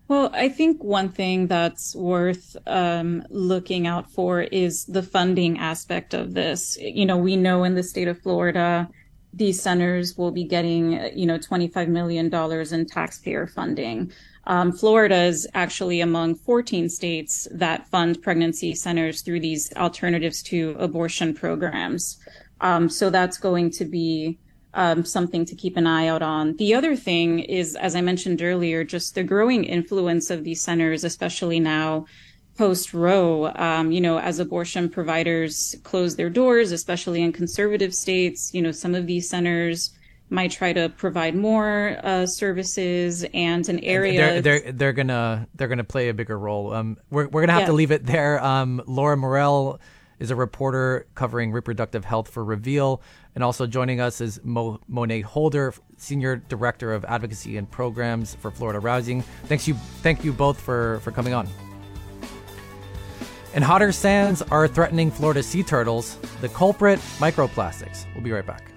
Well, 0.08 0.32
I 0.34 0.50
think 0.50 0.84
one 0.84 1.10
thing 1.10 1.46
that's 1.46 1.96
worth 1.96 2.58
um, 2.66 3.24
looking 3.30 3.86
out 3.86 4.10
for 4.10 4.42
is 4.42 4.86
the 4.86 5.04
funding 5.04 5.60
aspect 5.60 6.16
of 6.16 6.34
this. 6.34 6.78
You 6.82 7.06
know, 7.06 7.18
we 7.18 7.36
know 7.36 7.64
in 7.64 7.76
the 7.76 7.84
state 7.84 8.08
of 8.08 8.20
Florida, 8.20 8.90
these 9.34 9.62
centers 9.62 10.18
will 10.18 10.32
be 10.32 10.44
getting, 10.44 11.18
you 11.18 11.26
know, 11.26 11.38
$25 11.38 11.88
million 11.88 12.34
in 12.74 12.86
taxpayer 12.86 13.48
funding. 13.48 14.12
Um, 14.46 14.72
Florida 14.72 15.24
is 15.24 15.48
actually 15.54 16.02
among 16.02 16.36
14 16.36 16.90
states 16.90 17.48
that 17.52 17.88
fund 17.90 18.22
pregnancy 18.22 18.74
centers 18.74 19.22
through 19.22 19.42
these 19.42 19.72
alternatives 19.76 20.42
to 20.44 20.76
abortion 20.80 21.34
programs. 21.34 22.18
Um, 22.62 22.90
so 22.90 23.10
that's 23.10 23.38
going 23.38 23.70
to 23.72 23.86
be 23.86 24.40
um, 24.74 25.06
something 25.06 25.46
to 25.46 25.56
keep 25.56 25.78
an 25.78 25.88
eye 25.88 26.08
out 26.08 26.22
on. 26.22 26.56
The 26.58 26.74
other 26.74 26.96
thing 26.96 27.40
is, 27.40 27.76
as 27.76 27.96
I 27.96 28.02
mentioned 28.02 28.42
earlier, 28.42 28.84
just 28.84 29.16
the 29.16 29.24
growing 29.24 29.64
influence 29.64 30.30
of 30.30 30.44
these 30.44 30.62
centers, 30.62 31.04
especially 31.04 31.60
now 31.60 32.06
post 32.60 32.94
Roe. 32.94 33.54
Um, 33.56 33.90
you 33.90 34.02
know, 34.02 34.20
as 34.20 34.40
abortion 34.40 34.90
providers 34.90 35.78
close 35.84 36.18
their 36.18 36.30
doors, 36.30 36.74
especially 36.74 37.24
in 37.24 37.32
conservative 37.32 37.96
states, 37.96 38.54
you 38.54 38.62
know, 38.62 38.74
some 38.74 38.94
of 38.94 39.08
these 39.08 39.30
centers 39.30 39.92
might 40.30 40.52
try 40.52 40.74
to 40.74 40.90
provide 40.90 41.36
more 41.36 41.98
uh, 42.04 42.26
services 42.26 43.26
and 43.34 43.68
an 43.70 43.80
area. 43.80 44.42
They're, 44.42 44.42
they're 44.42 44.72
they're 44.74 44.94
gonna 44.94 45.48
they're 45.56 45.70
gonna 45.70 45.86
play 45.86 46.10
a 46.10 46.14
bigger 46.14 46.38
role. 46.38 46.74
Um, 46.74 46.98
we're 47.10 47.30
we're 47.30 47.42
gonna 47.42 47.54
have 47.54 47.68
to 47.68 47.74
leave 47.74 47.92
it 47.92 48.06
there. 48.06 48.44
Um, 48.44 48.82
Laura 48.86 49.16
Morel 49.16 49.80
is 50.20 50.30
a 50.30 50.36
reporter 50.36 51.08
covering 51.16 51.54
reproductive 51.54 52.04
health 52.04 52.30
for 52.30 52.44
Reveal, 52.44 53.02
and 53.36 53.44
also 53.44 53.68
joining 53.68 54.02
us 54.02 54.20
is 54.20 54.42
Mo, 54.44 54.82
Monet 54.90 55.22
Holder, 55.22 55.74
senior 55.96 56.36
director 56.36 56.94
of 56.94 57.06
advocacy 57.06 57.56
and 57.56 57.72
programs 57.72 58.36
for 58.36 58.52
Florida 58.52 58.82
Rising. 58.82 59.22
Thanks 59.46 59.66
you 59.66 59.76
thank 60.04 60.26
you 60.26 60.34
both 60.34 60.60
for 60.60 61.00
for 61.00 61.12
coming 61.12 61.34
on. 61.34 61.48
And 63.54 63.64
hotter 63.64 63.92
sands 63.92 64.42
are 64.44 64.68
threatening 64.68 65.12
Florida 65.12 65.44
sea 65.44 65.64
turtles. 65.64 66.18
The 66.42 66.50
culprit, 66.50 67.00
microplastics. 67.18 68.06
We'll 68.14 68.24
be 68.24 68.32
right 68.32 68.46
back. 68.46 68.72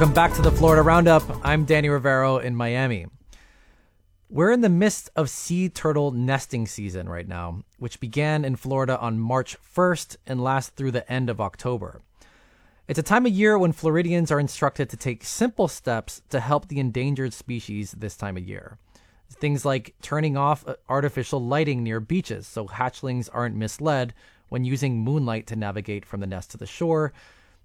Welcome 0.00 0.14
back 0.14 0.32
to 0.32 0.40
the 0.40 0.50
Florida 0.50 0.80
Roundup. 0.80 1.22
I'm 1.44 1.66
Danny 1.66 1.90
Rivero 1.90 2.38
in 2.38 2.56
Miami. 2.56 3.04
We're 4.30 4.50
in 4.50 4.62
the 4.62 4.70
midst 4.70 5.10
of 5.14 5.28
sea 5.28 5.68
turtle 5.68 6.10
nesting 6.10 6.66
season 6.66 7.06
right 7.06 7.28
now, 7.28 7.64
which 7.78 8.00
began 8.00 8.42
in 8.42 8.56
Florida 8.56 8.98
on 8.98 9.18
March 9.18 9.58
1st 9.62 10.16
and 10.26 10.42
lasts 10.42 10.70
through 10.70 10.92
the 10.92 11.12
end 11.12 11.28
of 11.28 11.38
October. 11.38 12.00
It's 12.88 12.98
a 12.98 13.02
time 13.02 13.26
of 13.26 13.32
year 13.32 13.58
when 13.58 13.72
Floridians 13.72 14.32
are 14.32 14.40
instructed 14.40 14.88
to 14.88 14.96
take 14.96 15.22
simple 15.22 15.68
steps 15.68 16.22
to 16.30 16.40
help 16.40 16.68
the 16.68 16.80
endangered 16.80 17.34
species 17.34 17.92
this 17.92 18.16
time 18.16 18.38
of 18.38 18.48
year. 18.48 18.78
Things 19.30 19.66
like 19.66 19.94
turning 20.00 20.34
off 20.34 20.66
uh, 20.66 20.76
artificial 20.88 21.44
lighting 21.44 21.82
near 21.82 22.00
beaches 22.00 22.46
so 22.46 22.66
hatchlings 22.66 23.28
aren't 23.30 23.54
misled 23.54 24.14
when 24.48 24.64
using 24.64 25.00
moonlight 25.00 25.46
to 25.48 25.56
navigate 25.56 26.06
from 26.06 26.20
the 26.20 26.26
nest 26.26 26.52
to 26.52 26.56
the 26.56 26.64
shore, 26.64 27.12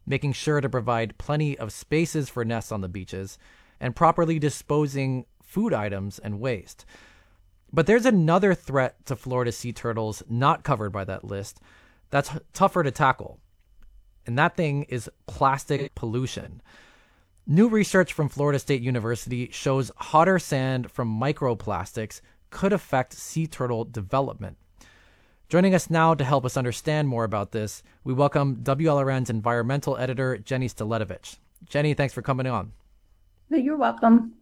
making 0.06 0.34
sure 0.34 0.62
to 0.62 0.70
provide 0.70 1.18
plenty 1.18 1.58
of 1.58 1.72
spaces 1.72 2.30
for 2.30 2.46
nests 2.46 2.72
on 2.72 2.82
the 2.82 2.90
beaches, 2.90 3.38
and 3.80 3.96
properly 3.96 4.40
disposing 4.40 5.26
food 5.42 5.74
items 5.74 6.20
and 6.20 6.40
waste. 6.40 6.86
But 7.74 7.88
there's 7.88 8.06
another 8.06 8.54
threat 8.54 9.06
to 9.06 9.16
Florida 9.16 9.52
sea 9.52 9.74
turtles 9.74 10.24
not 10.30 10.64
covered 10.64 10.92
by 10.92 11.04
that 11.06 11.26
list 11.26 11.60
that's 12.10 12.32
tougher 12.54 12.84
to 12.84 12.92
tackle. 12.92 13.40
And 14.26 14.38
that 14.38 14.56
thing 14.56 14.84
is 14.84 15.10
plastic 15.28 15.94
pollution. 15.96 16.62
New 17.46 17.68
research 17.68 18.14
from 18.14 18.30
Florida 18.30 18.58
State 18.58 18.82
University 18.82 19.50
shows 19.52 19.92
hotter 19.98 20.40
sand 20.40 20.90
from 20.90 21.20
microplastics 21.20 22.22
could 22.50 22.74
affect 22.74 23.14
sea 23.14 23.46
turtle 23.46 23.84
development. 23.84 24.58
Joining 25.48 25.76
us 25.76 25.92
now 25.92 26.16
to 26.16 26.24
help 26.24 26.44
us 26.44 26.58
understand 26.58 27.08
more 27.08 27.24
about 27.24 27.52
this, 27.52 27.84
we 28.04 28.14
welcome 28.14 28.58
WLRN's 28.64 29.30
environmental 29.30 29.96
editor, 29.96 30.40
Jenny 30.40 30.68
Staletovich. 30.68 31.38
Jenny, 31.70 31.94
thanks 31.94 32.16
for 32.16 32.24
coming 32.24 32.48
on. 32.48 32.72
You're 33.50 33.78
welcome. 33.78 34.34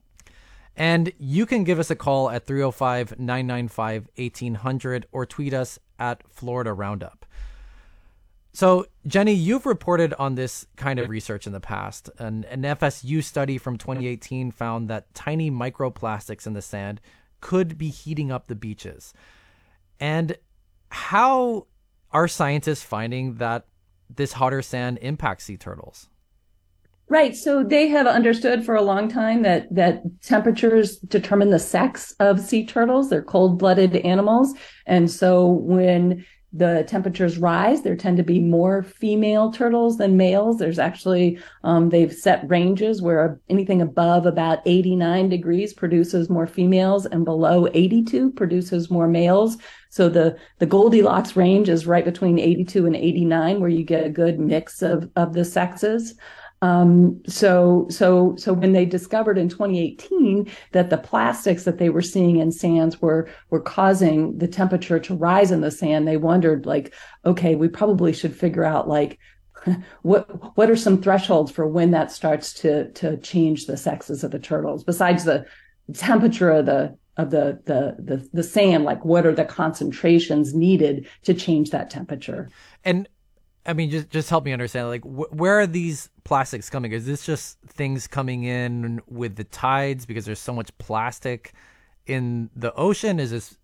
And 0.78 1.12
you 1.20 1.46
can 1.46 1.66
give 1.66 1.78
us 1.78 1.92
a 1.92 1.96
call 1.96 2.30
at 2.30 2.46
305 2.46 3.20
995 3.20 4.08
1800 4.16 5.06
or 5.12 5.26
tweet 5.26 5.54
us 5.54 5.78
at 6.00 6.24
Florida 6.30 6.72
Roundup. 6.72 7.26
So, 8.54 8.86
Jenny, 9.06 9.34
you've 9.34 9.66
reported 9.66 10.14
on 10.14 10.36
this 10.36 10.68
kind 10.78 11.00
of 11.00 11.10
research 11.10 11.46
in 11.46 11.54
the 11.54 11.60
past. 11.60 12.10
An, 12.18 12.46
an 12.46 12.62
FSU 12.62 13.22
study 13.22 13.58
from 13.58 13.78
2018 13.78 14.52
found 14.52 14.90
that 14.90 15.14
tiny 15.14 15.52
microplastics 15.52 16.48
in 16.48 16.54
the 16.54 16.62
sand 16.62 17.02
could 17.42 17.78
be 17.78 17.90
heating 17.90 18.32
up 18.32 18.48
the 18.48 18.56
beaches. 18.56 19.14
And 20.00 20.38
how 20.94 21.66
are 22.12 22.28
scientists 22.28 22.84
finding 22.84 23.36
that 23.36 23.66
this 24.16 24.34
hotter 24.34 24.62
sand 24.62 25.00
impacts 25.02 25.46
sea 25.46 25.58
turtles? 25.58 26.08
Right. 27.10 27.36
So 27.36 27.64
they 27.64 27.88
have 27.90 28.08
understood 28.08 28.64
for 28.64 28.76
a 28.76 28.82
long 28.82 29.10
time 29.10 29.42
that 29.42 29.74
that 29.74 30.04
temperatures 30.22 30.98
determine 30.98 31.50
the 31.50 31.60
sex 31.60 32.16
of 32.20 32.40
sea 32.40 32.66
turtles. 32.66 33.10
They're 33.10 33.24
cold-blooded 33.24 33.96
animals, 33.98 34.54
and 34.86 35.10
so 35.10 35.48
when 35.48 36.26
the 36.56 36.86
temperatures 36.88 37.40
rise, 37.40 37.82
there 37.82 37.96
tend 37.96 38.18
to 38.18 38.24
be 38.24 38.40
more 38.40 38.84
female 38.84 39.52
turtles 39.52 39.98
than 39.98 40.18
males. 40.18 40.60
There's 40.60 40.78
actually, 40.78 41.40
um, 41.64 41.90
they've 41.90 42.14
set 42.14 42.48
ranges 42.48 43.02
where 43.02 43.40
anything 43.50 43.82
above 43.82 44.28
about 44.28 44.60
89 44.66 45.30
degrees 45.30 45.74
produces 45.74 46.30
more 46.30 46.46
females 46.46 47.08
and 47.08 47.26
below 47.26 47.68
82 47.74 48.32
produces 48.34 48.92
more 48.92 49.08
males. 49.08 49.58
So 49.90 50.10
the, 50.10 50.38
the 50.60 50.68
Goldilocks 50.68 51.36
range 51.36 51.70
is 51.70 51.88
right 51.88 52.06
between 52.06 52.38
82 52.38 52.86
and 52.86 52.96
89, 52.96 53.60
where 53.60 53.70
you 53.70 53.84
get 53.84 54.06
a 54.06 54.10
good 54.10 54.40
mix 54.40 54.84
of, 54.84 55.10
of 55.16 55.34
the 55.34 55.46
sexes. 55.46 56.14
Um, 56.64 57.22
so, 57.28 57.88
so, 57.90 58.38
so 58.38 58.54
when 58.54 58.72
they 58.72 58.86
discovered 58.86 59.38
in 59.38 59.50
2018 59.50 60.50
that 60.72 60.90
the 60.90 60.98
plastics 60.98 61.66
that 61.66 61.78
they 61.78 61.90
were 61.90 62.02
seeing 62.02 62.38
in 62.38 62.54
sands 62.54 63.02
were, 63.02 63.28
were 63.50 63.60
causing 63.60 64.38
the 64.38 64.48
temperature 64.48 64.98
to 64.98 65.14
rise 65.14 65.52
in 65.52 65.60
the 65.60 65.70
sand, 65.70 66.08
they 66.08 66.16
wondered 66.16 66.66
like, 66.66 66.94
okay, 67.26 67.56
we 67.56 67.68
probably 67.68 68.14
should 68.14 68.34
figure 68.34 68.64
out 68.64 68.88
like, 68.88 69.20
what, 70.04 70.56
what 70.56 70.70
are 70.70 70.78
some 70.78 71.02
thresholds 71.02 71.52
for 71.52 71.68
when 71.68 71.92
that 71.92 72.14
starts 72.14 72.54
to, 72.54 72.90
to 72.94 73.18
change 73.18 73.66
the 73.66 73.76
sexes 73.76 74.24
of 74.24 74.32
the 74.32 74.40
turtles 74.40 74.86
besides 74.86 75.26
the 75.26 75.46
temperature 75.94 76.50
of 76.50 76.66
the, 76.66 76.98
of 77.18 77.30
the, 77.30 77.62
the, 77.66 77.98
the, 78.00 78.30
the 78.32 78.44
sand? 78.44 78.86
Like 78.86 79.04
what 79.04 79.26
are 79.26 79.36
the 79.36 79.44
concentrations 79.44 80.54
needed 80.54 81.10
to 81.24 81.34
change 81.34 81.72
that 81.72 81.90
temperature? 81.90 82.50
And 82.86 83.10
I 83.66 83.74
mean, 83.74 83.90
just 83.90 84.10
just 84.10 84.30
help 84.30 84.44
me 84.44 84.54
understand. 84.54 84.88
Like, 84.88 85.04
wh- 85.04 85.34
where 85.34 85.60
are 85.60 85.68
these 85.68 86.10
plastics 86.24 86.70
coming? 86.70 86.92
Is 86.92 87.06
this 87.06 87.26
just 87.26 87.60
things 87.62 88.08
coming 88.08 88.44
in 88.44 89.02
with 89.08 89.36
the 89.36 89.46
tides 89.46 90.06
because 90.06 90.26
there's 90.26 90.40
so 90.40 90.54
much 90.54 90.78
plastic 90.78 91.54
in 92.06 92.50
the 92.56 92.74
ocean? 92.74 93.20
Is 93.20 93.32
this 93.32 93.58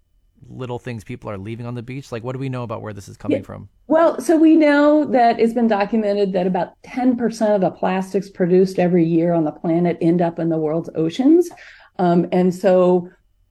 little 0.48 0.80
things 0.80 1.04
people 1.04 1.30
are 1.30 1.38
leaving 1.38 1.66
on 1.66 1.76
the 1.76 1.82
beach? 1.82 2.12
Like, 2.12 2.24
what 2.24 2.34
do 2.34 2.40
we 2.40 2.50
know 2.50 2.64
about 2.64 2.82
where 2.82 2.94
this 2.94 3.10
is 3.10 3.18
coming 3.18 3.40
yeah. 3.40 3.44
from? 3.44 3.70
Well, 3.88 4.22
so 4.22 4.38
we 4.38 4.56
know 4.56 5.06
that 5.06 5.40
it's 5.40 5.54
been 5.54 5.68
documented 5.68 6.32
that 6.34 6.48
about 6.48 6.82
10% 6.84 7.56
of 7.56 7.62
the 7.62 7.72
plastics 7.72 8.30
produced 8.30 8.80
every 8.80 9.06
year 9.06 9.34
on 9.34 9.44
the 9.44 9.52
planet 9.52 9.98
end 10.00 10.22
up 10.22 10.40
in 10.40 10.50
the 10.50 10.58
world's 10.58 10.90
oceans. 10.96 11.50
Um, 11.98 12.28
and 12.32 12.54
so 12.54 13.10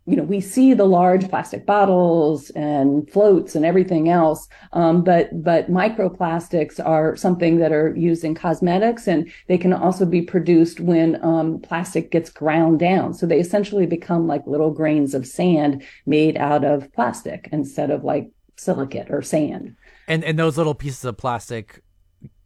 you 0.08 0.16
know, 0.16 0.22
we 0.22 0.40
see 0.40 0.72
the 0.72 0.86
large 0.86 1.28
plastic 1.28 1.66
bottles 1.66 2.48
and 2.50 3.08
floats 3.10 3.54
and 3.54 3.66
everything 3.66 4.08
else, 4.08 4.48
um, 4.72 5.04
but 5.04 5.28
but 5.44 5.70
microplastics 5.70 6.80
are 6.82 7.14
something 7.14 7.58
that 7.58 7.72
are 7.72 7.94
used 7.94 8.24
in 8.24 8.34
cosmetics, 8.34 9.06
and 9.06 9.30
they 9.48 9.58
can 9.58 9.74
also 9.74 10.06
be 10.06 10.22
produced 10.22 10.80
when 10.80 11.22
um, 11.22 11.60
plastic 11.60 12.10
gets 12.10 12.30
ground 12.30 12.78
down. 12.78 13.12
So 13.12 13.26
they 13.26 13.38
essentially 13.38 13.84
become 13.84 14.26
like 14.26 14.46
little 14.46 14.70
grains 14.70 15.12
of 15.12 15.26
sand 15.26 15.82
made 16.06 16.38
out 16.38 16.64
of 16.64 16.90
plastic 16.94 17.50
instead 17.52 17.90
of 17.90 18.02
like 18.02 18.30
silicate 18.56 19.10
or 19.10 19.20
sand. 19.20 19.76
And 20.06 20.24
and 20.24 20.38
those 20.38 20.56
little 20.56 20.74
pieces 20.74 21.04
of 21.04 21.18
plastic 21.18 21.82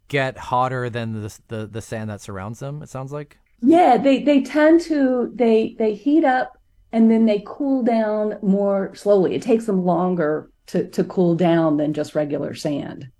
get 0.08 0.36
hotter 0.36 0.90
than 0.90 1.22
the 1.22 1.38
the, 1.46 1.66
the 1.68 1.80
sand 1.80 2.10
that 2.10 2.20
surrounds 2.20 2.58
them. 2.58 2.82
It 2.82 2.88
sounds 2.88 3.12
like. 3.12 3.38
Yeah, 3.60 3.98
they 3.98 4.20
they 4.20 4.42
tend 4.42 4.80
to 4.80 5.30
they 5.32 5.76
they 5.78 5.94
heat 5.94 6.24
up 6.24 6.58
and 6.92 7.10
then 7.10 7.26
they 7.26 7.42
cool 7.46 7.82
down 7.82 8.38
more 8.42 8.94
slowly. 8.94 9.34
It 9.34 9.42
takes 9.42 9.66
them 9.66 9.84
longer 9.84 10.50
to, 10.66 10.88
to 10.90 11.04
cool 11.04 11.34
down 11.34 11.78
than 11.78 11.94
just 11.94 12.14
regular 12.14 12.54
sand. 12.54 13.10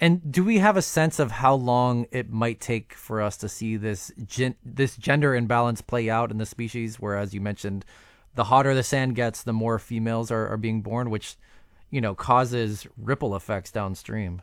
And 0.00 0.30
do 0.30 0.44
we 0.44 0.58
have 0.58 0.76
a 0.76 0.82
sense 0.82 1.18
of 1.18 1.32
how 1.32 1.54
long 1.54 2.06
it 2.12 2.30
might 2.30 2.60
take 2.60 2.94
for 2.94 3.20
us 3.20 3.36
to 3.38 3.48
see 3.48 3.76
this 3.76 4.12
gen- 4.24 4.54
this 4.64 4.96
gender 4.96 5.34
imbalance 5.34 5.80
play 5.80 6.08
out 6.08 6.30
in 6.30 6.38
the 6.38 6.46
species? 6.46 7.00
Whereas 7.00 7.34
you 7.34 7.40
mentioned, 7.40 7.84
the 8.36 8.44
hotter 8.44 8.74
the 8.74 8.84
sand 8.84 9.16
gets, 9.16 9.42
the 9.42 9.52
more 9.52 9.78
females 9.80 10.30
are, 10.30 10.46
are 10.46 10.56
being 10.56 10.82
born, 10.82 11.10
which 11.10 11.36
you 11.90 12.00
know 12.00 12.14
causes 12.14 12.86
ripple 12.96 13.34
effects 13.34 13.72
downstream. 13.72 14.40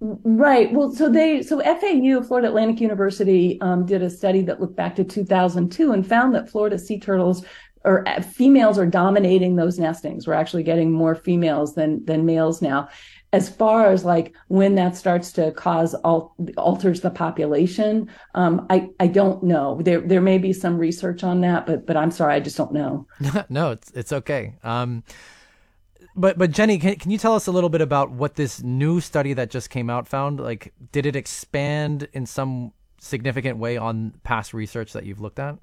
Right. 0.00 0.72
Well, 0.72 0.92
so 0.92 1.08
they, 1.08 1.42
so 1.42 1.60
FAU, 1.60 2.22
Florida 2.22 2.48
Atlantic 2.48 2.80
University, 2.80 3.60
um, 3.60 3.86
did 3.86 4.02
a 4.02 4.10
study 4.10 4.42
that 4.42 4.60
looked 4.60 4.74
back 4.74 4.96
to 4.96 5.04
2002 5.04 5.92
and 5.92 6.04
found 6.04 6.34
that 6.34 6.50
Florida 6.50 6.76
sea 6.76 6.98
turtles 6.98 7.44
or 7.84 8.06
uh, 8.08 8.20
females 8.22 8.78
are 8.78 8.86
dominating 8.86 9.56
those 9.56 9.78
nestings. 9.78 10.26
We're 10.26 10.34
actually 10.34 10.62
getting 10.62 10.92
more 10.92 11.14
females 11.14 11.74
than 11.74 12.04
than 12.04 12.26
males 12.26 12.62
now. 12.62 12.88
As 13.32 13.48
far 13.48 13.90
as 13.90 14.04
like 14.04 14.34
when 14.48 14.74
that 14.74 14.94
starts 14.94 15.32
to 15.32 15.52
cause 15.52 15.94
al- 16.04 16.34
alters 16.56 17.00
the 17.00 17.10
population, 17.10 18.10
um, 18.34 18.66
I 18.70 18.90
I 19.00 19.06
don't 19.06 19.42
know. 19.42 19.80
There 19.82 20.00
there 20.00 20.20
may 20.20 20.38
be 20.38 20.52
some 20.52 20.78
research 20.78 21.24
on 21.24 21.40
that, 21.40 21.66
but 21.66 21.86
but 21.86 21.96
I'm 21.96 22.10
sorry, 22.10 22.34
I 22.34 22.40
just 22.40 22.56
don't 22.56 22.72
know. 22.72 23.06
no, 23.48 23.70
it's 23.70 23.90
it's 23.92 24.12
okay. 24.12 24.54
Um, 24.62 25.02
but 26.14 26.38
but 26.38 26.50
Jenny, 26.50 26.78
can 26.78 26.96
can 26.96 27.10
you 27.10 27.18
tell 27.18 27.34
us 27.34 27.46
a 27.46 27.52
little 27.52 27.70
bit 27.70 27.80
about 27.80 28.10
what 28.10 28.34
this 28.34 28.62
new 28.62 29.00
study 29.00 29.32
that 29.32 29.50
just 29.50 29.70
came 29.70 29.88
out 29.88 30.06
found? 30.06 30.40
Like, 30.40 30.72
did 30.92 31.06
it 31.06 31.16
expand 31.16 32.08
in 32.12 32.26
some 32.26 32.72
significant 33.00 33.58
way 33.58 33.76
on 33.76 34.14
past 34.22 34.54
research 34.54 34.92
that 34.92 35.04
you've 35.04 35.20
looked 35.20 35.38
at? 35.38 35.58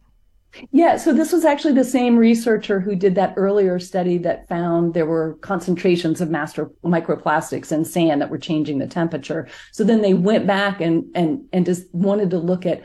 Yeah, 0.71 0.97
so 0.97 1.13
this 1.13 1.31
was 1.31 1.45
actually 1.45 1.73
the 1.73 1.83
same 1.83 2.17
researcher 2.17 2.79
who 2.79 2.95
did 2.95 3.15
that 3.15 3.33
earlier 3.37 3.79
study 3.79 4.17
that 4.19 4.47
found 4.47 4.93
there 4.93 5.05
were 5.05 5.35
concentrations 5.41 6.21
of 6.21 6.29
master 6.29 6.71
microplastics 6.83 7.71
in 7.71 7.85
sand 7.85 8.21
that 8.21 8.29
were 8.29 8.37
changing 8.37 8.79
the 8.79 8.87
temperature. 8.87 9.47
So 9.71 9.83
then 9.83 10.01
they 10.01 10.13
went 10.13 10.47
back 10.47 10.81
and 10.81 11.05
and 11.13 11.45
and 11.53 11.65
just 11.65 11.93
wanted 11.93 12.31
to 12.31 12.39
look 12.39 12.65
at 12.65 12.81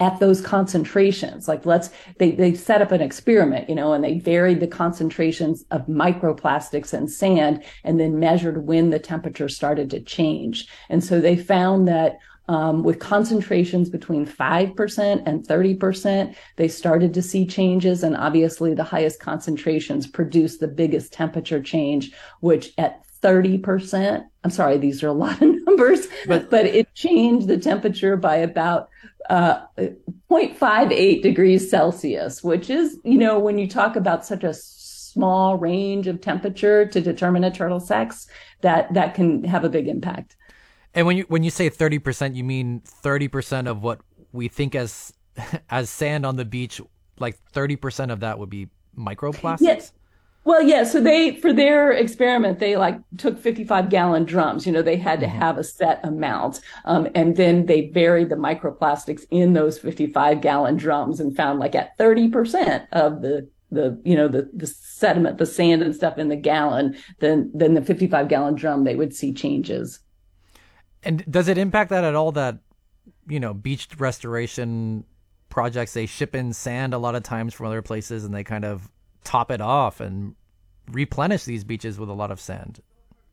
at 0.00 0.20
those 0.20 0.40
concentrations. 0.40 1.48
Like 1.48 1.66
let's 1.66 1.90
they 2.18 2.32
they 2.32 2.54
set 2.54 2.82
up 2.82 2.92
an 2.92 3.00
experiment, 3.00 3.68
you 3.68 3.74
know, 3.74 3.92
and 3.92 4.04
they 4.04 4.20
varied 4.20 4.60
the 4.60 4.68
concentrations 4.68 5.64
of 5.70 5.86
microplastics 5.86 6.94
in 6.94 7.08
sand 7.08 7.64
and 7.84 7.98
then 7.98 8.20
measured 8.20 8.66
when 8.66 8.90
the 8.90 9.00
temperature 9.00 9.48
started 9.48 9.90
to 9.90 10.00
change. 10.00 10.68
And 10.88 11.02
so 11.02 11.20
they 11.20 11.36
found 11.36 11.88
that 11.88 12.18
um, 12.48 12.82
with 12.82 12.98
concentrations 12.98 13.90
between 13.90 14.26
5% 14.26 15.22
and 15.26 15.46
30%, 15.46 16.34
they 16.56 16.68
started 16.68 17.14
to 17.14 17.22
see 17.22 17.46
changes. 17.46 18.02
And 18.02 18.16
obviously, 18.16 18.74
the 18.74 18.84
highest 18.84 19.20
concentrations 19.20 20.06
produce 20.06 20.56
the 20.56 20.68
biggest 20.68 21.12
temperature 21.12 21.62
change, 21.62 22.12
which 22.40 22.72
at 22.78 23.02
30%, 23.22 24.24
I'm 24.44 24.50
sorry, 24.50 24.78
these 24.78 25.02
are 25.02 25.08
a 25.08 25.12
lot 25.12 25.42
of 25.42 25.48
numbers, 25.66 26.06
but, 26.26 26.50
but 26.50 26.66
it 26.66 26.94
changed 26.94 27.48
the 27.48 27.58
temperature 27.58 28.16
by 28.16 28.36
about 28.36 28.88
uh, 29.28 29.66
0.58 29.76 31.22
degrees 31.22 31.68
Celsius, 31.68 32.42
which 32.42 32.70
is, 32.70 32.98
you 33.04 33.18
know, 33.18 33.38
when 33.38 33.58
you 33.58 33.68
talk 33.68 33.96
about 33.96 34.24
such 34.24 34.44
a 34.44 34.54
small 34.54 35.56
range 35.58 36.06
of 36.06 36.20
temperature 36.20 36.86
to 36.86 37.00
determine 37.00 37.44
a 37.44 37.50
turtle 37.50 37.80
sex, 37.80 38.26
that 38.60 38.92
that 38.94 39.14
can 39.14 39.44
have 39.44 39.64
a 39.64 39.68
big 39.68 39.88
impact. 39.88 40.36
And 40.94 41.06
when 41.06 41.16
you 41.16 41.24
when 41.28 41.42
you 41.42 41.50
say 41.50 41.68
thirty 41.68 41.98
percent, 41.98 42.34
you 42.34 42.44
mean 42.44 42.80
thirty 42.80 43.28
percent 43.28 43.68
of 43.68 43.82
what 43.82 44.00
we 44.32 44.48
think 44.48 44.74
as 44.74 45.12
as 45.70 45.90
sand 45.90 46.24
on 46.26 46.36
the 46.36 46.44
beach. 46.44 46.80
Like 47.18 47.36
thirty 47.52 47.76
percent 47.76 48.10
of 48.10 48.20
that 48.20 48.38
would 48.38 48.50
be 48.50 48.68
microplastics. 48.96 49.60
Yes. 49.60 49.92
Well, 50.44 50.62
yeah. 50.62 50.84
So 50.84 51.00
they, 51.00 51.36
for 51.36 51.52
their 51.52 51.92
experiment, 51.92 52.58
they 52.58 52.76
like 52.78 52.98
took 53.18 53.38
55 53.38 53.90
gallon 53.90 54.24
drums. 54.24 54.66
You 54.66 54.72
know, 54.72 54.80
they 54.80 54.96
had 54.96 55.20
to 55.20 55.26
Mm-hmm. 55.26 55.38
have 55.38 55.58
a 55.58 55.64
set 55.64 56.00
amount. 56.04 56.60
Um, 56.86 57.06
and 57.14 57.36
then 57.36 57.66
they 57.66 57.88
varied 57.90 58.30
the 58.30 58.36
microplastics 58.36 59.26
in 59.30 59.52
those 59.52 59.78
55 59.78 60.40
gallon 60.40 60.76
drums 60.76 61.20
and 61.20 61.36
found 61.36 61.58
like 61.58 61.74
at 61.74 61.98
30% 61.98 62.86
of 62.92 63.20
the, 63.20 63.46
the, 63.70 64.00
you 64.06 64.16
know, 64.16 64.26
the, 64.26 64.48
the 64.54 64.66
sediment, 64.66 65.36
the 65.36 65.44
sand 65.44 65.82
and 65.82 65.94
stuff 65.94 66.16
in 66.16 66.28
the 66.28 66.36
gallon, 66.36 66.96
then, 67.18 67.50
then 67.52 67.74
the 67.74 67.82
55 67.82 68.28
gallon 68.28 68.54
drum, 68.54 68.84
they 68.84 68.96
would 68.96 69.14
see 69.14 69.34
changes. 69.34 69.98
And 71.02 71.24
does 71.30 71.48
it 71.48 71.58
impact 71.58 71.90
that 71.90 72.04
at 72.04 72.14
all 72.14 72.32
that, 72.32 72.58
you 73.28 73.40
know, 73.40 73.54
beach 73.54 73.88
restoration 73.98 75.04
projects, 75.48 75.92
they 75.92 76.06
ship 76.06 76.34
in 76.34 76.52
sand 76.52 76.94
a 76.94 76.98
lot 76.98 77.14
of 77.14 77.22
times 77.22 77.54
from 77.54 77.66
other 77.66 77.82
places 77.82 78.24
and 78.24 78.34
they 78.34 78.44
kind 78.44 78.64
of 78.64 78.90
top 79.24 79.50
it 79.50 79.60
off 79.60 80.00
and 80.00 80.34
replenish 80.90 81.44
these 81.44 81.64
beaches 81.64 81.98
with 81.98 82.08
a 82.08 82.14
lot 82.14 82.30
of 82.30 82.40
sand? 82.40 82.80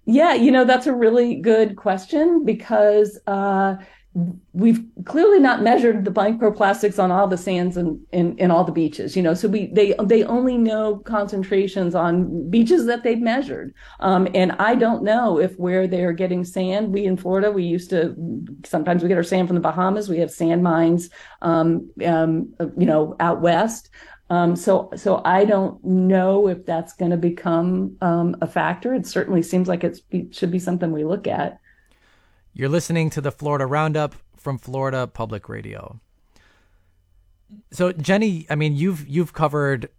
Yeah, 0.06 0.34
you 0.34 0.52
know, 0.52 0.66
that's 0.66 0.88
a 0.88 0.94
really 0.94 1.36
good 1.36 1.76
question 1.76 2.46
because 2.46 3.20
uh, 3.26 3.78
we've 4.54 4.82
clearly 5.04 5.40
not 5.40 5.62
measured 5.62 6.06
the 6.06 6.12
microplastics 6.12 7.04
on 7.04 7.12
all 7.12 7.28
the 7.28 7.38
sands 7.38 7.76
and 7.76 8.00
in, 8.14 8.50
all 8.50 8.64
the 8.64 8.72
beaches. 8.72 9.16
You 9.16 9.22
know, 9.22 9.34
so 9.34 9.50
we 9.50 9.68
they 9.68 9.94
they 10.04 10.24
only 10.24 10.58
know 10.58 10.98
concentrations 11.00 11.94
on 11.96 12.50
beaches 12.50 12.86
that 12.86 13.04
they've 13.04 13.20
measured. 13.20 13.74
Um, 14.00 14.28
and 14.34 14.54
I 14.54 14.76
don't 14.76 15.04
know 15.04 15.38
if 15.40 15.58
where 15.60 15.86
they're 15.86 16.14
getting 16.14 16.46
sand. 16.46 16.94
We 16.94 17.06
in 17.06 17.18
Florida, 17.18 17.52
we 17.52 17.64
used 17.64 17.90
to 17.90 18.16
sometimes 18.66 19.04
we 19.04 19.10
get 19.10 19.18
our 19.18 19.24
sand 19.24 19.50
from 19.50 19.56
the 19.56 19.62
Bahamas. 19.62 20.08
We 20.08 20.20
have 20.20 20.32
sand 20.32 20.64
mines, 20.64 21.10
um, 21.42 21.90
um, 22.06 22.54
you 22.78 22.86
know, 22.86 23.18
out 23.20 23.42
west. 23.42 23.90
Um, 24.30 24.56
so, 24.56 24.90
so 24.96 25.22
I 25.24 25.46
don't 25.46 25.84
know 25.84 26.48
if 26.48 26.66
that's 26.66 26.94
going 26.94 27.12
to 27.12 27.18
become 27.18 27.96
um, 28.02 28.36
a 28.42 28.48
factor. 28.48 28.96
It 28.96 29.06
certainly 29.06 29.44
seems 29.44 29.68
like 29.68 29.84
it 29.84 30.00
should 30.32 30.50
be 30.50 30.58
something 30.58 30.92
we 30.92 31.04
look 31.04 31.28
at. 31.28 31.60
You're 32.58 32.70
listening 32.70 33.10
to 33.10 33.20
the 33.20 33.34
Florida 33.34 33.66
Roundup 33.66 34.16
from 34.38 34.58
Florida 34.58 35.08
Public 35.08 35.50
Radio. 35.50 36.00
So, 37.70 37.92
Jenny, 37.92 38.48
I 38.50 38.56
mean, 38.56 38.78
you've 38.78 39.06
you've 39.06 39.34
covered 39.34 39.90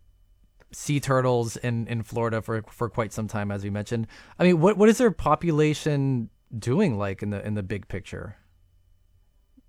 sea 0.73 0.99
turtles 0.99 1.59
in, 1.59 1.87
in 1.87 2.03
Florida 2.03 2.41
for, 2.41 2.65
for 2.71 2.89
quite 2.89 3.13
some 3.13 3.29
time, 3.29 3.51
as 3.51 3.63
we 3.63 3.69
mentioned. 3.69 4.07
I 4.39 4.45
mean, 4.45 4.59
what 4.59 4.79
what 4.79 4.89
is 4.89 4.97
their 4.97 5.11
population 5.11 6.31
doing 6.59 6.97
like 6.97 7.23
in 7.23 7.29
the 7.29 7.47
in 7.47 7.53
the 7.53 7.63
big 7.63 7.89
picture? 7.89 8.39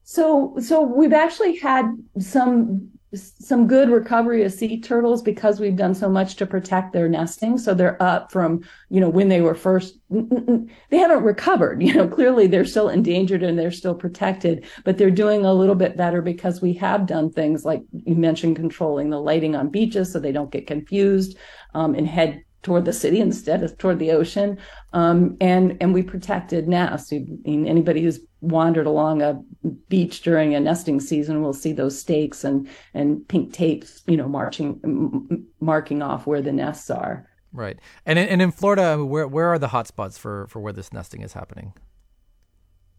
So, 0.03 0.55
so 0.61 0.81
we've 0.81 1.11
actually 1.11 1.57
had 1.57 1.91
some 2.19 2.89
some 3.15 3.67
good 3.67 3.89
recovery 3.89 4.43
of 4.43 4.51
sea 4.51 4.81
turtles 4.81 5.21
because 5.21 5.59
we've 5.59 5.77
done 5.77 5.95
so 5.95 6.09
much 6.09 6.35
to 6.35 6.45
protect 6.45 6.91
their 6.91 7.07
nesting. 7.07 7.57
So 7.57 7.73
they're 7.73 8.01
up 8.03 8.33
from, 8.33 8.63
you 8.89 8.99
know, 8.99 9.07
when 9.07 9.29
they 9.29 9.39
were 9.39 9.55
first, 9.55 9.97
they 10.09 10.97
haven't 10.97 11.23
recovered. 11.23 11.81
You 11.87 11.93
know, 11.93 12.07
clearly 12.07 12.47
they're 12.47 12.65
still 12.65 12.89
endangered 12.89 13.43
and 13.43 13.57
they're 13.57 13.71
still 13.71 13.95
protected, 13.95 14.65
but 14.83 14.97
they're 14.97 15.09
doing 15.09 15.45
a 15.45 15.53
little 15.53 15.75
bit 15.75 15.95
better 15.95 16.21
because 16.21 16.61
we 16.61 16.73
have 16.73 17.05
done 17.05 17.31
things 17.31 17.63
like 17.63 17.81
you 17.93 18.15
mentioned, 18.15 18.57
controlling 18.57 19.09
the 19.09 19.21
lighting 19.21 19.55
on 19.55 19.69
beaches 19.69 20.11
so 20.11 20.19
they 20.19 20.33
don't 20.33 20.51
get 20.51 20.67
confused 20.67 21.37
um, 21.75 21.95
and 21.95 22.07
head 22.07 22.43
toward 22.61 22.83
the 22.83 22.91
city 22.91 23.21
instead 23.21 23.63
of 23.63 23.77
toward 23.77 23.99
the 23.99 24.11
ocean. 24.11 24.57
Um, 24.91 25.37
and 25.39 25.77
and 25.79 25.93
we 25.93 26.03
protected 26.03 26.67
nests. 26.67 27.13
Anybody 27.13 28.01
who's 28.01 28.19
wandered 28.41 28.85
along 28.85 29.21
a 29.21 29.41
beach 29.89 30.21
during 30.21 30.53
a 30.53 30.59
nesting 30.59 30.99
season 30.99 31.41
we'll 31.41 31.53
see 31.53 31.73
those 31.73 31.99
stakes 31.99 32.43
and 32.43 32.67
and 32.93 33.27
pink 33.27 33.53
tapes, 33.53 34.03
you 34.07 34.17
know, 34.17 34.27
marching 34.27 34.79
m- 34.83 35.47
marking 35.59 36.01
off 36.01 36.27
where 36.27 36.41
the 36.41 36.51
nests 36.51 36.89
are. 36.89 37.27
Right. 37.51 37.79
And 38.05 38.19
in, 38.19 38.27
and 38.29 38.41
in 38.41 38.51
Florida, 38.51 39.03
where 39.03 39.27
where 39.27 39.47
are 39.47 39.59
the 39.59 39.69
hotspots 39.69 40.19
for 40.19 40.47
for 40.47 40.59
where 40.59 40.73
this 40.73 40.93
nesting 40.93 41.21
is 41.21 41.33
happening? 41.33 41.73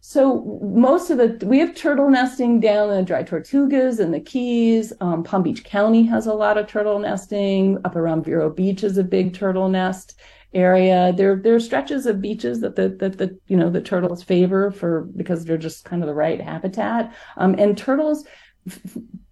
So 0.01 0.61
most 0.62 1.11
of 1.11 1.18
the 1.18 1.47
we 1.47 1.59
have 1.59 1.74
turtle 1.74 2.09
nesting 2.09 2.61
down 2.61 2.91
in 2.91 2.97
the 2.97 3.03
dry 3.03 3.22
tortugas 3.22 4.01
and 4.01 4.14
the 4.14 4.20
Keys. 4.20 4.93
Um, 5.01 5.22
Palm 5.22 5.43
Beach 5.43 5.64
County 5.64 6.05
has 6.05 6.26
a 6.26 6.34
lot 6.34 6.57
of 6.57 6.66
turtle 6.66 6.99
nesting. 6.99 7.78
Up 7.84 7.95
around 7.95 8.24
Vero 8.24 8.49
Beach 8.49 8.82
is 8.84 8.97
a 8.97 9.05
big 9.05 9.34
turtle 9.34 9.68
nest 9.68 10.18
area. 10.55 11.12
There 11.16 11.36
there 11.36 11.55
are 11.55 11.61
stretches 11.61 12.07
of 12.07 12.20
beaches 12.20 12.61
that 12.61 12.76
the 12.76 12.88
that 13.01 13.18
the 13.18 13.38
you 13.46 13.57
know 13.57 13.70
the 13.70 13.80
turtles 13.80 14.22
favor 14.22 14.70
for 14.70 15.03
because 15.16 15.44
they're 15.44 15.59
just 15.59 15.84
kind 15.84 16.03
of 16.03 16.09
the 16.09 16.14
right 16.14 16.40
habitat. 16.40 17.14
Um, 17.36 17.55
and 17.59 17.76
turtles. 17.76 18.24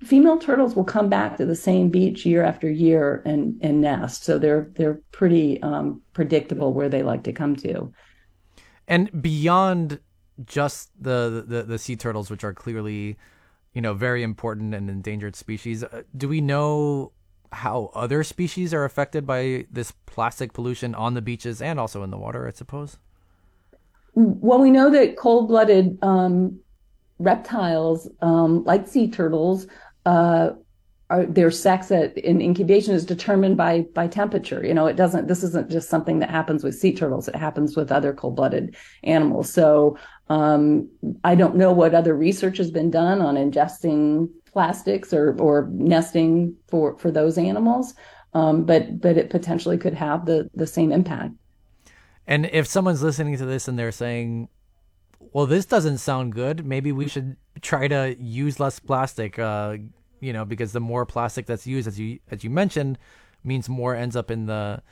Female 0.01 0.39
turtles 0.39 0.75
will 0.75 0.85
come 0.85 1.11
back 1.11 1.37
to 1.37 1.45
the 1.45 1.57
same 1.57 1.91
beach 1.91 2.25
year 2.25 2.43
after 2.43 2.71
year 2.71 3.23
and, 3.27 3.59
and 3.61 3.83
nest, 3.83 4.25
so 4.25 4.39
they're 4.39 4.71
they're 4.77 5.01
pretty 5.13 5.61
um, 5.63 6.01
predictable 6.15 6.73
where 6.73 6.89
they 6.89 7.03
like 7.03 7.25
to 7.25 7.33
come 7.33 7.55
to. 7.57 7.93
And 8.89 9.21
beyond 9.21 10.01
just 10.45 10.91
the, 10.99 11.45
the 11.47 11.63
the 11.65 11.79
sea 11.79 11.97
turtles, 11.97 12.31
which 12.31 12.45
are 12.45 12.55
clearly, 12.55 13.19
you 13.73 13.83
know, 13.83 13.95
very 13.95 14.23
important 14.23 14.75
and 14.75 14.89
endangered 14.89 15.37
species. 15.37 15.83
Uh, 15.85 16.03
do 16.17 16.29
we 16.29 16.41
know 16.41 17.13
how 17.53 17.91
other 17.95 18.23
species 18.25 18.75
are 18.75 18.85
affected 18.85 19.27
by 19.27 19.67
this 19.71 19.93
plastic 20.07 20.53
pollution 20.53 20.95
on 20.95 21.15
the 21.15 21.23
beaches 21.23 21.63
and 21.63 21.79
also 21.79 22.03
in 22.03 22.11
the 22.11 22.19
water? 22.19 22.47
I 22.47 22.53
suppose. 22.53 22.99
Well, 24.15 24.61
we 24.61 24.71
know 24.71 24.91
that 24.91 25.17
cold-blooded 25.17 25.99
um, 26.03 26.61
reptiles, 27.19 28.09
um, 28.23 28.65
like 28.65 28.89
sea 28.89 29.11
turtles, 29.11 29.67
uh, 30.07 30.51
are, 31.11 31.27
their 31.27 31.51
sex 31.51 31.93
at, 31.93 32.17
in 32.19 32.41
incubation 32.41 32.95
is 32.95 33.05
determined 33.05 33.57
by 33.57 33.83
by 33.95 34.09
temperature. 34.09 34.65
You 34.67 34.75
know, 34.75 34.87
it 34.87 34.97
doesn't. 34.97 35.29
This 35.29 35.45
isn't 35.45 35.71
just 35.71 35.89
something 35.89 36.19
that 36.21 36.31
happens 36.31 36.65
with 36.65 36.75
sea 36.75 36.95
turtles. 36.95 37.29
It 37.29 37.37
happens 37.37 37.77
with 37.77 37.93
other 37.93 38.13
cold-blooded 38.13 38.75
animals. 39.05 39.53
So 39.53 39.99
um, 40.29 40.89
I 41.23 41.35
don't 41.35 41.57
know 41.57 41.73
what 41.73 41.95
other 41.95 42.17
research 42.17 42.59
has 42.59 42.71
been 42.71 42.91
done 42.91 43.21
on 43.21 43.37
ingesting 43.37 44.31
plastics 44.57 45.13
or 45.13 45.39
or 45.39 45.69
nesting 45.71 46.57
for 46.67 46.97
for 46.97 47.11
those 47.11 47.37
animals, 47.37 47.93
um, 48.33 48.65
but 48.65 49.03
but 49.03 49.19
it 49.19 49.29
potentially 49.29 49.77
could 49.77 49.93
have 49.93 50.25
the 50.25 50.49
the 50.55 50.67
same 50.67 50.93
impact. 50.93 51.35
And 52.27 52.47
if 52.47 52.67
someone's 52.67 53.03
listening 53.03 53.37
to 53.37 53.45
this 53.45 53.69
and 53.69 53.79
they're 53.79 53.93
saying, 53.93 54.49
"Well, 55.21 55.45
this 55.45 55.67
doesn't 55.67 55.99
sound 55.99 56.33
good. 56.33 56.65
Maybe 56.65 56.91
we 56.91 57.07
should 57.07 57.37
try 57.61 57.87
to 57.87 58.17
use 58.19 58.59
less 58.59 58.79
plastic," 58.81 59.39
uh, 59.39 59.77
you 60.21 60.33
know, 60.33 60.47
because 60.47 60.73
the 60.73 60.81
more 60.81 61.05
plastic 61.05 61.45
that's 61.45 61.67
used, 61.67 61.87
as 61.87 62.01
you 62.01 62.21
as 62.31 62.43
you 62.43 62.49
mentioned, 62.49 62.97
means 63.45 63.69
more 63.69 63.95
ends 63.95 64.17
up 64.17 64.31
in 64.31 64.47
the 64.47 64.83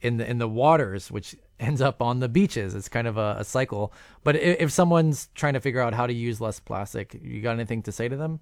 in 0.00 0.16
the 0.16 0.30
in 0.30 0.38
the 0.38 0.48
waters, 0.48 1.10
which 1.10 1.36
ends 1.60 1.82
up 1.82 2.00
on 2.00 2.20
the 2.20 2.28
beaches. 2.30 2.74
It's 2.74 2.88
kind 2.88 3.06
of 3.06 3.18
a, 3.18 3.36
a 3.40 3.44
cycle. 3.44 3.92
But 4.24 4.36
if, 4.36 4.60
if, 4.60 4.72
someone's 4.72 5.28
trying 5.34 5.52
to 5.52 5.60
figure 5.60 5.82
out 5.82 5.92
how 5.92 6.06
to 6.06 6.14
use 6.14 6.40
less 6.40 6.58
plastic, 6.58 7.20
you 7.22 7.42
got 7.42 7.52
anything 7.52 7.82
to 7.82 7.92
say 7.92 8.08
to 8.08 8.16
them? 8.16 8.40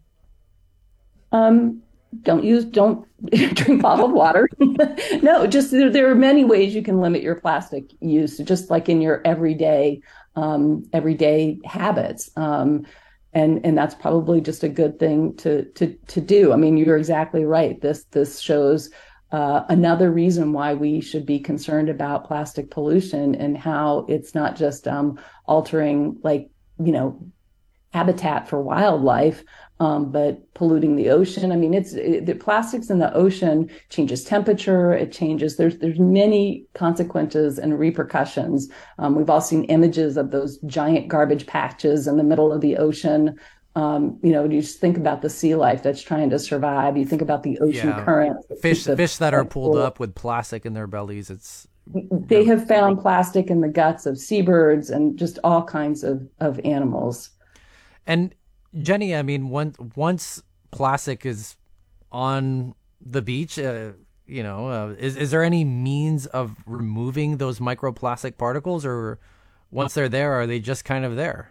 Um, 1.33 1.83
don't 2.23 2.45
use, 2.45 2.65
don't 2.65 3.07
drink 3.55 3.83
bottled 3.83 4.13
water. 4.13 4.49
no, 5.23 5.47
just 5.47 5.71
there, 5.71 5.91
there, 5.91 6.11
are 6.11 6.15
many 6.15 6.45
ways 6.45 6.75
you 6.75 6.83
can 6.83 7.01
limit 7.01 7.23
your 7.23 7.35
plastic 7.35 7.85
use, 8.01 8.39
just 8.39 8.71
like 8.71 8.89
in 8.89 9.01
your 9.01 9.21
everyday, 9.25 10.01
um, 10.37 10.89
everyday 10.93 11.59
habits. 11.65 12.31
Um, 12.37 12.87
and 13.35 13.65
and 13.65 13.77
that's 13.77 13.95
probably 13.95 14.41
just 14.41 14.65
a 14.65 14.69
good 14.69 14.99
thing 14.99 15.37
to 15.37 15.65
to 15.73 15.95
to 16.07 16.21
do. 16.21 16.53
I 16.53 16.57
mean, 16.57 16.77
you're 16.79 16.97
exactly 16.97 17.45
right. 17.45 17.79
This 17.81 18.05
this 18.05 18.41
shows 18.41 18.91
uh, 19.31 19.65
another 19.69 20.11
reason 20.11 20.53
why 20.53 20.75
we 20.75 21.01
should 21.01 21.27
be 21.27 21.39
concerned 21.39 21.91
about 21.91 22.27
plastic 22.27 22.71
pollution 22.71 23.35
and 23.35 23.59
how 23.59 24.07
it's 24.09 24.35
not 24.35 24.57
just 24.57 24.89
um, 24.89 25.19
altering 25.45 26.19
like 26.23 26.51
you 26.83 26.93
know 26.93 27.21
habitat 27.93 28.49
for 28.49 28.63
wildlife 28.63 29.45
um, 29.81 30.11
but 30.11 30.53
polluting 30.55 30.97
the 30.97 31.11
ocean 31.11 31.53
i 31.53 31.57
mean 31.57 31.75
it's 31.75 31.93
it, 31.93 32.27
the 32.27 32.35
plastics 32.35 32.91
in 32.91 32.99
the 32.99 33.13
ocean 33.15 33.71
changes 33.91 34.25
temperature 34.25 34.93
it 34.93 35.13
changes 35.13 35.57
there's 35.57 35.79
there's 35.79 35.99
many 35.99 36.65
consequences 36.75 37.59
and 37.59 37.79
repercussions 37.79 38.69
um, 38.99 39.15
we've 39.15 39.31
all 39.31 39.41
seen 39.41 39.65
images 39.65 40.17
of 40.17 40.31
those 40.31 40.59
giant 40.67 41.09
garbage 41.09 41.47
patches 41.47 42.07
in 42.07 42.17
the 42.17 42.25
middle 42.25 42.53
of 42.53 42.61
the 42.61 42.77
ocean 42.77 43.39
um, 43.79 44.19
you 44.25 44.33
know, 44.33 44.45
you 44.45 44.61
just 44.61 44.81
think 44.81 44.97
about 44.97 45.23
the 45.23 45.31
sea 45.31 45.55
life 45.55 45.85
that's 45.85 46.03
trying 46.03 46.31
to 46.31 46.39
survive. 46.41 46.97
You 46.97 47.05
think 47.05 47.23
about 47.23 47.45
the 47.45 47.61
ocean 47.61 47.91
yeah. 47.91 48.05
current. 48.05 48.45
Fish, 48.61 48.85
fish 48.85 49.19
that 49.19 49.35
are 49.35 49.45
pulled 49.45 49.77
up 49.77 50.01
with 50.01 50.17
plastic 50.17 50.67
in 50.67 50.73
their 50.73 50.89
bellies. 50.89 51.31
It's 51.31 51.69
they 52.11 52.45
have 52.45 52.67
found 52.67 53.01
plastic 53.01 53.51
in 53.51 53.61
the 53.61 53.69
guts 53.69 54.05
of 54.05 54.19
seabirds 54.19 54.91
and 54.91 55.17
just 55.17 55.39
all 55.45 55.63
kinds 55.63 56.03
of 56.03 56.29
of 56.41 56.61
animals. 56.65 57.31
And 58.05 58.35
Jenny, 58.75 59.15
I 59.15 59.23
mean, 59.23 59.49
once 59.49 59.77
once 59.97 60.43
plastic 60.71 61.25
is 61.25 61.57
on 62.13 62.75
the 63.01 63.23
beach, 63.23 63.59
uh, 63.59 63.93
you 64.27 64.43
know, 64.43 64.69
uh, 64.69 64.95
is 64.99 65.17
is 65.17 65.31
there 65.31 65.43
any 65.43 65.65
means 65.65 66.27
of 66.27 66.57
removing 66.67 67.39
those 67.39 67.61
microplastic 67.61 68.37
particles, 68.37 68.85
or 68.85 69.19
once 69.71 69.95
they're 69.95 70.09
there, 70.09 70.33
are 70.33 70.47
they 70.47 70.61
just 70.61 70.85
kind 70.85 71.05
of 71.05 71.17
there? 71.17 71.51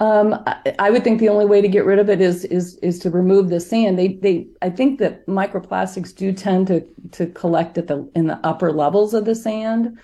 Um, 0.00 0.42
I, 0.46 0.74
I, 0.78 0.90
would 0.90 1.04
think 1.04 1.20
the 1.20 1.28
only 1.28 1.44
way 1.44 1.60
to 1.60 1.68
get 1.68 1.84
rid 1.84 1.98
of 1.98 2.08
it 2.08 2.22
is 2.22 2.46
is 2.46 2.76
is 2.76 2.98
to 3.00 3.10
remove 3.10 3.50
the 3.50 3.60
sand. 3.60 3.98
They 3.98 4.14
they 4.14 4.46
I 4.62 4.70
think 4.70 4.98
that 4.98 5.26
microplastics 5.26 6.14
do 6.14 6.32
tend 6.32 6.68
to 6.68 6.82
to 7.12 7.26
collect 7.26 7.76
at 7.76 7.88
the 7.88 8.10
in 8.14 8.26
the 8.26 8.40
upper 8.42 8.72
levels 8.72 9.12
of 9.12 9.26
the 9.26 9.34
sand. 9.34 9.98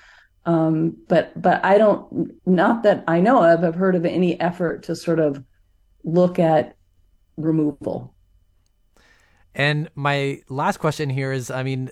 Um, 0.46 0.96
but 1.08 1.40
but 1.40 1.62
I 1.64 1.76
don't 1.76 2.32
not 2.46 2.84
that 2.84 3.02
I 3.08 3.20
know 3.20 3.42
of 3.42 3.60
have 3.60 3.74
heard 3.74 3.96
of 3.96 4.06
any 4.06 4.40
effort 4.40 4.84
to 4.84 4.94
sort 4.94 5.18
of 5.18 5.42
look 6.04 6.38
at 6.38 6.76
removal. 7.36 8.14
And 9.54 9.90
my 9.94 10.42
last 10.48 10.78
question 10.78 11.10
here 11.10 11.32
is, 11.32 11.50
I 11.50 11.62
mean, 11.62 11.90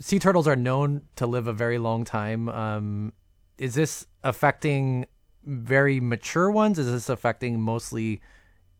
sea 0.00 0.18
turtles 0.18 0.48
are 0.48 0.56
known 0.56 1.02
to 1.16 1.26
live 1.26 1.46
a 1.46 1.52
very 1.52 1.78
long 1.78 2.04
time. 2.04 2.48
Um, 2.48 3.12
is 3.58 3.74
this 3.74 4.06
affecting 4.24 5.06
very 5.44 6.00
mature 6.00 6.50
ones? 6.50 6.78
Is 6.78 6.90
this 6.90 7.08
affecting 7.08 7.60
mostly 7.60 8.20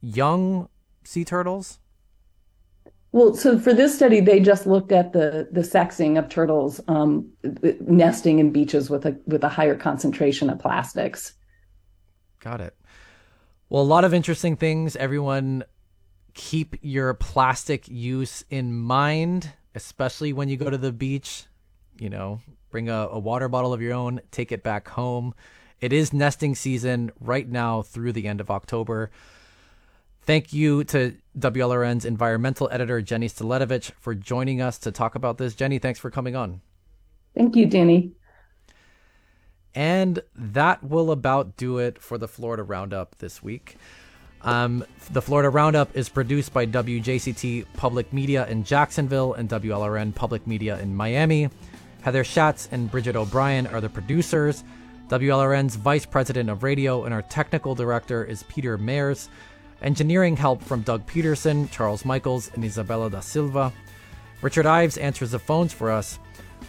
young 0.01 0.69
sea 1.05 1.25
turtles? 1.25 1.79
Well, 3.15 3.33
so 3.33 3.61
for 3.61 3.73
this 3.73 3.95
study, 3.95 4.19
they 4.19 4.41
just 4.41 4.67
looked 4.67 4.91
at 4.91 5.13
the 5.13 5.47
the 5.53 5.61
sexing 5.61 6.19
of 6.19 6.29
turtles 6.29 6.81
um, 6.89 7.31
nesting 7.83 8.41
in 8.41 8.51
beaches 8.51 8.91
with 8.91 9.07
a 9.07 9.17
with 9.25 9.45
a 9.45 9.49
higher 9.49 9.77
concentration 9.77 10.51
of 10.51 10.59
plastics. 10.59 11.35
Got 12.41 12.61
it. 12.61 12.75
Well, 13.69 13.83
a 13.83 13.85
lot 13.85 14.05
of 14.05 14.13
interesting 14.13 14.57
things. 14.57 14.97
Everyone, 14.97 15.63
keep 16.35 16.75
your 16.83 17.15
plastic 17.15 17.87
use 17.87 18.45
in 18.51 18.75
mind, 18.75 19.53
especially 19.77 20.33
when 20.33 20.49
you 20.49 20.57
go 20.57 20.69
to 20.69 20.77
the 20.77 20.91
beach. 20.91 21.45
You 22.01 22.11
know, 22.11 22.41
bring 22.71 22.89
a, 22.89 23.07
a 23.13 23.19
water 23.21 23.49
bottle 23.49 23.73
of 23.73 23.81
your 23.81 23.95
own, 23.95 24.23
take 24.33 24.51
it 24.51 24.65
back 24.65 24.89
home. 24.89 25.35
It 25.81 25.93
is 25.93 26.13
nesting 26.13 26.57
season 26.57 27.13
right 27.21 27.49
now 27.49 27.83
through 27.83 28.11
the 28.11 28.27
end 28.27 28.41
of 28.41 28.51
October. 28.51 29.13
Thank 30.27 30.53
you 30.53 30.85
to 30.85 31.17
WLRN's 31.39 32.05
environmental 32.05 32.69
editor, 32.73 33.03
Jenny 33.03 33.29
Staletovich, 33.29 33.93
for 34.01 34.15
joining 34.15 34.63
us 34.63 34.79
to 34.79 34.93
talk 34.93 35.15
about 35.15 35.39
this. 35.39 35.55
Jenny, 35.55 35.79
thanks 35.79 35.99
for 35.99 36.11
coming 36.11 36.35
on. 36.35 36.61
Thank 37.35 37.57
you, 37.57 37.67
Danny. 37.67 38.13
And 39.75 40.21
that 40.35 40.83
will 40.85 41.11
about 41.11 41.57
do 41.57 41.79
it 41.79 42.01
for 42.01 42.17
the 42.17 42.29
Florida 42.29 42.63
Roundup 42.63 43.19
this 43.19 43.43
week. 43.43 43.77
Um, 44.43 44.85
the 45.11 45.21
Florida 45.21 45.51
Roundup 45.51 45.97
is 45.97 46.09
produced 46.09 46.53
by 46.53 46.67
WJCT 46.67 47.67
Public 47.77 48.13
Media 48.13 48.47
in 48.47 48.63
Jacksonville 48.63 49.35
and 49.35 49.49
WLRN 49.49 50.15
Public 50.15 50.47
Media 50.47 50.79
in 50.79 50.95
Miami. 50.95 51.49
Heather 52.03 52.25
Schatz 52.25 52.69
and 52.71 52.91
Bridget 52.91 53.17
O'Brien 53.17 53.67
are 53.67 53.81
the 53.81 53.89
producers. 53.89 54.63
WLRN's 55.09 55.77
Vice 55.77 56.07
President 56.07 56.51
of 56.51 56.63
Radio 56.63 57.05
and 57.05 57.13
our 57.13 57.23
technical 57.23 57.75
director 57.75 58.23
is 58.23 58.43
Peter 58.45 58.79
Mayers. 58.79 59.29
Engineering 59.83 60.37
help 60.37 60.63
from 60.63 60.83
Doug 60.83 61.07
Peterson, 61.07 61.69
Charles 61.69 62.05
Michaels, 62.05 62.51
and 62.55 62.65
Isabella 62.65 63.11
da 63.11 63.21
Silva. 63.21 63.73
Richard 64.41 64.67
Ives 64.67 64.97
answers 64.99 65.33
the 65.33 65.39
phones 65.39 65.73
for 65.73 65.91
us. 65.91 66.19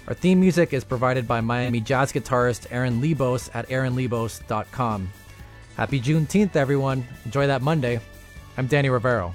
Our 0.08 0.14
theme 0.14 0.40
music 0.40 0.74
is 0.74 0.84
provided 0.84 1.28
by 1.28 1.42
Miami 1.42 1.82
jazz 1.82 2.12
guitarist 2.12 2.68
Aaron 2.72 3.02
Lebos 3.02 3.50
at 3.54 3.68
aaronlebos.com. 3.70 5.10
Happy 5.78 6.00
Juneteenth, 6.00 6.56
everyone. 6.56 7.06
Enjoy 7.26 7.48
that 7.48 7.62
Monday. 7.62 8.00
I'm 8.58 8.68
Danny 8.68 8.90
Rivero. 8.90 9.34